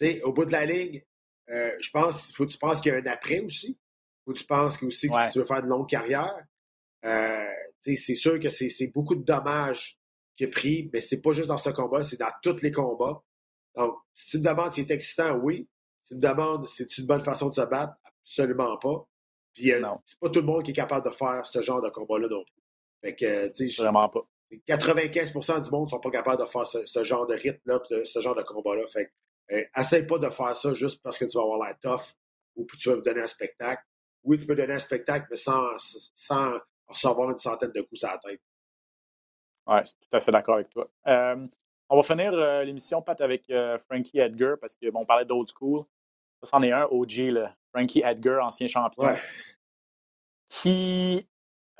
que, 0.00 0.22
au 0.22 0.32
bout 0.32 0.44
de 0.44 0.52
la 0.52 0.66
ligne, 0.66 1.02
euh, 1.50 1.72
je 1.80 1.90
pense, 1.90 2.32
faut 2.34 2.46
que 2.46 2.50
tu 2.52 2.58
penses 2.58 2.80
qu'il 2.80 2.92
y 2.92 2.94
a 2.94 2.98
un 2.98 3.06
après 3.06 3.40
aussi. 3.40 3.78
Faut 4.24 4.32
que 4.32 4.38
tu 4.38 4.44
penses 4.46 4.76
que 4.78 4.86
aussi 4.86 5.08
que 5.08 5.14
Ouais. 5.14 5.26
si 5.26 5.32
tu 5.32 5.38
veux 5.40 5.44
faire 5.44 5.58
une 5.60 5.66
longue 5.68 5.88
carrière. 5.88 6.34
Euh, 7.04 7.46
c'est 7.82 7.96
sûr 8.14 8.38
que 8.38 8.50
c'est 8.50 8.88
beaucoup 8.94 9.14
de 9.14 9.24
dommages 9.24 9.98
qu'il 10.36 10.46
a 10.46 10.50
pris, 10.50 10.90
mais 10.92 11.00
c'est 11.00 11.20
pas 11.22 11.32
juste 11.32 11.48
dans 11.48 11.56
ce 11.58 11.70
combat, 11.70 12.02
c'est 12.02 12.18
dans 12.20 12.30
tous 12.42 12.60
les 12.62 12.70
combats. 12.70 13.22
Donc, 13.76 13.94
si 14.14 14.30
tu 14.30 14.38
me 14.38 14.44
demandes 14.44 14.72
s'il 14.72 14.84
est 14.90 14.94
excitant, 14.94 15.32
oui. 15.36 15.68
Si 16.02 16.08
tu 16.14 16.16
me 16.16 16.20
demandes 16.20 16.66
si 16.66 16.84
c'est 16.88 16.98
une 16.98 17.06
bonne 17.06 17.22
façon 17.22 17.48
de 17.48 17.54
se 17.54 17.60
battre, 17.62 17.94
absolument 18.04 18.76
pas. 18.78 19.06
Puis, 19.54 19.72
euh, 19.72 19.82
c'est 20.06 20.18
pas 20.20 20.28
tout 20.28 20.40
le 20.40 20.46
monde 20.46 20.62
qui 20.62 20.70
est 20.72 20.74
capable 20.74 21.04
de 21.08 21.10
faire 21.14 21.44
ce 21.46 21.62
genre 21.62 21.80
de 21.82 21.88
combat-là 21.88 22.28
non 22.28 22.44
plus. 22.44 22.62
Fait 23.02 23.16
que, 23.16 23.24
euh, 23.24 23.48
tu 23.48 23.54
sais, 23.56 23.68
je- 23.70 23.82
Vraiment 23.82 24.08
pas. 24.08 24.20
95% 24.66 25.60
du 25.60 25.70
monde 25.70 25.88
sont 25.88 26.00
pas 26.00 26.10
capables 26.10 26.42
de 26.42 26.46
faire 26.46 26.66
ce, 26.66 26.84
ce 26.84 27.02
genre 27.04 27.26
de 27.26 27.34
rythme-là, 27.34 27.80
ce 28.04 28.20
genre 28.20 28.34
de 28.34 28.42
combat-là. 28.42 28.86
Fait 28.88 29.06
que, 29.06 29.10
essaye 29.76 30.06
pas 30.06 30.18
de 30.18 30.28
faire 30.30 30.54
ça 30.54 30.72
juste 30.72 31.02
parce 31.02 31.18
que 31.18 31.24
tu 31.24 31.36
vas 31.36 31.42
avoir 31.42 31.66
l'air 31.66 31.78
tough 31.80 32.14
ou 32.56 32.64
que 32.64 32.76
tu 32.76 32.88
vas 32.88 32.96
donner 32.96 33.22
un 33.22 33.26
spectacle. 33.26 33.82
Oui, 34.22 34.38
tu 34.38 34.46
peux 34.46 34.54
donner 34.54 34.74
un 34.74 34.78
spectacle, 34.78 35.26
mais 35.30 35.36
sans, 35.36 35.66
sans 36.14 36.58
recevoir 36.86 37.30
une 37.30 37.38
centaine 37.38 37.72
de 37.72 37.80
coups 37.82 38.04
à 38.04 38.12
la 38.12 38.18
tête. 38.18 38.40
Ouais, 39.66 39.80
je 39.80 39.86
suis 39.86 39.96
tout 39.98 40.16
à 40.16 40.20
fait 40.20 40.32
d'accord 40.32 40.56
avec 40.56 40.68
toi. 40.70 40.90
Euh, 41.06 41.46
on 41.88 41.96
va 41.96 42.02
finir 42.02 42.32
euh, 42.34 42.64
l'émission, 42.64 43.02
Pat, 43.02 43.20
avec 43.20 43.48
euh, 43.50 43.78
Frankie 43.78 44.18
Edgar, 44.18 44.56
parce 44.60 44.74
que 44.74 44.90
bon, 44.90 45.00
on 45.00 45.06
parlait 45.06 45.24
d'old 45.24 45.48
school. 45.48 45.84
Ça, 46.42 46.50
c'en 46.50 46.62
est 46.62 46.72
un, 46.72 46.84
OG, 46.84 47.16
là. 47.32 47.54
Frankie 47.72 48.02
Edgar, 48.04 48.44
ancien 48.44 48.66
champion. 48.66 49.04
Ouais. 49.04 49.20
qui 50.48 51.26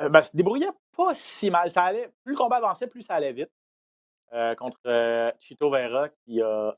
euh, 0.00 0.08
ben, 0.08 0.22
se 0.22 0.36
débrouillait 0.36 0.70
pas 0.96 1.14
si 1.14 1.50
mal. 1.50 1.70
Ça 1.70 1.84
allait, 1.84 2.10
plus 2.24 2.32
le 2.32 2.38
combat 2.38 2.56
avançait, 2.56 2.86
plus 2.86 3.02
ça 3.02 3.14
allait 3.14 3.32
vite. 3.32 3.50
Euh, 4.32 4.54
contre 4.54 4.80
euh, 4.86 5.30
Chito 5.38 5.70
Vera, 5.70 6.08
qui 6.08 6.40
a. 6.40 6.76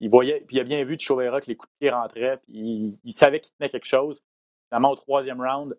il 0.00 0.10
voyait, 0.10 0.40
puis 0.42 0.56
il 0.56 0.60
a 0.60 0.64
bien 0.64 0.84
vu 0.84 0.98
Chito 0.98 1.16
Vera 1.16 1.40
que 1.40 1.46
les 1.46 1.56
coups 1.56 1.72
de 1.72 1.78
pied 1.78 1.90
rentraient, 1.90 2.36
puis 2.38 2.52
il, 2.54 2.98
il 3.04 3.12
savait 3.12 3.40
qu'il 3.40 3.52
tenait 3.54 3.68
quelque 3.70 3.84
chose. 3.86 4.22
Finalement, 4.68 4.90
au 4.90 4.96
troisième 4.96 5.40
round, 5.40 5.76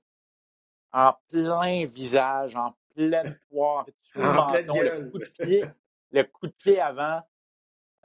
en 0.92 1.14
plein 1.30 1.86
visage, 1.86 2.56
en 2.56 2.76
pleine 2.96 3.40
poire, 3.50 3.82
en 3.82 3.86
fait, 3.86 3.96
sous 4.02 4.20
le 4.20 4.26
menton, 4.34 4.82
le 4.82 5.10
coup 5.10 5.20
de 5.20 5.26
pied, 5.26 5.64
le 6.12 6.24
coup 6.24 6.48
de 6.48 6.52
pied 6.54 6.80
avant. 6.82 7.22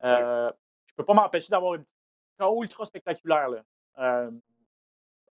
Euh, 0.05 0.53
Je 0.87 0.95
peux 0.95 1.05
pas 1.05 1.15
m'empêcher 1.15 1.49
d'avoir 1.51 1.75
une 1.75 1.83
petite 1.85 1.97
ultra 2.61 2.85
spectaculaire. 2.85 3.49
Là. 3.49 3.65
Euh, 3.99 4.31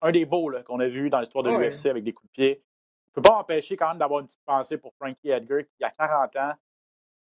un 0.01 0.11
des 0.11 0.25
beaux 0.25 0.49
là, 0.49 0.63
qu'on 0.63 0.81
a 0.81 0.89
vu 0.89 1.11
dans 1.11 1.21
l'histoire 1.21 1.45
de 1.45 1.51
Ah 1.51 1.59
ouais. 1.59 1.69
l'UFC 1.69 1.87
avec 1.87 2.03
des 2.05 2.13
coups 2.13 2.29
de 2.31 2.33
pied. 2.33 2.65
Je 3.09 3.13
peux 3.21 3.23
pas 3.23 3.35
m'empêcher 3.35 3.77
quand 3.77 3.89
même 3.89 3.99
d'avoir 3.99 4.21
une 4.21 4.27
petite 4.27 4.43
pensée 4.47 4.79
pour 4.79 4.95
Frankie 4.95 5.29
Edgar, 5.31 5.61
qui 5.77 5.85
a 5.85 5.91
40 5.91 6.37
ans, 6.37 6.53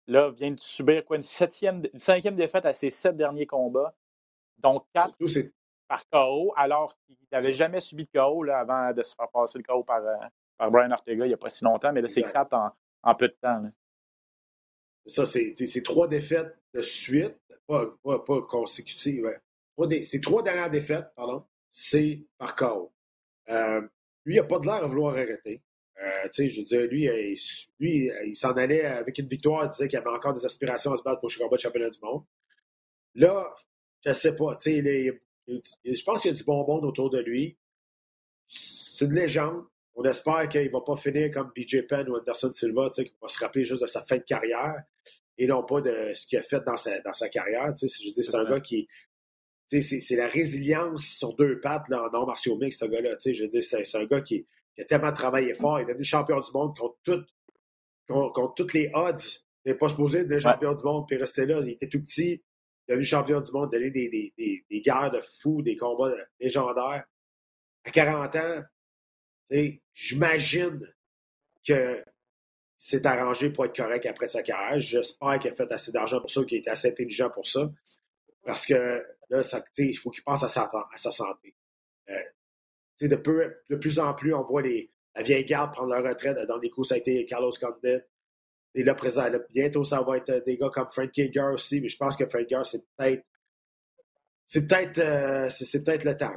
là, 0.07 0.31
vient 0.31 0.51
de 0.51 0.61
subir 0.61 1.05
quoi, 1.05 1.17
une, 1.17 1.23
septième, 1.23 1.83
une 1.93 1.99
cinquième 1.99 2.37
défaite 2.37 2.67
à 2.67 2.73
ses 2.73 2.91
sept 2.91 3.17
derniers 3.17 3.47
combats, 3.47 3.95
dont 4.59 4.83
quatre 4.93 5.15
Surtout, 5.17 5.51
par 5.89 6.09
KO, 6.11 6.53
alors 6.57 6.97
qu'il 7.07 7.17
n'avait 7.33 7.53
jamais 7.53 7.81
subi 7.81 8.05
de 8.05 8.11
KO 8.19 8.43
là, 8.45 8.61
avant 8.61 8.93
de 8.93 9.03
se 9.03 9.15
faire 9.15 9.29
passer 9.29 9.59
le 9.59 9.65
KO 9.65 9.83
par, 9.83 10.05
euh, 10.05 10.15
par 10.57 10.71
Brian 10.71 10.91
Ortega 10.93 11.25
il 11.25 11.29
n'y 11.29 11.35
a 11.35 11.39
pas 11.39 11.51
si 11.51 11.65
longtemps, 11.65 11.93
mais 11.93 12.01
là, 12.01 12.09
c'est 12.09 12.23
quatre 12.23 12.53
en, 12.55 12.71
en 13.03 13.15
peu 13.15 13.29
de 13.29 13.37
temps. 13.41 13.61
là. 13.61 13.71
ça, 15.07 15.27
c'est 15.27 15.83
trois 15.85 16.07
défaites 16.09 16.57
de 16.75 16.81
suite, 16.83 17.37
pas, 17.67 17.87
pas, 18.03 18.19
pas 18.21 18.43
consécutives. 18.43 19.27
hein. 19.27 19.89
C'est 20.05 20.21
trois 20.21 20.43
dernières 20.43 20.71
défaites, 20.71 21.07
pardon, 21.17 21.45
c'est 21.71 22.23
par 22.39 22.55
KO. 22.55 22.93
Euh, 23.49 23.81
lui, 24.25 24.35
il 24.35 24.41
n'a 24.41 24.45
pas 24.47 24.59
de 24.59 24.67
l'air 24.67 24.85
à 24.85 24.87
vouloir 24.87 25.15
arrêter. 25.15 25.63
Euh, 26.03 26.23
tu 26.25 26.31
sais, 26.33 26.49
je 26.49 26.61
veux 26.61 26.67
dire, 26.67 26.81
lui, 26.83 27.09
euh, 27.09 27.35
lui 27.79 28.11
euh, 28.11 28.25
il 28.25 28.35
s'en 28.35 28.53
allait 28.53 28.85
avec 28.85 29.19
une 29.19 29.29
victoire, 29.29 29.65
il 29.65 29.69
disait 29.71 29.87
qu'il 29.89 29.99
avait 29.99 30.09
encore 30.09 30.33
des 30.33 30.47
aspirations 30.47 30.93
à 30.93 30.97
se 30.97 31.03
battre 31.03 31.21
pour 31.21 31.29
de 31.29 31.59
championnat 31.59 31.91
du 31.91 31.99
monde. 32.03 32.25
Là, 33.15 33.55
je 34.07 34.13
sais 34.13 34.35
pas, 34.35 34.57
tu 34.57 34.63
sais, 34.71 34.77
il 34.79 34.87
est- 34.89 35.21
il- 35.47 35.61
il- 35.85 35.97
je 35.97 36.05
pense 36.05 36.23
qu'il 36.23 36.31
y 36.31 36.35
a 36.35 36.37
du 36.37 36.45
bon 36.45 36.67
monde 36.67 36.85
autour 36.87 37.11
de 37.11 37.19
lui. 37.19 37.59
C'est 38.49 39.05
une 39.05 39.15
légende. 39.15 39.65
On 39.95 40.05
espère 40.05 40.49
qu'il 40.49 40.65
ne 40.65 40.71
va 40.71 40.81
pas 40.81 40.97
finir 40.97 41.31
comme 41.33 41.53
BJ 41.55 41.83
Penn 41.87 42.09
ou 42.09 42.17
Anderson 42.17 42.53
Silva, 42.53 42.89
tu 42.89 42.95
sais, 43.03 43.05
qu'il 43.05 43.17
va 43.21 43.29
se 43.29 43.39
rappeler 43.39 43.65
juste 43.65 43.83
de 43.83 43.87
sa 43.87 44.03
fin 44.07 44.17
de 44.17 44.23
carrière 44.23 44.83
et 45.37 45.47
non 45.47 45.63
pas 45.65 45.81
de 45.81 46.13
ce 46.15 46.27
qu'il 46.27 46.39
a 46.39 46.43
fait 46.43 46.61
dans 46.65 46.77
sa, 46.77 47.01
dans 47.01 47.13
sa 47.13 47.29
carrière. 47.29 47.75
tu 47.75 47.89
sais. 47.89 48.03
Je 48.03 48.09
veux 48.09 48.15
dire, 48.15 48.25
c'est 48.25 48.35
un 48.37 48.45
gars 48.49 48.61
qui. 48.61 48.89
tu 49.71 49.83
sais, 49.83 50.01
C'est 50.01 50.17
la 50.17 50.29
résilience 50.29 51.05
sur 51.05 51.35
deux 51.35 51.61
pattes 51.61 51.89
là, 51.89 52.03
en 52.05 52.15
arts 52.15 52.27
martiaux 52.27 52.57
mix, 52.57 52.79
ce 52.79 52.85
gars-là. 52.87 53.17
tu 53.17 53.23
sais. 53.23 53.35
Je 53.35 53.43
veux 53.45 53.49
dire, 53.51 53.63
c'est 53.63 53.85
c'est 53.85 53.99
un 53.99 54.07
gars 54.07 54.21
qui, 54.23 54.47
qui 54.75 54.83
a 54.83 54.85
tellement 54.85 55.13
travaillé 55.13 55.55
fort. 55.55 55.81
Il 55.81 55.85
est 55.85 55.87
devenu 55.87 56.05
champion 56.05 56.41
du 56.41 56.51
monde 56.53 56.77
contre, 56.77 56.99
tout, 57.03 57.25
contre, 58.09 58.33
contre 58.33 58.55
toutes 58.55 58.73
les 58.73 58.91
odds. 58.95 59.19
Il 59.65 59.73
n'est 59.73 59.79
pas 59.79 59.89
supposé 59.89 60.21
être 60.21 60.39
champion 60.39 60.75
du 60.75 60.83
monde 60.83 61.07
puis 61.07 61.17
rester 61.17 61.47
là. 61.47 61.61
Il 61.61 61.71
était 61.71 61.89
tout 61.89 62.03
petit. 62.03 62.43
Il 62.89 62.93
est 62.93 62.93
devenu 62.93 63.05
champion 63.05 63.41
du 63.41 63.53
monde, 63.53 63.71
donné 63.71 63.91
des, 63.91 64.09
des, 64.09 64.33
des, 64.37 64.65
des 64.71 64.81
guerres 64.81 65.11
de 65.11 65.21
fous, 65.41 65.63
des 65.63 65.77
combats 65.77 66.13
légendaires. 66.39 67.05
À 67.85 67.91
40 67.91 68.37
ans, 68.37 68.63
j'imagine 69.95 70.81
que 71.67 72.03
s'est 72.79 73.07
arrangé 73.07 73.51
pour 73.51 73.67
être 73.67 73.77
correct 73.77 74.07
après 74.07 74.27
sa 74.27 74.43
carrière. 74.43 74.81
J'espère 74.81 75.39
qu'il 75.39 75.51
a 75.51 75.55
fait 75.55 75.71
assez 75.71 75.93
d'argent 75.93 76.21
pour 76.21 76.31
ça, 76.31 76.43
qu'il 76.45 76.59
était 76.59 76.71
assez 76.71 76.89
intelligent 76.89 77.29
pour 77.31 77.47
ça. 77.47 77.71
Parce 78.43 78.67
que 78.67 79.05
là, 79.29 79.43
ça, 79.43 79.63
il 79.77 79.97
faut 79.99 80.11
qu'il 80.11 80.25
pense 80.25 80.43
à 80.43 80.49
sa, 80.49 80.65
à 80.65 80.97
sa 80.97 81.13
santé. 81.13 81.55
Euh, 82.09 82.15
de, 83.09 83.17
peu, 83.17 83.55
de 83.69 83.77
plus 83.77 83.99
en 83.99 84.15
plus, 84.15 84.35
on 84.35 84.43
voit 84.43 84.63
les, 84.63 84.91
la 85.15 85.23
vieille 85.23 85.45
garde 85.45 85.73
prendre 85.73 85.91
leur 85.93 86.05
retraite. 86.05 86.37
Dans 86.47 86.59
des 86.59 86.71
coups, 86.71 86.89
ça 86.89 86.95
a 86.95 86.99
été 86.99 87.25
Carlos 87.25 87.53
Condit. 87.61 87.99
Et 88.75 88.85
là, 88.85 88.95
présent, 88.95 89.29
là, 89.29 89.39
bientôt, 89.51 89.85
ça 89.85 90.01
va 90.03 90.17
être 90.19 90.45
des 90.45 90.57
gars 90.57 90.71
comme 90.71 90.89
Frankie 90.91 91.23
Edgar 91.23 91.53
aussi, 91.53 91.81
mais 91.81 91.89
je 91.89 91.97
pense 91.97 92.17
que 92.17 92.25
Frankie 92.27 92.45
Edgar, 92.45 92.65
c'est 92.67 92.85
peut-être. 92.97 93.25
C'est 94.47 94.67
peut-être 94.67 94.99
euh, 94.99 95.49
c'est, 95.51 95.85
peut-être 95.85 96.05
le 96.05 96.17
temps. 96.17 96.37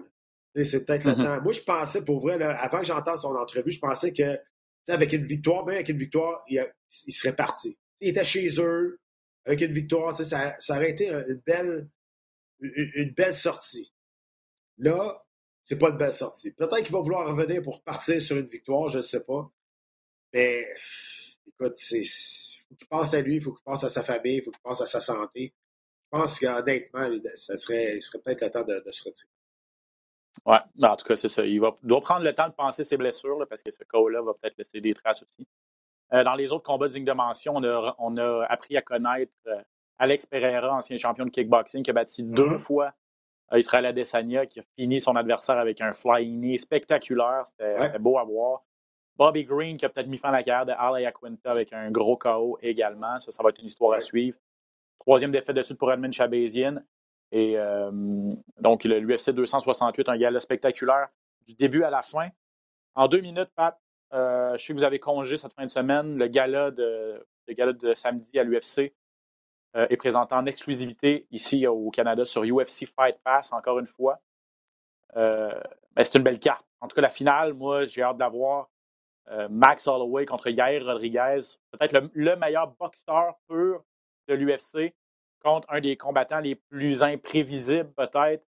C'est 0.64 0.86
peut-être 0.86 1.06
le 1.06 1.16
Mhm. 1.16 1.24
temps. 1.24 1.42
Moi, 1.42 1.54
je 1.54 1.62
pensais, 1.62 2.06
pour 2.06 2.20
vrai, 2.20 2.38
là, 2.38 2.56
avant 2.62 2.80
que 2.80 2.86
j'entende 2.86 3.18
son 3.18 3.36
entrevue, 3.36 3.72
je 3.72 3.80
pensais 3.80 4.14
que 4.14 4.40
avec 4.88 5.14
une 5.14 5.26
victoire, 5.26 5.66
même 5.66 5.76
avec 5.76 5.90
une 5.90 5.98
victoire, 5.98 6.44
il, 6.48 6.60
a- 6.60 6.72
il 7.08 7.14
serait 7.14 7.36
parti. 7.36 7.78
Il 8.02 8.10
était 8.10 8.24
chez 8.24 8.48
eux, 8.60 9.00
avec 9.46 9.62
une 9.62 9.72
victoire, 9.74 10.16
ça, 10.16 10.56
ça 10.60 10.76
aurait 10.76 10.92
été 10.92 11.10
une 11.10 11.42
belle, 11.46 11.88
une, 12.60 12.92
une 12.96 13.12
belle 13.14 13.34
sortie. 13.34 13.94
Là, 14.78 15.24
c'est 15.64 15.78
pas 15.78 15.90
une 15.90 15.98
belle 15.98 16.14
sortie. 16.14 16.52
Peut-être 16.52 16.84
qu'il 16.84 16.92
va 16.94 17.00
vouloir 17.00 17.28
revenir 17.28 17.62
pour 17.62 17.82
partir 17.84 18.22
sur 18.22 18.38
une 18.38 18.48
victoire, 18.48 18.90
je 18.90 18.98
ne 18.98 19.04
sais 19.04 19.24
pas. 19.24 19.50
Mais 20.34 20.66
écoute, 21.48 21.74
c'est. 21.78 22.04
Faut 22.70 22.76
qu'il 22.76 22.88
pense 22.88 23.14
à 23.14 23.22
lui, 23.22 23.36
il 23.36 23.42
faut 23.42 23.54
qu'il 23.54 23.64
pense 23.64 23.84
à 23.84 23.90
sa 23.90 24.04
famille, 24.04 24.38
il 24.38 24.42
faut 24.42 24.52
qu'il 24.52 24.62
pense 24.62 24.82
à 24.82 24.86
sa 24.86 25.00
santé. 25.00 25.54
Je 26.12 26.20
pense 26.20 26.40
qu'honnêtement, 26.40 27.10
ça 27.36 27.58
serait, 27.58 27.96
il 27.98 28.02
serait 28.02 28.20
peut-être 28.20 28.42
le 28.44 28.52
temps 28.52 28.64
de, 28.64 28.84
de 28.86 28.92
se 28.92 29.04
retirer. 29.04 29.30
Ouais, 30.46 30.58
ben, 30.76 30.90
en 30.90 30.96
tout 30.96 31.06
cas, 31.06 31.16
c'est 31.16 31.30
ça. 31.30 31.46
Il, 31.46 31.60
va, 31.62 31.74
doit 31.84 32.02
prendre 32.02 32.24
le 32.24 32.34
temps 32.34 32.48
de 32.50 32.54
penser 32.54 32.84
ses 32.84 32.98
blessures 32.98 33.38
là, 33.40 33.46
parce 33.46 33.62
que 33.64 33.72
ce 33.72 33.84
KO-là 33.84 34.22
va 34.24 34.34
peut-être 34.34 34.58
laisser 34.58 34.82
des 34.82 34.94
traces 34.94 35.24
aussi. 35.24 35.48
Euh, 36.14 36.24
dans 36.24 36.36
les 36.36 36.52
autres 36.52 36.64
combats 36.64 36.88
dignes 36.88 37.06
de 37.06 37.12
mention, 37.12 37.54
on 37.56 37.64
a, 37.64 37.96
on 38.00 38.18
a 38.18 38.46
appris 38.50 38.76
à 38.76 38.82
connaître 38.82 39.32
euh, 39.48 39.62
Alex 40.00 40.26
Pereira, 40.26 40.76
ancien 40.76 40.98
champion 40.98 41.26
de 41.26 41.30
kickboxing, 41.30 41.84
qui 41.84 41.92
a 41.92 41.94
battu 41.94 42.24
deux 42.24 42.50
Mhm. 42.50 42.60
fois 42.60 42.94
Israël 43.58 43.86
Adesanya, 43.86 44.46
qui 44.46 44.60
a 44.60 44.64
fini 44.78 45.00
son 45.00 45.16
adversaire 45.16 45.58
avec 45.58 45.80
un 45.82 45.94
flying 45.94 46.40
knee 46.40 46.58
spectaculaire. 46.60 47.44
C'était 47.46 47.80
Ouais. 47.80 48.00
beau 48.00 48.18
à 48.18 48.24
voir. 48.24 48.64
Bobby 49.16 49.44
Green, 49.44 49.78
qui 49.78 49.86
a 49.86 49.90
peut-être 49.90 50.08
mis 50.08 50.18
fin 50.18 50.30
à 50.30 50.32
la 50.32 50.44
carrière 50.44 50.66
de 50.66 50.72
Al 50.72 51.06
Aquinta 51.06 51.52
avec 51.52 51.72
un 51.72 51.92
gros 51.92 52.18
KO 52.18 52.58
également. 52.62 53.20
Ça, 53.20 53.32
ça 53.32 53.44
va 53.44 53.50
être 53.50 53.60
une 53.60 53.68
histoire 53.68 53.94
à 53.96 54.00
suivre. 54.00 54.38
Troisième 55.00 55.32
défaite 55.32 55.56
de 55.56 55.62
suite 55.62 55.78
pour 55.78 55.92
Edmund 55.92 56.12
Chabazian. 56.14 56.78
Et 57.32 57.58
euh, 57.58 57.92
donc, 58.60 58.84
l'UFC 58.86 59.32
268, 59.32 60.10
un 60.10 60.18
gala 60.18 60.40
spectaculaire 60.40 61.10
du 61.46 61.54
début 61.54 61.84
à 61.84 61.90
la 61.90 62.02
fin. 62.02 62.30
En 62.96 63.08
deux 63.08 63.22
minutes, 63.22 63.50
Pat, 63.56 63.80
euh, 64.14 64.56
je 64.58 64.64
sais 64.66 64.74
que 64.74 64.78
vous 64.80 64.84
avez 64.84 65.00
congé 65.00 65.38
cette 65.38 65.54
fin 65.54 65.66
de 65.66 65.70
semaine. 65.72 66.18
Le 66.18 66.28
gala 66.28 66.72
de, 66.72 67.24
le 67.48 67.54
gala 67.54 67.74
de 67.74 67.94
samedi 67.94 68.38
à 68.40 68.44
l'UFC 68.44 68.94
euh, 69.76 69.88
est 69.90 69.98
présenté 69.98 70.36
en 70.36 70.46
exclusivité 70.46 71.28
ici 71.32 71.66
au 71.68 71.90
Canada 71.90 72.26
sur 72.26 72.44
UFC 72.44 72.86
Fight 72.86 73.20
Pass, 73.24 73.52
encore 73.54 73.80
une 73.80 73.88
fois. 73.88 74.20
Euh, 75.16 75.54
ben, 75.96 76.04
c'est 76.04 76.16
une 76.18 76.24
belle 76.24 76.40
carte. 76.40 76.66
En 76.82 76.88
tout 76.88 76.96
cas, 76.96 77.02
la 77.02 77.10
finale, 77.10 77.54
moi, 77.54 77.86
j'ai 77.86 78.04
hâte 78.04 78.18
d'avoir 78.18 78.70
euh, 79.30 79.48
Max 79.50 79.88
Holloway 79.88 80.26
contre 80.26 80.50
Yair 80.50 80.86
Rodriguez. 80.86 81.40
Peut-être 81.72 81.94
le, 81.94 82.12
le 82.14 82.36
meilleur 82.36 82.68
boxeur 82.80 83.36
pur 83.48 83.84
de 84.28 84.34
l'UFC 84.34 84.94
contre 85.44 85.68
un 85.72 85.80
des 85.80 85.98
combattants 85.98 86.40
les 86.40 86.56
plus 86.56 87.04
imprévisibles, 87.04 87.92
peut-être. 87.94 88.46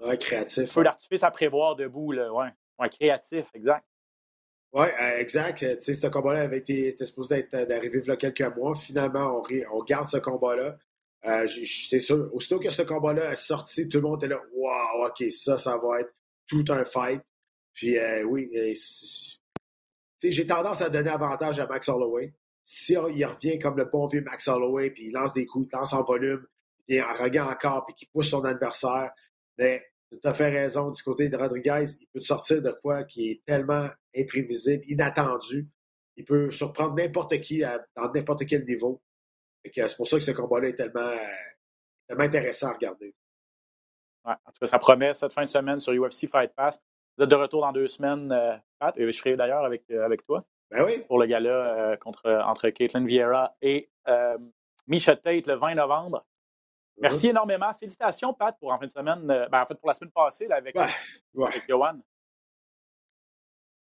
Ouais, 0.00 0.18
créatif. 0.18 0.70
Feu 0.70 0.82
d'artifice 0.82 1.22
à 1.22 1.30
prévoir 1.30 1.76
debout, 1.76 2.12
là. 2.12 2.32
Ouais. 2.32 2.48
Ouais, 2.78 2.88
créatif, 2.88 3.46
exact. 3.54 3.84
Oui, 4.72 4.86
exact. 5.18 5.62
Euh, 5.62 5.76
Tu 5.76 5.82
sais, 5.82 5.94
ce 5.94 6.06
combat-là 6.06 6.42
avait 6.42 6.58
été 6.58 6.96
supposé 7.04 7.36
être 7.36 7.54
euh, 7.54 7.66
d'arriver 7.66 8.00
il 8.00 8.16
quelques 8.16 8.56
mois. 8.56 8.74
Finalement, 8.74 9.42
on, 9.70 9.84
garde 9.84 10.08
ce 10.08 10.16
combat-là. 10.16 10.78
Euh, 11.24 11.46
c'est 11.46 12.00
sûr, 12.00 12.28
aussitôt 12.34 12.58
que 12.58 12.70
ce 12.70 12.82
combat-là 12.82 13.32
est 13.32 13.36
sorti, 13.36 13.88
tout 13.88 13.98
le 13.98 14.04
monde 14.04 14.24
était 14.24 14.34
là. 14.34 14.40
Wow, 14.54 15.06
OK, 15.06 15.24
ça, 15.32 15.58
ça 15.58 15.76
va 15.76 16.00
être 16.00 16.12
tout 16.46 16.64
un 16.68 16.84
fight. 16.84 17.22
Puis 17.74 17.98
euh, 17.98 18.22
oui, 18.24 18.50
euh, 18.56 18.74
j'ai 20.22 20.46
tendance 20.46 20.82
à 20.82 20.88
donner 20.88 21.10
avantage 21.10 21.60
à 21.60 21.66
Max 21.66 21.88
Holloway. 21.88 22.34
Si 22.64 22.92
il 22.92 23.24
revient 23.24 23.58
comme 23.58 23.76
le 23.76 23.84
bon 23.84 24.06
vieux 24.06 24.22
Max 24.22 24.48
Holloway, 24.48 24.90
puis 24.90 25.06
il 25.06 25.12
lance 25.12 25.32
des 25.32 25.46
coups, 25.46 25.68
il 25.72 25.76
lance 25.76 25.92
en 25.92 26.02
volume, 26.02 26.46
il 26.88 26.96
est 26.96 27.02
encore, 27.40 27.86
puis 27.86 27.94
qu'il 27.94 28.08
pousse 28.08 28.30
son 28.30 28.44
adversaire, 28.44 29.10
mais 29.58 29.84
tu 30.20 30.28
as 30.28 30.34
fait 30.34 30.48
raison. 30.50 30.90
Du 30.90 31.02
côté 31.02 31.28
de 31.28 31.36
Rodriguez, 31.36 31.84
il 32.00 32.06
peut 32.12 32.20
te 32.20 32.24
sortir 32.26 32.62
de 32.62 32.70
quoi 32.82 33.04
qui 33.04 33.30
est 33.30 33.42
tellement 33.46 33.88
imprévisible, 34.16 34.84
inattendu. 34.88 35.68
Il 36.16 36.24
peut 36.24 36.50
surprendre 36.50 36.94
n'importe 36.94 37.40
qui 37.40 37.62
à- 37.64 37.84
dans 37.96 38.10
n'importe 38.12 38.46
quel 38.46 38.64
niveau. 38.64 39.00
C'est 39.64 39.96
pour 39.96 40.06
ça 40.08 40.16
que 40.18 40.22
ce 40.24 40.32
combat-là 40.32 40.68
est 40.68 40.74
tellement, 40.74 41.00
euh, 41.00 41.16
tellement 42.08 42.24
intéressant 42.24 42.68
à 42.68 42.72
regarder. 42.74 43.14
Ouais, 44.24 44.32
en 44.44 44.50
tout 44.52 44.58
cas, 44.60 44.66
ça 44.66 44.78
promet 44.78 45.14
cette 45.14 45.32
fin 45.32 45.44
de 45.44 45.48
semaine 45.50 45.80
sur 45.80 45.92
UFC 45.92 46.26
Fight 46.28 46.52
Pass. 46.54 46.80
Vous 47.16 47.24
êtes 47.24 47.30
de 47.30 47.34
retour 47.34 47.60
dans 47.62 47.72
deux 47.72 47.86
semaines, 47.86 48.30
euh, 48.32 48.56
Pat, 48.78 48.96
et 48.98 49.06
je 49.06 49.10
serai 49.10 49.36
d'ailleurs 49.36 49.64
avec, 49.64 49.82
euh, 49.90 50.04
avec 50.04 50.24
toi 50.24 50.44
Ben 50.70 50.84
oui, 50.84 51.04
pour 51.06 51.18
le 51.18 51.26
gala 51.26 51.50
euh, 51.92 51.96
contre, 51.96 52.30
entre 52.46 52.68
Caitlin 52.70 53.04
Vieira 53.06 53.56
et 53.62 53.90
Misha 54.86 55.16
Tate 55.16 55.46
le 55.46 55.54
20 55.54 55.74
novembre. 55.76 56.24
Merci 56.98 57.28
énormément. 57.28 57.72
Félicitations, 57.72 58.32
Pat, 58.34 58.56
pour 58.58 58.72
en 58.72 58.78
fin 58.78 58.86
de 58.86 58.90
semaine, 58.90 59.28
euh, 59.30 59.48
ben, 59.48 59.62
en 59.62 59.66
fait, 59.66 59.74
pour 59.74 59.88
la 59.88 59.94
semaine 59.94 60.10
passée 60.12 60.46
là, 60.46 60.56
avec, 60.56 60.74
Ouais, 60.76 60.86
ouais. 61.34 61.48
avec 61.48 61.64
Johan. 61.68 61.98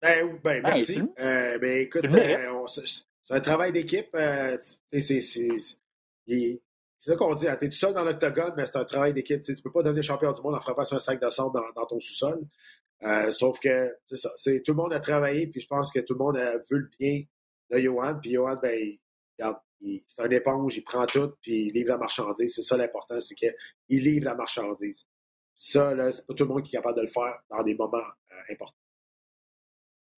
Ben, 0.01 0.27
ben, 0.27 0.39
Ben, 0.43 0.61
merci. 0.63 1.01
Euh, 1.19 1.57
ben, 1.57 1.81
écoute, 1.81 2.05
euh, 2.05 2.67
c'est 2.67 3.33
un 3.33 3.39
travail 3.39 3.71
d'équipe. 3.71 4.09
euh, 4.15 4.55
c'est 4.91 5.19
ça 6.99 7.15
qu'on 7.15 7.33
dit. 7.35 7.45
Tu 7.59 7.65
es 7.65 7.69
tout 7.69 7.75
seul 7.75 7.93
dans 7.93 8.03
l'octogone, 8.03 8.53
mais 8.57 8.65
c'est 8.65 8.77
un 8.77 8.85
travail 8.85 9.13
d'équipe. 9.13 9.41
Tu 9.41 9.51
ne 9.51 9.61
peux 9.61 9.71
pas 9.71 9.83
devenir 9.83 10.03
champion 10.03 10.31
du 10.31 10.41
monde 10.41 10.55
en 10.55 10.59
frappant 10.61 10.83
sur 10.83 10.97
un 10.97 10.99
sac 10.99 11.19
de 11.21 11.29
sable 11.29 11.53
dans, 11.53 11.71
dans 11.75 11.85
ton 11.87 11.99
sous-sol. 11.99 12.41
Euh, 13.03 13.31
sauf 13.31 13.59
que 13.59 13.95
c'est 14.07 14.15
ça. 14.15 14.31
c'est- 14.35 14.61
Tout 14.63 14.71
le 14.71 14.77
monde 14.77 14.93
a 14.93 14.99
travaillé, 14.99 15.47
puis 15.47 15.61
je 15.61 15.67
pense 15.67 15.91
que 15.91 15.99
tout 15.99 16.13
le 16.13 16.19
monde 16.19 16.37
a 16.37 16.57
vu 16.57 16.79
le 16.79 16.89
bien 16.99 17.23
de 17.71 17.79
Johan. 17.79 18.19
Puis 18.19 18.31
Johan, 18.33 18.55
ben, 18.61 18.97
regarde, 19.37 19.57
c'est 19.79 20.21
un 20.21 20.29
éponge, 20.29 20.75
il 20.75 20.83
prend 20.83 21.05
tout, 21.05 21.33
puis 21.41 21.67
il 21.67 21.73
livre 21.73 21.89
la 21.89 21.97
marchandise. 21.97 22.53
C'est 22.55 22.61
ça 22.61 22.77
l'important, 22.77 23.19
c'est 23.21 23.35
qu'il 23.35 23.53
livre 23.89 24.25
la 24.25 24.35
marchandise. 24.35 25.07
Ça, 25.55 25.93
là, 25.93 26.11
c'est 26.11 26.25
pas 26.25 26.33
tout 26.33 26.43
le 26.43 26.49
monde 26.49 26.63
qui 26.63 26.75
est 26.75 26.79
capable 26.79 26.97
de 26.97 27.03
le 27.03 27.07
faire 27.07 27.41
dans 27.49 27.63
des 27.63 27.75
moments 27.75 27.97
euh, 27.97 28.53
importants. 28.53 28.77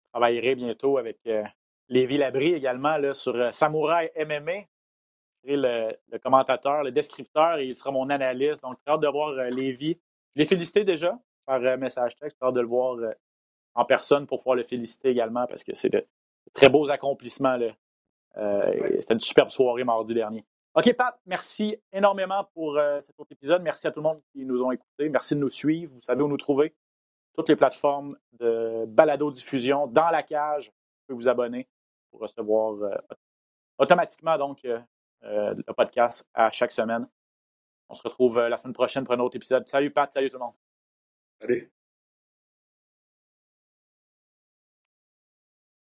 Je 0.05 0.11
travaillerai 0.11 0.55
bientôt 0.55 0.97
avec, 0.97 1.19
euh, 1.27 1.43
Lévi 1.89 2.17
Labrie 2.17 2.53
également 2.53 2.97
là, 2.97 3.13
sur 3.13 3.35
euh, 3.35 3.51
Samouraï 3.51 4.11
MMA. 4.15 4.65
Le, 5.45 5.91
le, 6.11 6.19
commentateur, 6.19 6.83
le 6.83 6.91
descripteur, 6.91 7.57
et 7.57 7.65
il 7.65 7.75
sera 7.75 7.91
mon 7.91 8.09
analyste. 8.09 8.61
Donc, 8.61 8.75
très 8.83 8.93
hâte 8.93 9.01
de 9.01 9.07
voir 9.07 9.29
euh, 9.29 9.49
Lévi. 9.49 9.99
Je 10.35 10.41
l'ai 10.41 10.45
félicité 10.45 10.83
déjà 10.83 11.17
par 11.45 11.61
euh, 11.63 11.77
message 11.77 12.15
texte. 12.17 12.37
J'ai 12.39 12.47
hâte 12.47 12.55
de 12.55 12.61
le 12.61 12.67
voir 12.67 12.97
en 13.73 13.85
personne 13.85 14.27
pour 14.27 14.39
pouvoir 14.39 14.55
le 14.55 14.63
féliciter 14.63 15.09
également 15.09 15.47
parce 15.47 15.63
que 15.63 15.73
c'est 15.73 15.89
de, 15.89 15.99
de, 15.99 16.51
très 16.53 16.69
beaux 16.69 16.91
accomplissements. 16.91 17.57
Euh, 17.59 17.71
C'était 18.35 19.13
une 19.13 19.19
superbe 19.19 19.49
soirée 19.49 19.83
mardi 19.83 20.13
dernier. 20.13 20.45
OK, 20.75 20.93
Pat, 20.93 21.19
merci 21.25 21.75
énormément 21.91 22.45
pour 22.53 22.77
euh, 22.77 22.99
cet 22.99 23.19
autre 23.19 23.31
épisode. 23.31 23.61
Merci 23.63 23.87
à 23.87 23.91
tout 23.91 23.99
le 23.99 24.03
monde 24.03 24.21
qui 24.31 24.45
nous 24.45 24.61
ont 24.61 24.71
écoutés. 24.71 25.09
Merci 25.09 25.35
de 25.35 25.39
nous 25.39 25.49
suivre. 25.49 25.93
Vous 25.93 26.01
savez 26.01 26.21
où 26.21 26.27
nous 26.27 26.37
trouver. 26.37 26.75
Toutes 27.33 27.49
les 27.49 27.55
plateformes 27.55 28.17
de 28.33 28.85
balado-diffusion 28.85 29.87
dans 29.87 30.09
la 30.09 30.23
cage. 30.23 30.67
Vous 30.67 31.15
pouvez 31.15 31.23
vous 31.23 31.29
abonner 31.29 31.67
pour 32.11 32.21
recevoir 32.21 32.81
euh, 32.83 32.95
automatiquement 33.79 34.37
donc 34.37 34.63
euh, 34.65 34.79
le 35.21 35.73
podcast 35.73 36.27
à 36.33 36.51
chaque 36.51 36.71
semaine. 36.71 37.07
On 37.89 37.95
se 37.95 38.03
retrouve 38.03 38.39
la 38.39 38.57
semaine 38.57 38.73
prochaine 38.73 39.03
pour 39.03 39.15
un 39.15 39.19
autre 39.19 39.37
épisode. 39.37 39.67
Salut 39.67 39.91
Pat, 39.91 40.13
salut 40.13 40.29
tout 40.29 40.37
le 40.37 40.45
monde. 40.45 40.55
Salut. 41.41 41.71